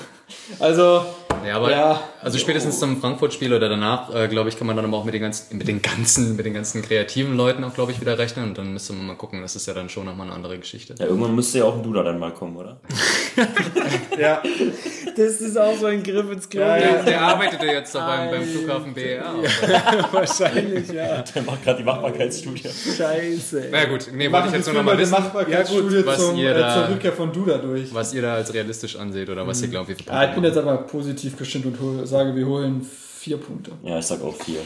[0.60, 1.04] Also,
[1.46, 2.00] Ja, aber Ja.
[2.22, 5.14] Also spätestens zum Frankfurt-Spiel oder danach, äh, glaube ich, kann man dann aber auch mit
[5.14, 8.46] den ganzen, mit den ganzen, mit den ganzen kreativen Leuten auch, glaube ich, wieder rechnen.
[8.50, 9.40] Und dann müsste man mal gucken.
[9.42, 10.94] Das ist ja dann schon nochmal eine andere Geschichte.
[10.98, 12.80] Ja, irgendwann müsste ja auch ein Duda dann mal kommen, oder?
[14.20, 14.42] ja.
[15.16, 16.60] Das ist auch so ein Griff ins Klo.
[16.60, 19.24] Der, der arbeitete jetzt da beim, beim Flughafen BER.
[20.12, 21.22] Wahrscheinlich, ja.
[21.22, 22.68] Der macht gerade die Machbarkeitsstudie.
[22.96, 23.68] Scheiße.
[23.70, 26.36] Na gut, nee, wollte Machen ich jetzt nur noch mal die wissen, Machbarkeitsstudie was zum,
[26.36, 27.92] ihr äh, da- zur Rückkehr von Duda durch.
[27.94, 30.44] was ihr da als realistisch anseht oder was ihr glaubt, wie viele Ja, ich bin
[30.44, 33.72] jetzt aber positiv gestimmt und hol, sage, wir holen vier Punkte.
[33.82, 34.60] Ja, ich sag auch vier.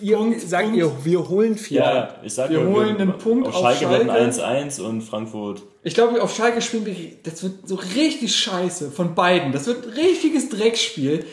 [0.00, 0.78] Ihr, Punkt, sagt Punkt.
[0.78, 1.80] ihr, wir holen vier.
[1.80, 4.68] Ja, ich sag Wir nur, holen einen Punkt auf auf Schalke werden Schalke.
[4.72, 5.62] 1-1 und Frankfurt.
[5.84, 9.52] Ich glaube, auf Schalke spielen wir, das wird so richtig scheiße von beiden.
[9.52, 11.24] Das wird ein richtiges Dreckspiel.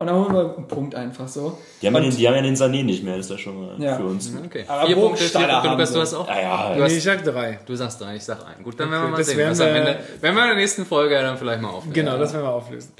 [0.00, 1.56] Und dann holen wir einen Punkt einfach so.
[1.80, 3.60] Die haben, ja den, die haben ja den Sané nicht mehr, das ist ja schon
[3.64, 3.96] mal Ja.
[3.96, 4.28] für uns.
[4.44, 4.64] Okay.
[4.66, 5.52] Aber vier Punkte, vier Punkte.
[5.62, 6.28] haben Lukas, du hast auch.
[6.28, 6.74] Ja, ja.
[6.74, 7.60] Du, hast, Nee, ich sag drei.
[7.64, 8.64] du sagst drei, ich sag ein.
[8.64, 9.38] Gut, dann Okay, werden wir mal das sehen.
[9.38, 11.94] werden am wir- Ende, wenn wir in der nächsten Folge dann vielleicht mal aufnehmen.
[11.94, 12.92] Genau, das werden wir auflösen.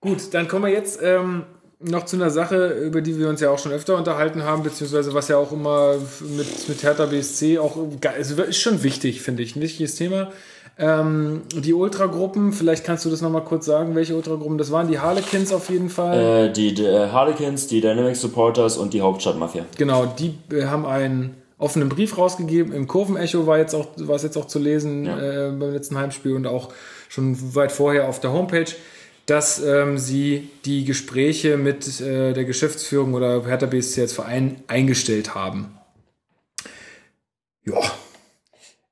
[0.00, 1.42] Gut, dann kommen wir jetzt ähm,
[1.80, 5.12] noch zu einer Sache, über die wir uns ja auch schon öfter unterhalten haben, beziehungsweise
[5.14, 5.94] was ja auch immer
[6.36, 9.56] mit, mit Hertha BSC auch ge- also ist schon wichtig, finde ich.
[9.56, 10.30] Ein wichtiges Thema.
[10.78, 14.88] Ähm, die Ultragruppen, vielleicht kannst du das nochmal kurz sagen, welche Ultragruppen das waren.
[14.88, 16.48] Die Harlequins auf jeden Fall.
[16.48, 19.66] Äh, die, die äh, Harlequins, die Dynamic Supporters und die Hauptstadtmafia.
[19.76, 22.72] Genau, die äh, haben ein offenen Brief rausgegeben.
[22.72, 26.34] Im Kurvenecho war jetzt auch, war es jetzt auch zu lesen äh, beim letzten Heimspiel
[26.34, 26.70] und auch
[27.10, 28.64] schon weit vorher auf der Homepage,
[29.30, 35.36] dass ähm, sie die Gespräche mit äh, der Geschäftsführung oder Hertha BSC als Verein eingestellt
[35.36, 35.78] haben.
[37.64, 37.80] Ja.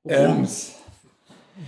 [0.05, 0.47] Ähm,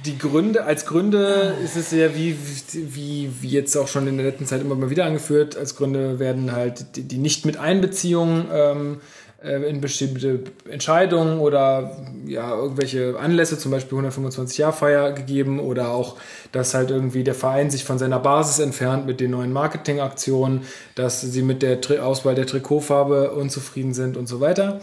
[0.06, 2.38] die Gründe, als Gründe ist es ja wie,
[2.72, 6.20] wie, wie jetzt auch schon in der letzten Zeit immer mal wieder angeführt, als Gründe
[6.20, 9.02] werden halt die, die Nicht-Mit-Einbeziehung ähm, äh,
[9.44, 11.98] in bestimmte Entscheidungen oder
[12.28, 16.18] ja, irgendwelche Anlässe, zum Beispiel 125-Jahr-Feier gegeben oder auch,
[16.52, 20.62] dass halt irgendwie der Verein sich von seiner Basis entfernt mit den neuen Marketingaktionen,
[20.94, 24.80] dass sie mit der Tri Auswahl der Trikotfarbe unzufrieden sind und so weiter.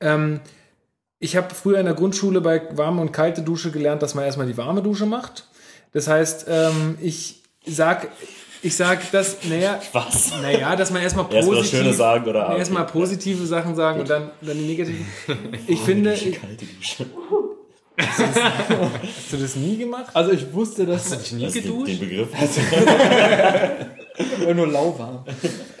[0.00, 0.40] Ähm,
[1.18, 4.46] ich habe früher in der Grundschule bei warme und kalte Dusche gelernt, dass man erstmal
[4.46, 5.48] die warme Dusche macht.
[5.92, 8.08] Das heißt, ähm, ich sag,
[8.64, 10.32] ich sag das, naja, Was?
[10.42, 13.74] naja, dass man erstmal Erst mal das positiv, Schöne sagen oder nee, erstmal positive Sachen
[13.76, 15.06] sagen und dann, dann die negativen.
[15.66, 17.06] Ich finde, ich, Kalte Dusche.
[17.98, 20.10] hast du das nie gemacht?
[20.14, 21.88] Also ich wusste, dass Hast du dich nie den, geduscht?
[21.88, 22.28] den Begriff.
[24.42, 25.24] Oder nur lauwarm.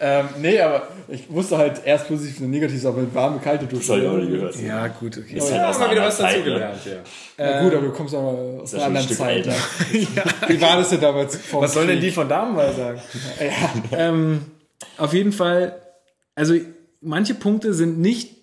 [0.00, 3.80] ähm, nee, aber ich wusste halt erst positiv und negativ, aber mit warme, kalte Dusche.
[3.86, 4.56] Das habe ich auch nicht gehört.
[4.60, 5.36] Ja, gut, okay.
[5.36, 6.26] Ist halt Ja, aus mal wieder was ne?
[6.26, 6.92] dazugelernt, ja.
[7.38, 8.28] Na gut, aber du kommst aber
[8.62, 9.36] aus ja einer ein anderen Stück Zeit.
[9.36, 9.54] älter.
[10.48, 11.36] Wie war das denn damals?
[11.36, 13.00] vor Was sollen denn die von Damen mal sagen?
[13.90, 13.98] Ja.
[14.08, 14.40] ähm,
[14.98, 15.80] auf jeden Fall,
[16.34, 16.54] also
[17.00, 18.34] manche Punkte sind nicht,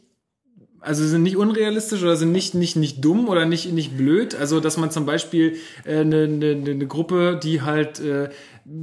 [0.82, 4.36] also sind nicht unrealistisch oder sind nicht, nicht, nicht dumm oder nicht, nicht blöd.
[4.36, 8.30] Also, dass man zum Beispiel äh, eine, eine, eine Gruppe, die halt äh,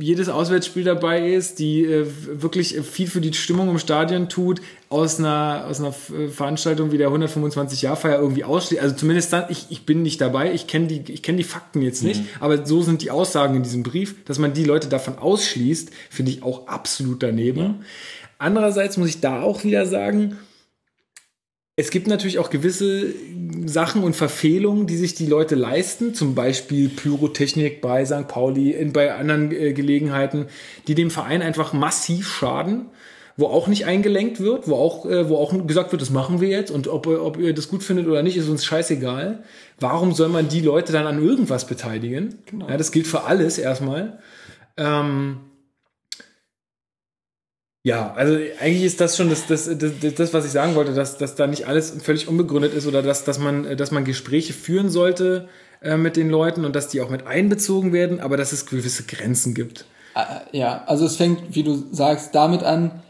[0.01, 2.07] jedes Auswärtsspiel dabei ist, die äh,
[2.41, 6.99] wirklich viel für die Stimmung im Stadion tut, aus einer, aus einer äh, Veranstaltung wie
[6.99, 8.81] der 125-Jahr-Feier irgendwie ausschließt.
[8.81, 11.83] Also zumindest dann, ich, ich bin nicht dabei, ich kenne die, ich kenne die Fakten
[11.83, 15.19] jetzt nicht, aber so sind die Aussagen in diesem Brief, dass man die Leute davon
[15.19, 17.85] ausschließt, finde ich auch absolut daneben.
[18.39, 20.39] Andererseits muss ich da auch wieder sagen,
[21.81, 23.15] es gibt natürlich auch gewisse
[23.67, 28.27] Sachen und Verfehlungen, die sich die Leute leisten, zum Beispiel Pyrotechnik bei St.
[28.27, 30.47] Pauli, in, bei anderen äh, Gelegenheiten,
[30.89, 32.87] die dem Verein einfach massiv schaden,
[33.37, 36.49] wo auch nicht eingelenkt wird, wo auch, äh, wo auch gesagt wird, das machen wir
[36.49, 39.45] jetzt und ob, ihr- ob ihr das gut findet oder nicht, ist uns scheißegal.
[39.79, 42.39] Warum soll man die Leute dann an irgendwas beteiligen?
[42.69, 44.19] Ja, das gilt für alles erstmal.
[44.77, 45.39] Ähm,
[47.89, 51.17] ja, also eigentlich ist das schon das, das, das, das was ich sagen wollte, dass,
[51.17, 54.91] dass da nicht alles völlig unbegründet ist oder dass, dass, man, dass man Gespräche führen
[54.91, 55.49] sollte
[55.81, 59.05] äh, mit den Leuten und dass die auch mit einbezogen werden, aber dass es gewisse
[59.05, 59.87] Grenzen gibt.
[60.15, 63.03] Äh, Ja, also es fängt, wie du sagst, damit an,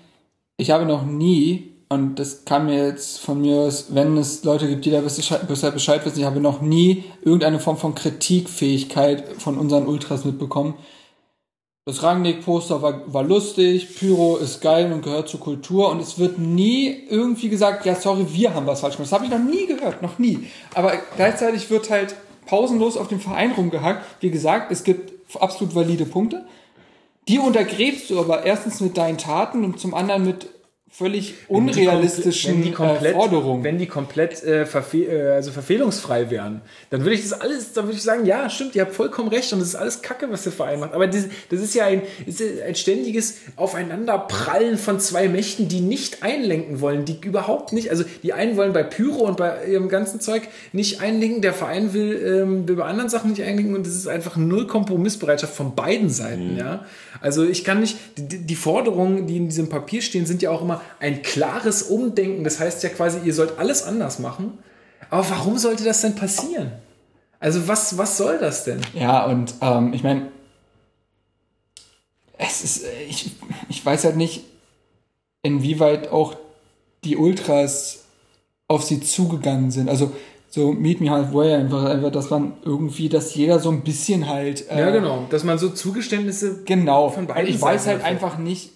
[0.56, 4.68] ich habe noch nie, und das kann mir jetzt von mir aus, wenn es Leute
[4.68, 9.58] gibt, die da besser Bescheid wissen, ich habe noch nie irgendeine Form von Kritikfähigkeit von
[9.58, 10.74] unseren Ultras mitbekommen.
[11.88, 16.38] Das Rangnick-Poster war, war lustig, Pyro ist geil und gehört zur Kultur und es wird
[16.38, 19.10] nie irgendwie gesagt, ja sorry, wir haben was falsch gemacht.
[19.10, 20.48] Das habe ich noch nie gehört, noch nie.
[20.74, 24.04] Aber gleichzeitig wird halt pausenlos auf dem Verein rumgehackt.
[24.20, 26.44] Wie gesagt, es gibt absolut valide Punkte.
[27.26, 30.46] Die untergräbst du aber erstens mit deinen Taten und zum anderen mit
[30.90, 33.62] völlig unrealistischen wenn die komplett, äh, Forderungen.
[33.62, 37.84] Wenn die komplett äh, verfe äh, also verfehlungsfrei wären, dann würde ich das alles, dann
[37.84, 40.44] würde ich sagen, ja, stimmt, ihr habt vollkommen recht und das ist alles Kacke, was
[40.44, 40.94] der Verein macht.
[40.94, 46.22] Aber das, das ist ja ein, ist ein ständiges Aufeinanderprallen von zwei Mächten, die nicht
[46.22, 50.20] einlenken wollen, die überhaupt nicht, also die einen wollen bei Pyro und bei ihrem ganzen
[50.20, 54.08] Zeug nicht einlenken, der Verein will, ähm, bei anderen Sachen nicht einlenken und das ist
[54.08, 56.86] einfach null Kompromissbereitschaft von beiden Seiten, ja.
[57.20, 60.62] Also ich kann nicht, die, die Forderungen, die in diesem Papier stehen, sind ja auch
[60.62, 62.44] immer ein klares Umdenken.
[62.44, 64.58] Das heißt ja quasi, ihr sollt alles anders machen.
[65.10, 66.72] Aber warum sollte das denn passieren?
[67.40, 68.80] Also was, was soll das denn?
[68.94, 70.28] Ja, und ähm, ich meine,
[72.36, 73.32] es ist, äh, ich,
[73.68, 74.44] ich weiß halt nicht,
[75.42, 76.36] inwieweit auch
[77.04, 78.04] die Ultras
[78.66, 79.88] auf sie zugegangen sind.
[79.88, 80.12] Also
[80.50, 84.68] so Meet Me Halfway einfach, einfach, dass man irgendwie, dass jeder so ein bisschen halt.
[84.70, 85.26] Äh, Ja, genau.
[85.30, 87.10] Dass man so Zugeständnisse Genau.
[87.10, 88.70] Von beiden ich weiß halt einfach nicht,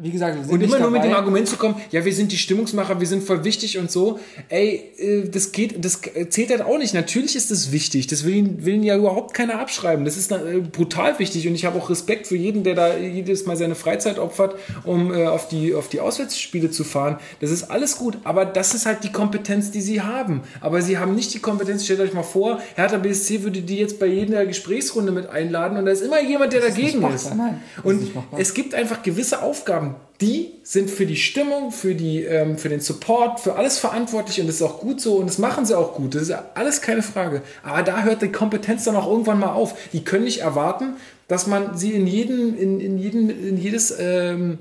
[0.00, 2.32] wie gesagt, wir sind Und immer nur mit dem Argument zu kommen, ja, wir sind
[2.32, 4.18] die Stimmungsmacher, wir sind voll wichtig und so.
[4.48, 6.00] Ey, äh, das geht, das
[6.30, 6.94] zählt halt auch nicht.
[6.94, 8.06] Natürlich ist das wichtig.
[8.06, 10.04] Das will, ihn- will ihn ja überhaupt keiner abschreiben.
[10.06, 13.44] Das ist äh, brutal wichtig und ich habe auch Respekt für jeden, der da jedes
[13.44, 14.54] Mal seine Freizeit opfert,
[14.84, 17.18] um äh, auf die, auf die Auswärtsspiele zu fahren.
[17.40, 18.16] Das ist alles gut.
[18.24, 20.40] Aber das ist halt die Kompetenz, die sie haben.
[20.62, 23.98] Aber sie haben nicht die Kompetenz, stellt euch mal vor, Hertha BSC würde die jetzt
[23.98, 27.26] bei jeder Gesprächsrunde mit einladen und da ist immer jemand, der dagegen machbar, ist.
[27.26, 29.81] Das ist Und es gibt einfach gewisse Aufgaben,
[30.22, 34.46] die sind für die Stimmung, für, die, ähm, für den Support, für alles verantwortlich und
[34.46, 36.14] das ist auch gut so und das machen sie auch gut.
[36.14, 37.42] Das ist alles keine Frage.
[37.64, 39.74] Aber da hört die Kompetenz dann auch irgendwann mal auf.
[39.92, 40.94] Die können nicht erwarten,
[41.26, 44.58] dass man sie in jeden, in, in jeden, in jedes, ähm,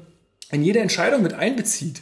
[0.52, 2.02] in jede Entscheidung mit einbezieht.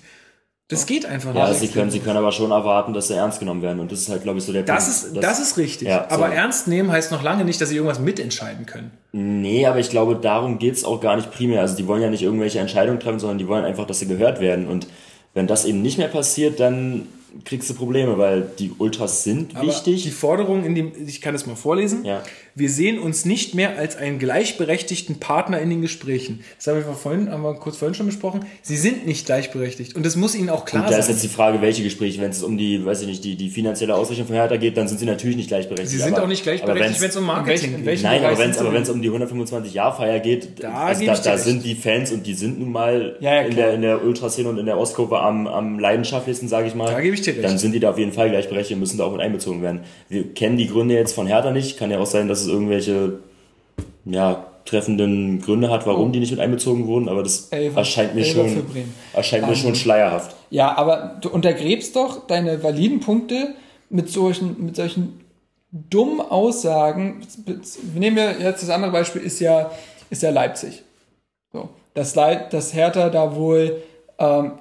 [0.69, 1.59] Das geht einfach Ja, nicht.
[1.61, 3.79] sie können, sie können aber schon erwarten, dass sie ernst genommen werden.
[3.79, 5.17] Und das ist halt, glaube ich, so der Das Punkt.
[5.17, 5.87] ist, das ist richtig.
[5.87, 6.15] Ja, so.
[6.15, 8.91] aber ernst nehmen heißt noch lange nicht, dass sie irgendwas mitentscheiden können.
[9.11, 11.61] Nee, aber ich glaube, darum geht's auch gar nicht primär.
[11.61, 14.39] Also die wollen ja nicht irgendwelche Entscheidungen treffen, sondern die wollen einfach, dass sie gehört
[14.41, 14.67] werden.
[14.67, 14.85] Und
[15.33, 17.07] wenn das eben nicht mehr passiert, dann
[17.45, 20.03] kriegst du Probleme, weil die Ultras sind Aber wichtig.
[20.03, 22.05] Die Forderung in dem, ich kann das mal vorlesen.
[22.05, 22.21] Ja.
[22.59, 26.41] Wir sehen uns nicht mehr als einen gleichberechtigten Partner in den Gesprächen.
[26.57, 28.41] Das haben wir vorhin, haben wir kurz vorhin schon besprochen.
[28.61, 29.95] Sie sind nicht gleichberechtigt.
[29.95, 31.15] Und das muss ihnen auch klar Und da ist sein.
[31.15, 32.19] jetzt die Frage, welche Gespräche.
[32.21, 34.87] Wenn es um die, weiß ich nicht, die, die finanzielle Ausrichtung von Hertha geht, dann
[34.87, 35.89] sind sie natürlich nicht gleichberechtigt.
[35.91, 37.85] Sie sind aber, auch nicht gleichberechtigt, wenn es um Marketing geht.
[37.85, 41.05] welchen- Nein, aber Bereich wenn es aber sie wenn's um die 125-Jahr-Feier geht, Da also
[41.05, 43.81] da, da sind die Fans und die sind nun mal Ja, ja, in, der, in
[43.81, 46.87] der Ultraszene und in der Ostkurve am, am leidenschaftlichsten, sage ich mal.
[46.91, 47.43] Da gebe ich dir recht.
[47.43, 49.81] Dann sind die da auf jeden Fall gleichberechtigt und müssen da auch mit einbezogen werden.
[50.09, 51.77] Wir kennen die Gründe jetzt von Hertha nicht.
[51.77, 53.19] Kann ja auch sein, dass es irgendwelche
[54.05, 58.25] ja, treffenden Gründe hat, warum die nicht mit einbezogen wurden, aber das Elfer- erscheint mir
[58.25, 58.65] Elfer schon,
[59.13, 60.35] erscheint mir schon schleierhaft.
[60.49, 63.55] Ja, aber du untergräbst doch deine validen Punkte
[63.89, 65.21] mit solchen, mit solchen
[65.71, 67.21] dummen Aussagen.
[67.95, 69.71] Nehmen wir jetzt das andere Beispiel, ist ja,
[70.09, 70.83] ist ja Leipzig.
[71.53, 71.69] So.
[71.93, 73.81] Das, Leid, das Hertha da wohl
[74.17, 74.53] ähm,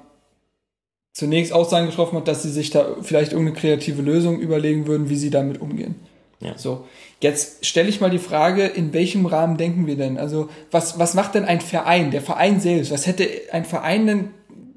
[1.13, 5.15] zunächst Aussagen getroffen hat, dass sie sich da vielleicht irgendeine kreative Lösung überlegen würden, wie
[5.15, 5.95] sie damit umgehen.
[6.39, 6.57] Ja.
[6.57, 6.85] So,
[7.21, 10.17] jetzt stelle ich mal die Frage, in welchem Rahmen denken wir denn?
[10.17, 14.29] Also, was, was macht denn ein Verein, der Verein selbst, was hätte ein Verein denn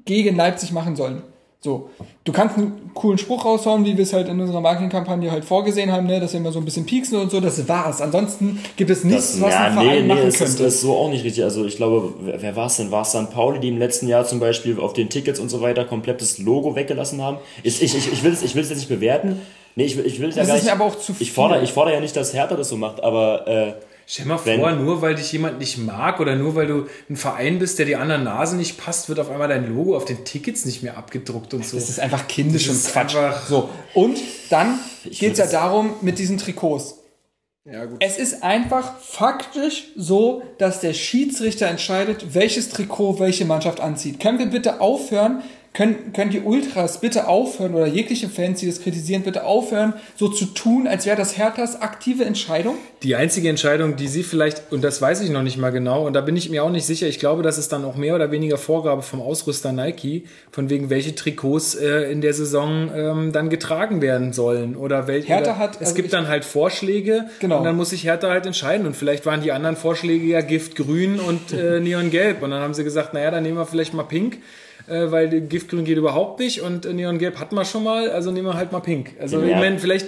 [0.05, 1.21] gegen Leipzig machen sollen?
[1.63, 1.89] So,
[2.25, 5.93] du kannst einen coolen Spruch raushauen, wie wir es halt in unserer Marketingkampagne halt vorgesehen
[5.93, 8.01] haben, ne, dass wir immer so ein bisschen pieksen und so, das war's.
[8.01, 10.63] Ansonsten gibt es nichts, Das, was ja, ein Verein nee, nee, machen es ist, könnte.
[10.65, 11.41] ist so auch nicht richtig.
[11.45, 12.91] Also ich glaube, wer, wer war es denn?
[12.91, 13.31] War es St.
[13.31, 16.37] Pauli, die im letzten Jahr zum Beispiel auf den Tickets und so weiter komplett das
[16.37, 17.37] Logo weggelassen haben?
[17.63, 19.39] Ich, ich, ich, ich will es ich will es jetzt nicht bewerten.
[19.75, 20.73] Nee, ich will, ich will es ja Das gar ist nicht.
[20.75, 21.65] mir aber auch zu ich fordere, viel.
[21.67, 23.73] ich fordere ja nicht, dass Hertha das so macht, aber äh,
[24.05, 27.15] Stell mal Wenn- vor, nur weil dich jemand nicht mag oder nur weil du ein
[27.15, 30.25] Verein bist, der die anderen Nase nicht passt, wird auf einmal dein Logo auf den
[30.25, 31.77] Tickets nicht mehr abgedruckt und so.
[31.77, 33.15] Das ist einfach kindisch Das und ist Quatsch.
[33.47, 34.19] So, und
[34.49, 34.77] dann
[35.09, 36.95] geht es ja darum mit diesen Trikots.
[37.63, 37.95] ja, gut.
[38.01, 44.19] Es ist einfach faktisch so, dass der Schiedsrichter entscheidet, welches Trikot welche Mannschaft anzieht.
[44.19, 45.43] Können wir bitte aufhören,
[45.73, 50.27] können, können die Ultras bitte aufhören oder jegliche Fans, die das kritisieren, bitte aufhören, so
[50.27, 52.75] zu tun, als wäre das Herthas aktive Entscheidung?
[53.01, 56.13] Die einzige Entscheidung, die sie vielleicht, und das weiß ich noch nicht mal genau, und
[56.13, 58.29] da bin ich mir auch nicht sicher, ich glaube, das ist dann auch mehr oder
[58.29, 63.49] weniger Vorgabe vom Ausrüster Nike, von wegen welche Trikots äh, in der Saison ähm, dann
[63.49, 64.75] getragen werden sollen.
[64.75, 65.27] Oder welche.
[65.29, 67.57] Hertha hat- es also gibt ich- dann halt Vorschläge Genau.
[67.57, 68.85] und dann muss sich Hertha halt entscheiden.
[68.85, 72.43] Und vielleicht waren die anderen Vorschläge ja Giftgrün und äh, Neongelb.
[72.43, 74.37] Und dann haben sie gesagt, naja, dann nehmen wir vielleicht mal Pink.
[74.87, 78.47] Äh, weil Giftgrün geht überhaupt nicht und äh, Neongelb hatten wir schon mal, also nehmen
[78.47, 79.11] wir halt mal Pink.
[79.19, 79.47] Also Ja.
[79.47, 80.07] ich meine, vielleicht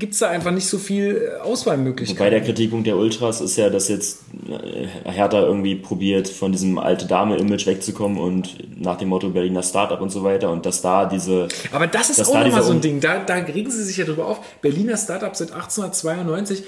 [0.00, 2.18] gibt's da einfach nicht so viel äh, Auswahlmöglichkeiten.
[2.18, 6.78] Bei der Kritikpunkt der Ultras ist ja, dass jetzt äh, Hertha irgendwie probiert, von diesem
[6.78, 11.04] alte Dame-Image wegzukommen und nach dem Motto Berliner Startup und so weiter und dass da
[11.06, 13.00] diese Aber das ist auch da nochmal so ein Ding.
[13.00, 14.40] Da, da regen sie sich ja drüber auf.
[14.60, 16.64] Berliner Startup seit 1892.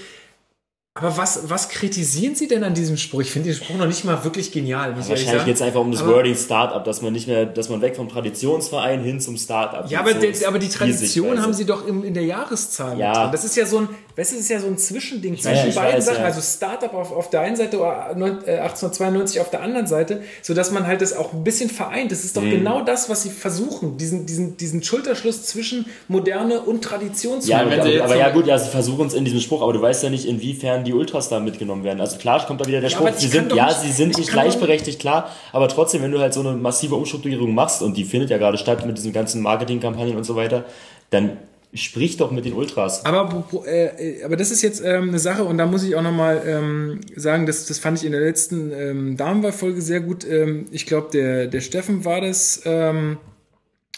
[0.94, 3.22] Aber was, was kritisieren Sie denn an diesem Spruch?
[3.22, 4.90] Ich finde den Spruch noch nicht mal wirklich genial.
[4.90, 7.46] Ich ehrlich wahrscheinlich geht es einfach um das Aber- Wording Startup, dass man nicht mehr,
[7.46, 9.90] dass man weg vom Traditionsverein hin zum Startup.
[9.90, 10.16] Ja, geht.
[10.16, 12.98] aber, So der, aber die Tradition haben sie doch im, in der Jahreszahl.
[12.98, 13.08] Ja.
[13.08, 13.28] mit drin.
[13.32, 15.96] Das ist ja so ein, das ist ja so ein Zwischending zwischen Ja, ich beiden
[15.96, 16.18] weiß, Sachen.
[16.18, 16.24] ja.
[16.26, 20.20] Also Startup auf, auf der einen Seite oder neun- äh, 1892 auf der anderen Seite,
[20.42, 22.12] sodass man halt das auch ein bisschen vereint.
[22.12, 22.40] Das ist Mhm.
[22.42, 27.48] doch genau das, was sie versuchen, diesen, diesen, diesen Schulterschluss zwischen Moderne und Tradition zu
[27.50, 27.80] Ja, machen.
[27.80, 30.02] aber, aber so- ja gut, ja, sie versuchen es in diesem Spruch, aber du weißt
[30.02, 32.00] ja nicht, inwiefern die Ultras da mitgenommen werden.
[32.00, 34.18] Also klar kommt da wieder der Ja, Spruch, ich sie sind, ja, sie sind ich
[34.18, 38.04] nicht gleichberechtigt, klar, aber trotzdem, wenn du halt so eine massive Umstrukturierung machst und die
[38.04, 40.64] findet ja gerade statt mit diesen ganzen Marketingkampagnen und so weiter,
[41.10, 41.36] dann
[41.74, 43.04] sprich doch mit den Ultras.
[43.04, 46.02] Aber, äh, äh, aber das ist jetzt ähm, eine Sache und da muss ich auch
[46.02, 50.26] nochmal ähm, sagen, das, das fand ich in der letzten ähm, Damenwahlfolge sehr gut.
[50.28, 53.16] Ähm, ich glaube, der, der Steffen war das, ähm,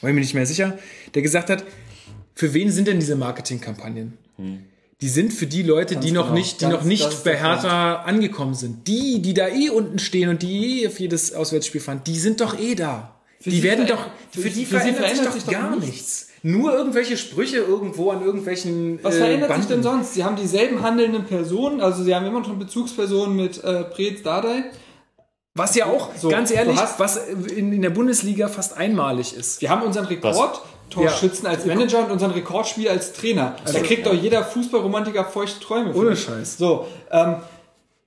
[0.00, 0.78] war ich mir nicht mehr sicher,
[1.14, 1.64] der gesagt hat,
[2.34, 4.18] für wen sind denn diese Marketingkampagnen?
[5.04, 6.34] Die sind für die Leute, die noch genau.
[6.34, 7.62] nicht, die Ganz- noch nicht bei der Punkt.
[7.62, 8.88] Hertha angekommen sind.
[8.88, 12.40] Die, die da eh unten stehen und die eh auf jedes Auswärtsspiel fahren, die sind
[12.40, 13.10] doch eh da.
[13.44, 15.76] die sie werden doch, für- für, die für verändert, verändert sich sich doch doch gar
[15.76, 15.86] nichts.
[15.90, 16.28] nichts.
[16.42, 19.68] Nur irgendwelche Sprüche irgendwo an irgendwelchen Was äh, verändert sich Banden.
[19.74, 20.14] denn sonst?
[20.14, 24.22] Sie haben dieselben handelnden Personen, also sie haben immer noch eine Bezugsperson mit äh, Preetz
[24.22, 24.64] Dardai.
[25.54, 29.60] Was ja auch, So, ganz ehrlich, hast- was in, in der Bundesliga fast einmalig ist.
[29.60, 30.08] Wir haben unseren
[30.96, 33.56] Rekordtorschützen als Manager und unseren Rekordspieler als Trainer.
[33.64, 35.88] da kriegt doch jeder Fußballromantiker feuchte Träume.
[35.88, 36.16] Also, Ohne.
[36.16, 36.58] Scheiß.
[36.58, 37.36] So, ähm,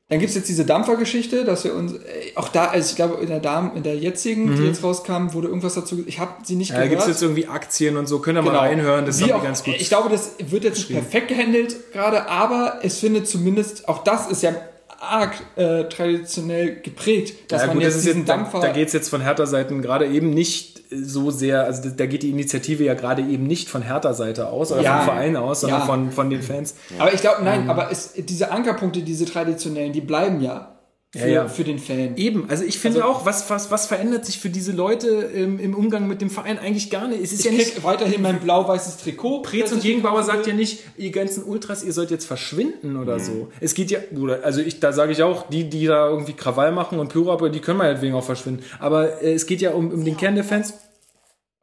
[0.10, 1.98] dann gibt's jetzt diese Dampfergeschichte, dass wir uns, äh,
[2.36, 5.50] auch da, also ich glaube, in der Dame, in der jetzigen, die jetzt rauskam, wurde
[5.50, 6.76] irgendwas dazu, ich habe sie nicht Mhm.
[6.76, 7.02] Ja, da gehört.
[7.06, 8.54] gibt es jetzt irgendwie Aktien und so, könnt ihr Genau.
[8.54, 9.76] mal reinhören, das ist ganz gut.
[9.78, 14.32] Ich glaube, das wird jetzt nicht perfekt gehandelt gerade, aber es findet zumindest, auch das
[14.32, 14.54] ist ja
[15.00, 18.60] arg äh, traditionell geprägt, dass Ja, man gut, jetzt das ist diesen jetzt, da, Dampfer...
[18.62, 22.24] da geht es jetzt von Hertha-Seiten gerade eben nicht so sehr, also da- da geht
[22.24, 25.00] die Initiative ja gerade eben nicht von Hertha-Seite aus oder Ja.
[25.00, 25.86] vom Verein aus, sondern Ja.
[25.86, 26.76] von, von den Fans.
[26.98, 27.46] aber ich glaube, Ähm.
[27.46, 30.77] nein, aber es, diese Ankerpunkte, diese traditionellen, die bleiben ja
[31.16, 31.48] für, ja.
[31.48, 32.18] für den Fan.
[32.18, 35.74] Eben, also ich finde auch, was, was, was verändert sich für diese Leute im, im
[35.74, 37.24] Umgang mit dem Verein eigentlich gar nicht.
[37.24, 39.42] Es ist Ich ja nicht, krieg weiterhin mein blau-weißes Trikot.
[39.42, 43.50] Preetz und Gegenbauer sagt ja nicht, ihr ganzen Ultras, ihr sollt jetzt verschwinden oder so.
[43.62, 46.74] Es geht ja, oder, also ich, da sage ich auch, die, die da irgendwie Krawall
[46.74, 48.64] machen und Pyro abholen, die können meinetwegen auch verschwinden.
[48.80, 50.74] Aber äh, es geht ja um, um den Kern der Fans.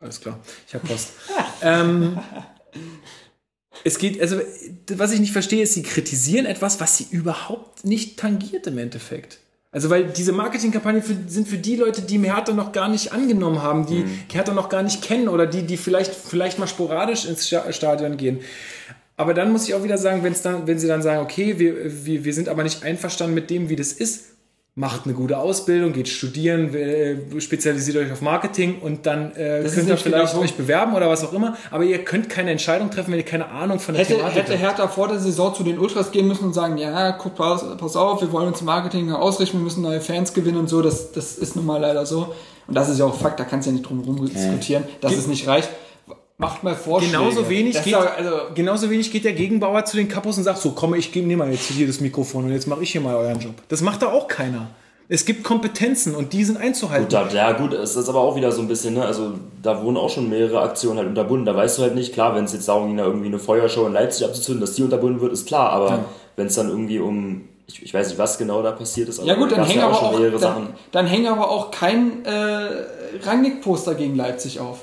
[0.00, 1.12] Alles klar, ich habe Post.
[1.62, 2.18] ähm,
[3.84, 4.40] es geht, also,
[4.96, 9.38] was ich nicht verstehe, ist, sie kritisieren etwas, was sie überhaupt nicht tangiert im Endeffekt.
[9.72, 13.86] Also, weil diese Marketingkampagnen sind für die Leute, die Hertha noch gar nicht angenommen haben,
[13.86, 17.72] die Hertha noch gar nicht kennen oder die, die vielleicht, vielleicht mal sporadisch ins Sta-
[17.72, 18.40] Stadion gehen.
[19.16, 22.06] Aber dann muss ich auch wieder sagen, wenn's dann, wenn sie dann sagen, okay, wir,
[22.06, 24.33] wir, wir sind aber nicht einverstanden mit dem, wie das ist,
[24.76, 29.88] macht eine gute Ausbildung, geht studieren, äh, spezialisiert euch auf Marketing und dann äh, könnt
[29.88, 31.56] ihr vielleicht genau euch bewerben oder was auch immer.
[31.70, 34.52] Aber ihr könnt keine Entscheidung treffen, wenn ihr keine Ahnung von der Hätte, Thematik hätte
[34.54, 34.62] habt.
[34.62, 37.94] Hertha vor der Saison zu den Ultras gehen müssen und sagen, ja, guck, pass, pass
[37.94, 41.12] auf, wir wollen uns im Marketing ausrichten, wir müssen neue Fans gewinnen und so, das,
[41.12, 42.34] das ist nun mal leider so.
[42.66, 45.14] Und das ist ja auch Fakt, da kannst du ja nicht drum herum diskutieren, dass
[45.14, 45.68] es nicht reicht.
[46.36, 47.16] Macht mal Vorschläge.
[47.16, 50.42] Genauso wenig, Das geht, auch- also, genauso wenig geht der Gegenbauer zu den Kapos und
[50.44, 53.00] sagt, so komm, ich nehme mal jetzt hier das Mikrofon und jetzt mache ich hier
[53.00, 53.54] mal euren Job.
[53.68, 54.66] Das macht da auch keiner.
[55.08, 57.04] Es gibt Kompetenzen und die sind einzuhalten.
[57.04, 59.82] Gut, da, ja gut, es ist aber auch wieder so ein bisschen, ne, also da
[59.82, 61.44] wurden auch schon mehrere Aktionen halt unterbunden.
[61.44, 63.86] Da weißt du halt nicht, klar, wenn es jetzt darum ging, da irgendwie eine Feuershow
[63.86, 66.06] in Leipzig abzuzünden, dass die unterbunden wird, ist klar, aber
[66.36, 69.28] wenn es dann irgendwie um, ich, ich weiß nicht, was genau da passiert ist, aber
[69.28, 72.24] ja gut, da dann hängen, ja aber auch, mehrere dann, dann hängen aber auch kein
[72.24, 72.68] äh,
[73.22, 74.80] Rangnick-Poster gegen Leipzig auf.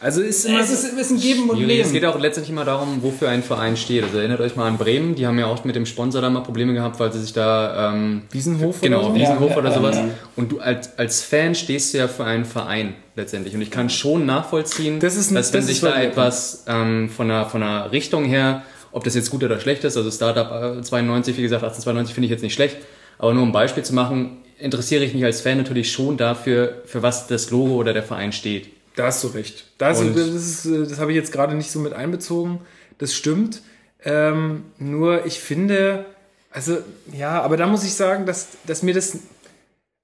[0.00, 1.80] Also ist immer Es ist, ist ein Geben und Schwierig.
[1.80, 1.94] Es Nehmen.
[1.94, 4.04] geht auch letztendlich immer darum, wofür ein Verein steht.
[4.04, 6.42] Also erinnert euch mal an Bremen, die haben ja auch mit dem Sponsor da mal
[6.42, 9.14] Probleme gehabt, weil sie sich da ähm, Wiesenhof genau, oder so?
[9.16, 9.96] Wiesenhof Ja, oder sowas.
[9.96, 10.04] ja.
[10.36, 13.56] Und du als, als Fan stehst du ja für einen Verein letztendlich.
[13.56, 16.64] Und ich kann schon nachvollziehen, Das ist ein- dass wenn das sich ist da etwas
[16.68, 18.62] ähm, von, der, von der Richtung her,
[18.92, 22.26] ob das jetzt gut oder schlecht ist, also Startup äh, 92, wie gesagt, 1892 finde
[22.26, 22.76] ich jetzt nicht schlecht,
[23.18, 26.82] aber nur um ein Beispiel zu machen, interessiere ich mich als Fan natürlich schon dafür,
[26.86, 28.68] für was das Logo oder der Verein steht.
[28.98, 29.64] Da hast du recht.
[29.78, 32.62] Das, das, ist, äh, das habe ich jetzt gerade nicht so mit einbezogen.
[32.98, 33.62] Das stimmt.
[34.02, 36.04] Ähm, nur ich finde,
[36.50, 36.78] also
[37.12, 39.18] ja, aber da muss ich sagen, dass, dass mir das,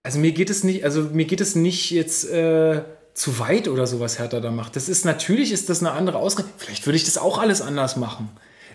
[0.05, 2.83] also mir geht es nicht, also mir geht es nicht jetzt äh,
[3.15, 4.77] zu weit oder so, was Hertha da macht.
[4.77, 6.55] Das ist natürlich ist das eine andere Ausrichtung.
[6.57, 8.29] Vielleicht würde ich das auch alles anders machen.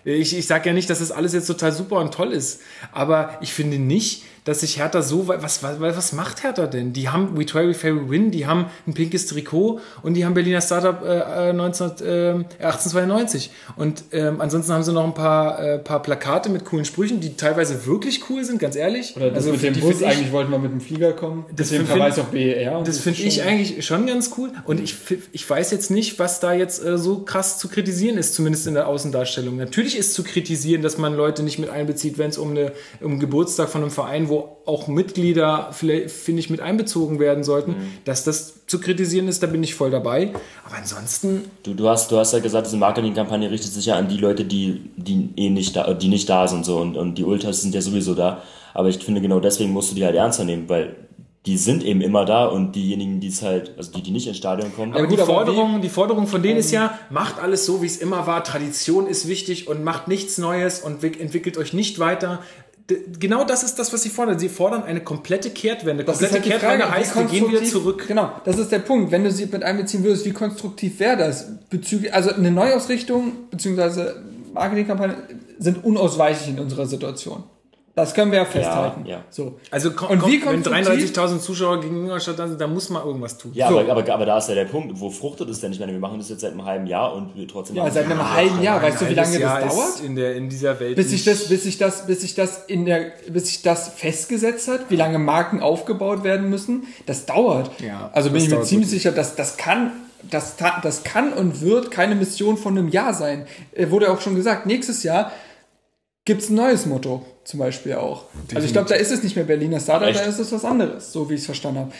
[0.04, 2.60] Ich, ich sage ja nicht, dass das alles jetzt total super und toll ist,
[2.92, 6.92] aber ich finde nicht, dass sich Hertha so weit, was, was, was macht Hertha denn?
[6.92, 10.24] Die haben We Try, We Fair, We Win, die haben ein pinkes Trikot und die
[10.24, 12.30] haben Berliner Startup äh, 19, äh,
[12.64, 17.20] 1892 und ähm, ansonsten haben sie noch ein paar, äh, paar Plakate mit coolen Sprüchen,
[17.20, 19.16] die teilweise wirklich cool sind, ganz ehrlich.
[19.16, 21.44] Oder das mit für dem die Bus, ich- eigentlich wollten wir mit dem Flieger kommen.
[21.48, 22.78] Das Deswegen find- Verweis auf BER.
[22.78, 24.50] und das finde ich eigentlich schon ganz cool.
[24.64, 24.94] Und ich,
[25.32, 28.74] ich weiß jetzt nicht, was da jetzt äh, so krass zu kritisieren ist, zumindest in
[28.74, 29.56] der Außendarstellung.
[29.56, 33.12] Natürlich ist zu kritisieren, dass man Leute nicht mit einbezieht, wenn es um, eine, um
[33.12, 37.74] einen Geburtstag von einem Verein, wo auch Mitglieder, vielleicht, finde ich, mit einbezogen werden sollten,
[38.04, 40.32] dass das zu kritisieren ist, da bin ich voll dabei.
[40.66, 44.08] Aber ansonsten, Du, du, hast, du hast ja gesagt, diese Marketingkampagne richtet sich ja an
[44.08, 47.24] die Leute, die, die eh nicht da, die nicht da sind so und, und die
[47.24, 48.42] Ultras sind ja sowieso da.
[48.74, 50.94] Aber ich finde genau deswegen musst du die halt ernster nehmen, weil
[51.46, 54.36] die sind eben immer da und diejenigen, die es halt, also die, die nicht ins
[54.36, 57.64] Stadion kommen, aber gut, die, aber Forderung, die Forderung von denen ist ja, macht alles
[57.64, 58.44] so, wie es immer war.
[58.44, 62.40] Tradition ist wichtig und macht nichts Neues und wick- entwickelt euch nicht weiter.
[63.18, 64.38] Genau das ist das, was sie fordern.
[64.38, 66.04] Sie fordern eine komplette Kehrtwende.
[66.04, 68.04] Das Komplette halt Kehrtwende Frage, heißt, wir gehen wieder zurück.
[68.06, 69.10] Genau, das ist der Punkt.
[69.10, 71.46] Wenn du sie mit einbeziehen würdest, wie konstruktiv wäre das?
[71.68, 74.12] Bezüglich, also eine Neuausrichtung bzw.
[74.54, 75.16] Marketingkampagne
[75.58, 77.44] sind unausweichlich in unserer Situation.
[78.00, 79.06] Das können wir ja festhalten.
[79.06, 79.22] ja.
[79.30, 79.58] So.
[79.70, 82.90] Also komm, Und komm, wie wenn konstruktiv- 33.000 Zuschauer gegen Ingolstadt da sind, da muss
[82.90, 83.52] man irgendwas tun.
[83.54, 83.78] Ja, So.
[83.80, 85.72] aber, aber, aber da ist ja der Punkt, wo fruchtet es denn?
[85.72, 88.06] Ich meine, wir machen das jetzt seit einem halben Jahr und wir trotzdem Ja, seit
[88.06, 88.82] einem halben Jahr.
[88.82, 90.00] Weißt du, wie lange Ein das Jahr dauert?
[90.04, 92.84] in, der, in dieser Welt Bis sich das, bis sich das, bis sich das in
[92.86, 97.70] der, bis sich das festgesetzt hat, wie lange Marken aufgebaut werden müssen, das dauert.
[97.80, 99.92] Ja, also bin ich mir ziemlich sicher, dass das kann,
[100.30, 103.46] das, das kann und wird keine Mission von einem Jahr sein.
[103.72, 105.32] Äh, wurde auch schon gesagt, nächstes Jahr
[106.24, 108.24] gibt's ein neues Motto, zum Beispiel auch.
[108.54, 110.20] Also ich glaube, da ist es nicht mehr Berliner Startup, Echt?
[110.20, 111.92] da ist es was anderes, so wie ich es verstanden habe.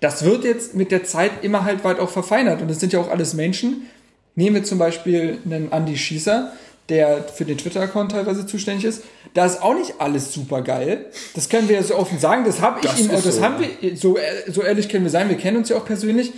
[0.00, 3.00] Das wird jetzt mit der Zeit immer halt weit auch verfeinert und das sind ja
[3.00, 3.88] auch alles Menschen.
[4.36, 6.52] Nehmen wir zum Beispiel einen Andy Schießer,
[6.88, 9.04] der für den Twitter-Account teilweise zuständig ist.
[9.32, 11.06] Da ist auch nicht alles super geil.
[11.34, 12.44] Das können wir ja so offen sagen.
[12.44, 15.10] Das habe ich Das ihm, das so, haben wir, so, äh, so ehrlich können wir
[15.10, 15.28] sein.
[15.28, 16.32] Wir kennen uns ja auch persönlich.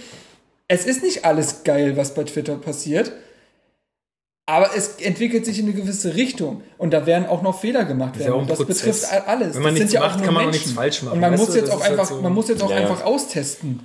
[0.68, 3.12] Es ist nicht alles geil, was bei Twitter passiert.
[4.48, 8.14] Aber es entwickelt sich in eine gewisse Richtung und da werden auch noch Fehler gemacht
[8.14, 8.32] ja werden.
[8.32, 8.78] auch ein und das Prozess.
[8.82, 9.56] betrifft a- alles.
[9.56, 11.42] Wenn man das nichts ja macht, kann man auch nichts falsch machen, Und man weißt
[11.42, 11.58] muss du?
[11.60, 12.82] jetzt auch halt einfach, so- man muss jetzt auch Ja, ja.
[12.88, 13.80] einfach austesten.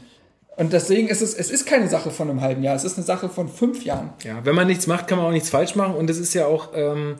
[0.58, 3.06] Und deswegen ist es, es ist keine Sache von einem halben Jahr, es ist eine
[3.06, 4.14] Sache von fünf Jahren.
[4.24, 5.96] Ja, wenn man nichts macht, kann man auch nichts falsch machen.
[5.96, 7.16] Und es ist ja auch, ähm,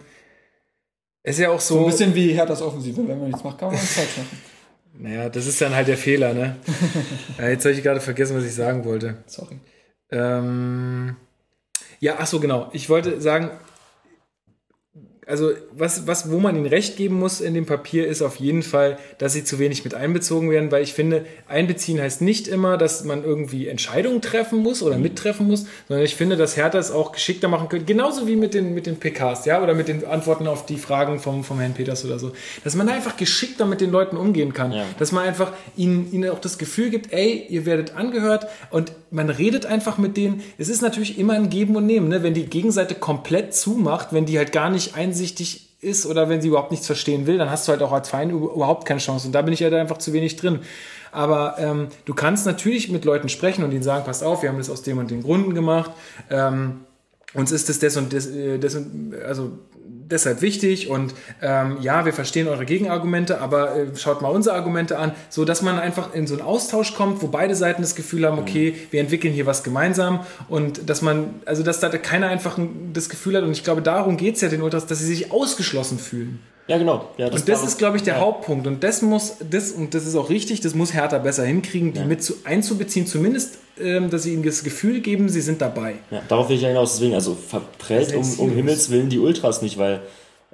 [1.24, 1.76] es ist ja auch so.
[1.76, 4.42] So ein bisschen wie Herthas Offensive, wenn man nichts macht, kann man nichts falsch machen.
[5.00, 6.58] naja, das ist dann halt der Fehler, ne?
[7.40, 9.16] ja, jetzt habe ich gerade vergessen, was ich sagen wollte.
[9.26, 9.58] Sorry.
[10.12, 11.16] Ähm,
[12.02, 12.70] ja, ach so, genau.
[12.74, 13.52] Ich wollte sagen,
[15.28, 18.64] also was, was, wo man ihnen recht geben muss in dem Papier, ist auf jeden
[18.64, 22.76] Fall, dass sie zu wenig mit einbezogen werden, weil ich finde, einbeziehen heißt nicht immer,
[22.76, 26.92] dass man irgendwie Entscheidungen treffen muss oder mittreffen muss, sondern ich finde, dass Hertha es
[26.92, 30.04] auch geschickter machen könnte, genauso wie mit den, mit den PKs, ja, oder mit den
[30.06, 32.32] Antworten auf die Fragen vom, vom Herrn Peters oder so,
[32.64, 34.86] dass man da einfach geschickter mit den Leuten umgehen kann, Ja.
[34.98, 39.30] dass man einfach ihnen, ihnen auch das Gefühl gibt, ey, ihr werdet angehört und man
[39.30, 40.42] redet einfach mit denen.
[40.58, 42.24] Es ist natürlich immer ein Geben und Nehmen, ne?
[42.24, 46.48] wenn die Gegenseite komplett zumacht, wenn die halt gar nicht einsichtig ist oder wenn sie
[46.48, 49.28] überhaupt nichts verstehen will, dann hast du halt auch als über- überhaupt keine Chance.
[49.28, 50.60] Und da bin ich halt einfach zu wenig drin.
[51.12, 54.60] Aber ähm, du kannst natürlich mit Leuten sprechen und ihnen sagen, pass auf, wir haben
[54.60, 55.92] das aus dem und den Gründen gemacht.
[56.30, 56.82] Ähm,
[57.34, 59.52] uns ist das des und des, äh, des und, also
[60.10, 64.98] deshalb wichtig und ähm, ja, wir verstehen eure Gegenargumente, aber äh, schaut mal unsere Argumente
[65.00, 68.26] an, so dass man einfach in so einen Austausch kommt, wo beide Seiten das Gefühl
[68.26, 72.58] haben, okay, wir entwickeln hier was gemeinsam und dass man, also dass da keiner einfach
[72.58, 75.32] ein- das Gefühl hat und ich glaube, darum geht's ja den Ultras, dass sie sich
[75.32, 76.40] ausgeschlossen fühlen.
[76.68, 77.10] Ja, genau.
[77.18, 78.66] Ja, Und das ist, glaube ich, der Hauptpunkt.
[78.68, 82.02] Und das muss, das, und das ist auch richtig, das muss Hertha besser hinkriegen, die
[82.02, 83.58] mit zu, einzubeziehen, zumindest,
[84.10, 85.96] dass sie ihnen das Gefühl geben, sie sind dabei.
[86.10, 86.94] Ja, darauf will ich ja hinaus.
[86.94, 90.02] Deswegen, also verprellt um, um Himmels Willen die Ultras nicht, weil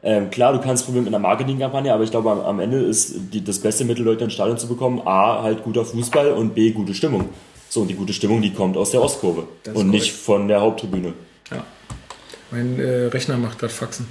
[0.04, 3.16] ähm, klar, du kannst probieren mit einer Marketingkampagne, aber ich glaube, am, am Ende ist
[3.34, 6.72] die, das beste Mittel, Leute ins Stadion zu bekommen, A, halt guter Fußball und B,
[6.72, 7.30] gute Stimmung.
[7.70, 10.24] So, und die gute Stimmung, die kommt aus der Ostkurve und nicht korrekt.
[10.24, 11.14] von der Haupttribüne.
[11.52, 11.66] Ja.
[12.52, 14.08] Mein äh, Rechner macht gerade Faxen.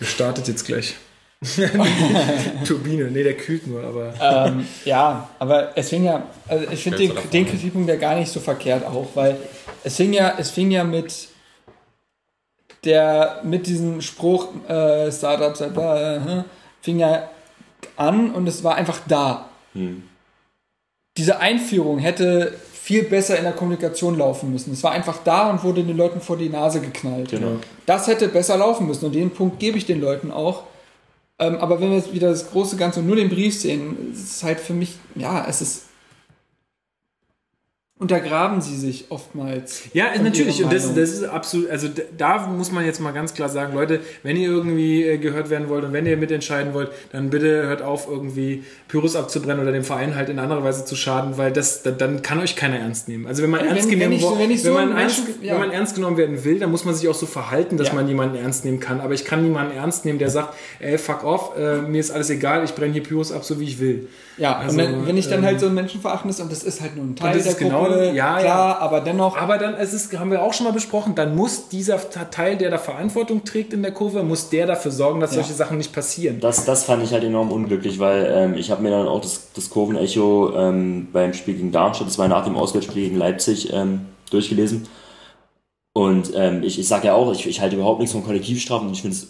[0.00, 0.96] Der startet jetzt gleich.
[2.66, 4.14] Turbine, nee, der kühlt nur, aber.
[4.20, 7.50] ähm, ja, aber es fing ja, also ich finde den, den ne?
[7.50, 9.36] Kritikpunkt ja gar nicht so verkehrt auch, weil
[9.82, 11.28] es fing ja, es fing ja mit
[12.84, 16.42] der, mit diesem Spruch, äh, Startups, äh, äh,
[16.82, 17.30] fing ja
[17.96, 19.48] an und es war einfach da.
[21.16, 22.54] Diese Einführung hätte
[22.84, 24.72] viel besser in der Kommunikation laufen müssen.
[24.72, 27.30] Es war einfach da und wurde den Leuten vor die Nase geknallt.
[27.30, 27.58] Genau.
[27.86, 30.64] Das hätte besser laufen müssen und den Punkt gebe ich den Leuten auch.
[31.44, 34.36] Ähm, aber wenn wir jetzt wieder das große Ganze und nur den Brief sehen, ist
[34.36, 35.82] es halt für mich, ja, es ist.
[37.96, 39.82] Untergraben sie sich oftmals.
[39.92, 40.64] Ja, natürlich.
[40.64, 41.86] Und das, das ist absolut, also
[42.18, 45.68] da muss man jetzt mal ganz klar sagen, Leute, wenn ihr irgendwie äh, gehört werden
[45.68, 49.84] wollt und wenn ihr mitentscheiden wollt, dann bitte hört auf, irgendwie Pyrrhus abzubrennen oder dem
[49.84, 53.06] Verein halt in anderer Weise zu schaden, weil das, da- dann kann euch keiner ernst
[53.06, 53.28] nehmen.
[53.28, 55.52] Also wenn man Wenn- ernst wenn genommen ich wenn ich so man ernst, ja.
[55.52, 57.94] wenn man ernst genommen werden will, dann muss man sich auch so verhalten, dass Ja.
[57.94, 59.00] man jemanden ernst nehmen kann.
[59.00, 62.28] Aber ich kann niemanden ernst nehmen, der sagt, ey, fuck off, äh, mir ist alles
[62.28, 64.08] egal, ich brenne hier Pyrrhus ab, so wie ich will.
[64.36, 66.96] Ja, Also, und wenn, ich dann ähm, halt so ein Menschenverachtendes und das ist halt
[66.96, 69.36] nur ein Teil der ist genau- Gruppe, ja, klar, aber dennoch.
[69.36, 71.98] Aber dann, es ist, haben wir auch schon mal besprochen, dann muss dieser
[72.30, 75.42] Teil, der da Verantwortung trägt in der Kurve, muss der dafür sorgen, dass Ja.
[75.42, 76.40] solche Sachen nicht passieren.
[76.40, 79.48] Das, das fand ich halt enorm unglücklich, weil ähm, ich habe mir dann auch das,
[79.54, 84.06] das Kurvenecho ähm, beim Spiel gegen Darmstadt, das war nach dem Auswärtsspiel gegen Leipzig, ähm,
[84.30, 84.86] durchgelesen.
[85.92, 88.94] Und ähm, ich, ich sage ja auch, ich, ich halte überhaupt nichts von Kollektivstrafen und
[88.94, 89.28] ich finde es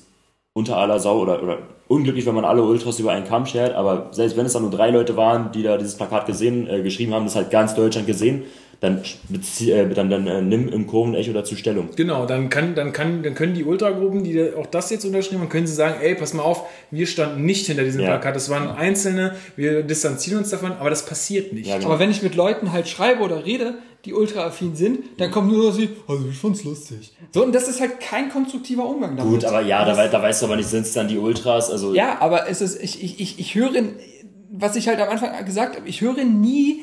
[0.54, 1.58] unter aller Sau oder, oder
[1.88, 4.70] unglücklich, wenn man alle Ultras über einen Kamm schert, aber selbst wenn es dann nur
[4.70, 8.06] drei Leute waren, die da dieses Plakat gesehen, äh, geschrieben haben, das hat ganz Deutschland
[8.06, 8.44] gesehen,
[8.80, 9.02] dann,
[9.60, 11.90] äh, dann, dann äh, nimm im Kurvenecho dazu Stellung.
[11.96, 15.48] Genau, dann, kann, dann, kann, dann können die Ultragruppen, die auch das jetzt unterschrieben haben,
[15.48, 18.08] können sie sagen, ey, pass mal auf, wir standen nicht hinter diesem Ja.
[18.08, 21.68] Plakat, das waren Einzelne, wir distanzieren uns davon, aber das passiert nicht.
[21.68, 21.90] Ja, genau.
[21.90, 23.74] Aber wenn ich mit Leuten halt schreibe oder rede,
[24.04, 27.12] die ultraaffin sind, dann kommt nur so, also ich fand's lustig.
[27.32, 29.32] So, und das ist halt kein konstruktiver Umgang damit.
[29.32, 31.94] Gut, aber ja, da, da weißt du aber nicht, sind es dann die Ultras, also
[31.94, 33.70] Ja, aber es ist, ich, ich, ich, ich höre,
[34.50, 36.82] was ich halt am Anfang gesagt habe, ich höre nie,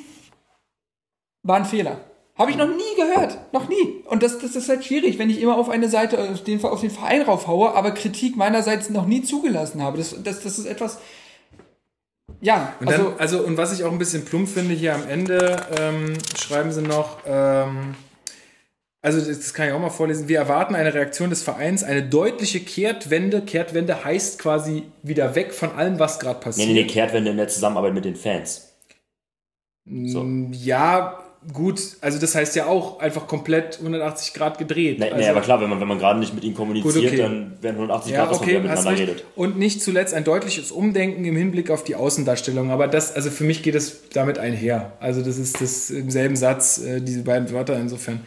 [1.44, 2.02] war ein Fehler.
[2.38, 3.38] Habe ich noch nie gehört.
[3.54, 4.04] Noch nie.
[4.06, 6.82] Und das, das ist halt schwierig, wenn ich immer auf eine Seite, auf den, auf
[6.82, 9.98] den Verein raufhaue, aber Kritik meinerseits noch nie zugelassen habe.
[9.98, 11.00] Das, das, das ist etwas,
[12.42, 15.08] ja, Und, dann, also, also, und was ich auch ein bisschen plump finde, hier am
[15.08, 17.94] Ende ähm, schreiben sie noch, ähm,
[19.04, 22.60] also das kann ich auch mal vorlesen, wir erwarten eine Reaktion des Vereins, eine deutliche
[22.60, 23.42] Kehrtwende.
[23.42, 26.68] Kehrtwende heißt quasi wieder weg von allem, was gerade nee, passiert.
[26.70, 28.76] nee, nee, Kehrtwende in der Zusammenarbeit mit den Fans.
[29.86, 30.24] So.
[30.24, 31.21] Mm, Ja,
[31.54, 35.00] gut, also das heißt ja auch einfach komplett 180 Grad gedreht.
[35.00, 37.06] Nee, also, nee, aber klar, wenn man, wenn man gerade nicht mit ihnen kommuniziert, Gut,
[37.06, 37.18] okay.
[37.18, 39.24] dann werden 180 Ja, Grad, okay, miteinander redet.
[39.36, 42.70] Und nicht zuletzt ein deutliches Umdenken im Hinblick auf die Außendarstellung.
[42.70, 44.94] Aber das, also für mich geht es damit einher.
[45.00, 48.22] Also das ist das im selben Satz, äh, diese beiden Wörter insofern.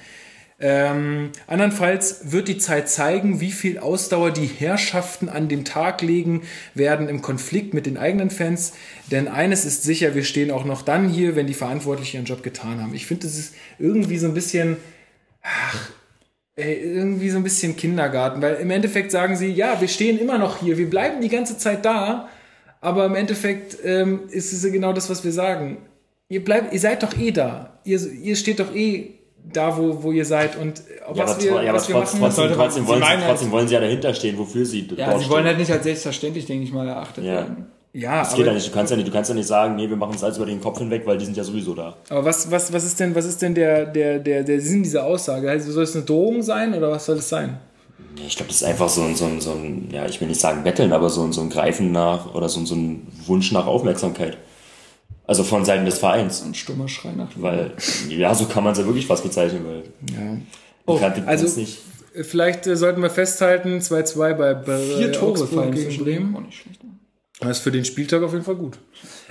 [0.60, 6.42] Ähm, andernfalls wird die Zeit zeigen, wie viel Ausdauer die Herrschaften an den Tag legen
[6.74, 8.72] werden im Konflikt mit den eigenen Fans.
[9.10, 12.42] Denn eines ist sicher, wir stehen auch noch dann hier, wenn die Verantwortlichen ihren Job
[12.42, 12.94] getan haben.
[12.94, 14.76] Ich finde, das ist irgendwie so ein bisschen,
[15.42, 15.90] ach,
[16.54, 20.38] ey, irgendwie so ein bisschen Kindergarten, weil im Endeffekt sagen sie, ja, wir stehen immer
[20.38, 22.28] noch hier, wir bleiben die ganze Zeit da,
[22.80, 25.78] aber im Endeffekt ähm, ist es genau das, was wir sagen.
[26.28, 27.80] Ihr bleibt, ihr seid doch eh da.
[27.84, 29.14] Ihr, ihr steht doch eh
[29.52, 30.82] da, wo, wo ihr seid und
[31.14, 32.32] Ja, was wir, ja, aber was wir trotzdem, machen.
[32.34, 34.98] trotzdem, sollte- trotzdem, wollen sie, halt- trotzdem wollen sie ja dahinter stehen, wofür sie dort
[35.00, 35.30] Ja, sie stehen.
[35.32, 37.32] wollen halt nicht als selbstverständlich, denke ich mal, erachtet Ja.
[37.34, 37.66] werden.
[37.96, 38.66] Ja, Das geht ja nicht.
[38.66, 40.46] Du kannst ja nicht, du kannst ja nicht sagen, nee, wir machen es alles über
[40.46, 41.94] den Kopf hinweg, weil die sind ja sowieso da.
[42.10, 45.04] aber was, was, was ist denn, was ist denn der, der, der, der Sinn dieser
[45.04, 45.48] Aussage?
[45.48, 47.58] Also soll es eine Drohung sein oder was soll es sein?
[48.26, 50.40] Ich glaube, das ist einfach so ein, so ein, so ein, ja, ich will nicht
[50.40, 53.52] sagen Betteln, aber so ein, so ein Greifen nach oder so, ein- so ein Wunsch
[53.52, 54.38] nach Aufmerksamkeit.
[55.26, 56.42] Also von Seiten des Vereins.
[56.42, 57.72] Ein stummer Schrei nach Weil,
[58.08, 59.82] ja, so kann man es ja wirklich fast bezeichnen, weil
[60.14, 60.36] Ja.
[61.10, 61.78] du also- nicht.
[62.22, 66.36] Vielleicht äh, sollten wir festhalten, 2-2 bei, bei Vier Tore gegen zwischen Bremen.
[66.36, 66.80] Auch nicht schlecht.
[67.40, 68.78] Das ist für den Spieltag auf jeden Fall gut.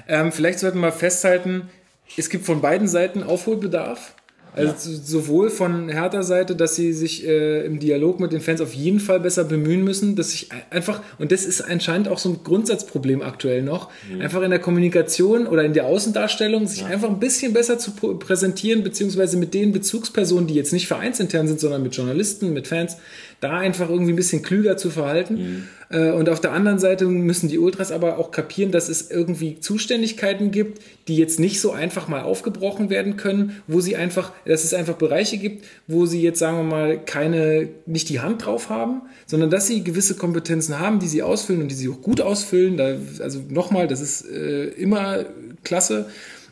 [0.07, 1.70] Ähm, vielleicht sollten wir festhalten,
[2.18, 4.15] es gibt von beiden Seiten Aufholbedarf.
[4.56, 8.62] Also z- sowohl von Hertha Seite, dass sie sich äh, im Dialog mit den Fans
[8.62, 12.18] auf jeden Fall besser bemühen müssen, dass sich ein- einfach, und das ist anscheinend auch
[12.20, 13.90] so ein Grundsatzproblem aktuell noch,
[14.20, 18.18] einfach in der Kommunikation oder in der Außendarstellung sich einfach ein bisschen besser zu pr-
[18.20, 22.98] präsentieren, beziehungsweise mit den Bezugspersonen, die jetzt nicht vereinsintern sind, sondern mit Journalisten, mit Fans,
[23.44, 25.68] da einfach irgendwie ein bisschen klüger zu verhalten.
[25.90, 29.60] Äh, Und auf der anderen Seite müssen die Ultras aber auch kapieren, dass es irgendwie
[29.60, 34.64] Zuständigkeiten gibt, die jetzt nicht so einfach mal aufgebrochen werden können, wo sie einfach, dass
[34.64, 38.70] es einfach Bereiche gibt, wo sie jetzt, sagen wir mal, keine, nicht die Hand drauf
[38.70, 42.22] haben, sondern dass sie gewisse Kompetenzen haben, die sie ausfüllen und die sie auch gut
[42.22, 42.78] ausfüllen.
[42.78, 45.26] Da, also nochmal, das ist äh, immer
[45.64, 46.07] klasse,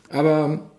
[0.08, 0.71] aber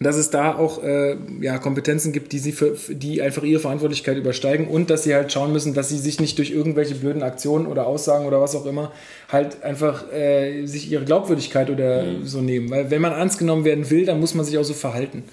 [0.00, 4.16] dass es da auch äh, ja, Kompetenzen gibt, die sie für, die einfach ihre Verantwortlichkeit
[4.16, 7.66] übersteigen und dass sie halt schauen müssen, dass sie sich nicht durch irgendwelche blöden Aktionen
[7.66, 8.92] oder Aussagen oder was auch immer
[9.28, 12.70] halt einfach äh, sich ihre Glaubwürdigkeit oder so nehmen.
[12.70, 15.24] Weil wenn man ernst genommen werden will, dann muss man sich auch so verhalten.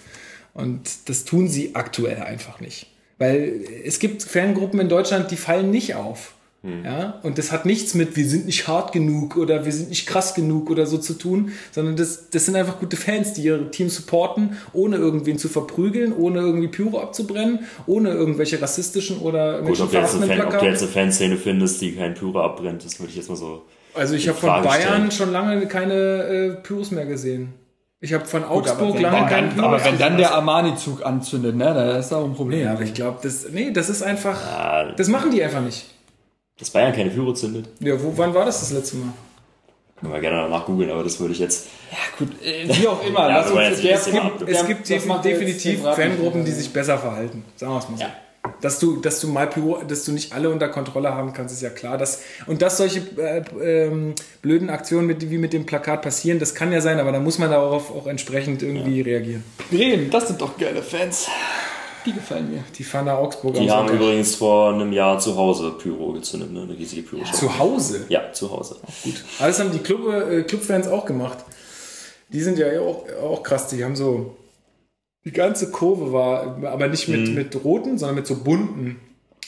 [0.54, 2.88] Und das tun sie aktuell einfach nicht.
[3.18, 6.35] Weil es gibt Fangruppen in Deutschland, die fallen nicht auf.
[6.84, 10.08] Ja, und das hat nichts mit, wir sind nicht hart genug oder wir sind nicht
[10.08, 13.70] krass genug oder so zu tun, sondern das, das sind einfach gute Fans, die ihre
[13.70, 19.80] Team supporten, ohne irgendwen zu verprügeln, ohne irgendwie Pyro abzubrennen, ohne irgendwelche rassistischen oder Gut,
[19.80, 22.84] ob du jetzt eine, Fan, ob du jetzt eine Fanszene findest, die kein Pyro abbrennt,
[22.84, 23.64] das würde ich jetzt mal so.
[23.94, 25.12] Also ich habe von Bayern stellen.
[25.12, 27.54] schon lange keine äh, Pyros mehr gesehen.
[28.02, 31.66] Ich habe von Augsburg wenn, lange keinen Pyros aber wenn dann der Armani-Zug anzündet, ne,
[31.66, 32.62] da ist auch ein Problem.
[32.62, 35.95] Ja, aber ich glaube, das, nee, das ist einfach, Ah, das machen die einfach nicht.
[36.60, 37.68] Dass Bayern keine Pyro zündet.
[37.80, 39.14] Ja, wo, wann war das das letzte Mal?
[40.00, 41.68] Können wir gerne danach googeln, aber das würde ich jetzt.
[42.20, 43.30] Gut, äh, wie auch immer.
[43.30, 43.46] Ja, ab-
[44.46, 45.96] Es gibt macht jetzt definitiv nicht.
[45.96, 47.44] Fangruppen, die sich besser verhalten.
[47.56, 48.06] Sagen wir es mal so.
[48.62, 51.62] Dass du, dass du mal Pyro, dass du nicht alle unter Kontrolle haben kannst, ist
[51.62, 51.98] ja klar.
[51.98, 53.42] Dass, und dass solche äh,
[53.88, 57.20] ähm, blöden Aktionen mit, wie mit dem Plakat passieren, das kann ja sein, aber da
[57.20, 59.44] muss man darauf auch entsprechend irgendwie reagieren.
[59.72, 61.28] Bremen, das sind doch geile Fans.
[62.06, 62.64] Die gefallen mir.
[62.78, 63.96] Die fahren nach Augsburg Die haben Sonntag.
[63.96, 66.62] übrigens vor einem Jahr zu Hause Pyro gezündet, ne?
[66.64, 68.06] Eine riesige pyro Zu Hause.
[68.10, 68.78] Ja, zu Hause.
[69.04, 69.24] Gut.
[69.40, 71.40] Aber das haben die Club, äh, Clubfans auch gemacht.
[72.30, 73.68] Die sind ja auch, auch krass.
[73.68, 74.36] Die haben so.
[75.24, 79.00] Die ganze Kurve war, aber nicht mit, mit roten, sondern mit so bunten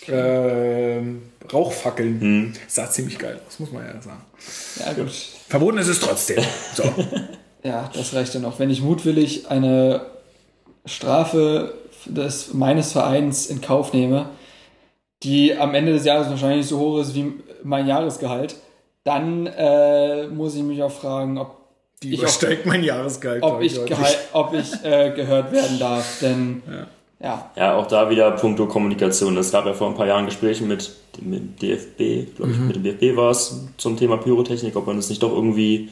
[0.08, 1.22] ähm,
[1.54, 2.56] Rauchfackeln.
[2.68, 4.22] Sah ziemlich geil aus, muss man ja sagen.
[4.80, 5.12] Ja, gut.
[5.48, 6.44] Verboten ist es trotzdem.
[6.76, 6.84] So.
[7.64, 8.60] Ja, das reicht dann auch.
[8.60, 10.06] Wenn ich mutwillig eine
[10.86, 11.74] Strafe
[12.10, 14.30] des, meines Vereins in Kauf nehme,
[15.24, 18.56] die am Ende des Jahres wahrscheinlich so hoch ist wie mein Jahresgehalt,
[19.04, 21.56] dann äh, muss ich mich auch fragen, ob
[22.04, 23.42] Die ich, auch, übersteigt mein Jahresgehalt.
[23.44, 23.98] ob ich, deutlich.
[23.98, 26.20] gehal- ob ich äh, gehört werden darf.
[26.22, 26.62] Denn
[27.20, 27.50] ja.
[27.56, 29.36] Ja, auch da wieder puncto Kommunikation.
[29.38, 32.84] Es gab ja vor ein paar Jahren Gespräche mit dem DFB, glaube ich, mit dem
[32.84, 35.90] DFB war es zum Thema Pyrotechnik, ob man es nicht doch irgendwie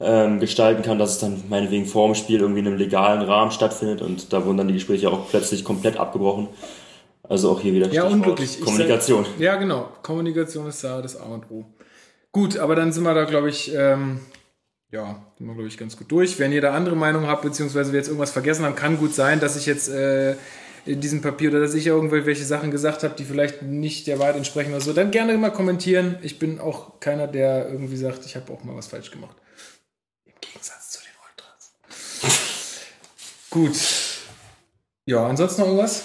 [0.00, 3.50] ähm, gestalten kann, dass es dann meinetwegen vor dem Spiel irgendwie in einem legalen Rahmen
[3.50, 6.48] stattfindet und da wurden dann die Gespräche auch plötzlich komplett abgebrochen.
[7.28, 8.58] Also auch hier wieder Ja, unglücklich.
[8.58, 9.24] Ich Kommunikation.
[9.24, 9.88] Sag, ja, genau.
[10.02, 11.64] Kommunikation ist da das A und O.
[12.30, 14.20] Gut, aber dann sind wir da, glaube ich, ähm,
[14.92, 16.38] ja, sind wir, glaube ich, ganz gut durch.
[16.38, 19.40] Wenn ihr da andere Meinung habt, beziehungsweise wir jetzt irgendwas vergessen haben, kann gut sein,
[19.40, 20.36] dass ich jetzt äh,
[20.84, 24.36] in diesem Papier oder dass ich irgendwelche Sachen gesagt habe, die vielleicht nicht der Wahrheit
[24.36, 26.16] entsprechen oder so, dann gerne immer kommentieren.
[26.22, 29.36] Ich bin auch keiner, der irgendwie sagt, ich habe auch mal was falsch gemacht.
[30.24, 31.72] Im Gegensatz zu den Ultras.
[33.50, 33.76] Gut.
[35.06, 36.02] Ja, ansonsten noch irgendwas?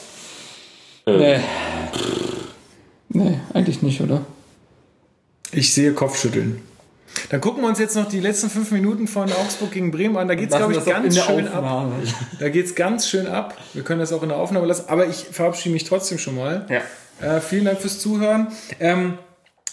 [1.05, 1.39] Nee.
[3.09, 4.25] Nee, eigentlich nicht, oder?
[5.51, 6.61] Ich sehe Kopfschütteln.
[7.29, 10.27] Dann gucken wir uns jetzt noch die letzten fünf Minuten von Augsburg gegen Bremen an.
[10.27, 11.63] Da geht's glaube ich, ganz schön der ab.
[11.63, 11.95] Aufnahme.
[12.39, 13.57] Da geht's ganz schön ab.
[13.73, 14.85] Wir können das auch in der Aufnahme lassen.
[14.87, 16.65] Aber ich verabschiede mich trotzdem schon mal.
[16.69, 17.37] Ja.
[17.37, 18.47] Äh, vielen Dank fürs Zuhören.
[18.79, 19.17] Ähm,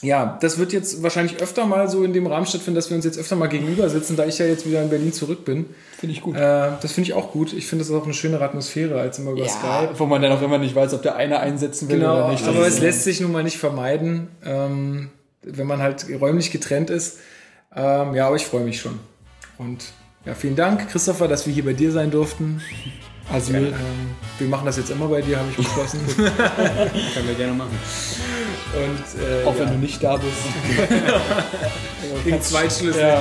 [0.00, 3.04] ja, das wird jetzt wahrscheinlich öfter mal so in dem Rahmen stattfinden, dass wir uns
[3.04, 5.66] jetzt öfter mal gegenüber sitzen, da ich ja jetzt wieder in Berlin zurück bin.
[5.98, 6.36] Finde ich gut.
[6.36, 7.52] Äh, das finde ich auch gut.
[7.52, 9.98] Ich finde das ist auch eine schönere Atmosphäre als immer über ja, Skype.
[9.98, 12.46] wo man dann auch immer nicht weiß, ob der eine einsetzen will Genau, oder nicht.
[12.46, 15.10] aber es lässt sich nun mal nicht vermeiden, ähm,
[15.42, 17.18] wenn man halt räumlich getrennt ist.
[17.74, 19.00] Ähm, ja, aber ich freue mich schon.
[19.58, 19.84] Und
[20.24, 22.60] ja, vielen Dank, Christopher, dass wir hier bei dir sein durften.
[23.30, 23.74] Also, Ähm,
[24.38, 26.00] wir machen das jetzt immer bei dir, habe ich beschlossen.
[26.16, 27.78] Können wir gerne machen.
[28.74, 30.36] Und äh, auch ja, wenn du nicht da bist.
[32.24, 33.00] gegen Zweitschlüssel.
[33.00, 33.20] ja.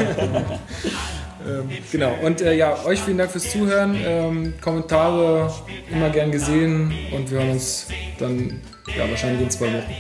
[1.47, 2.13] Ähm, genau.
[2.21, 3.97] Und äh, ja, euch vielen Dank fürs Zuhören.
[4.03, 5.53] Ähm, Kommentare
[5.89, 7.87] immer gern gesehen und wir hören uns
[8.19, 8.61] dann
[8.97, 9.95] ja, wahrscheinlich in zwei Wochen.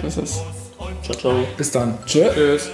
[0.00, 0.42] So ist es.
[1.02, 1.46] Ciao, ciao.
[1.56, 1.98] Bis dann.
[2.06, 2.70] Tschüss.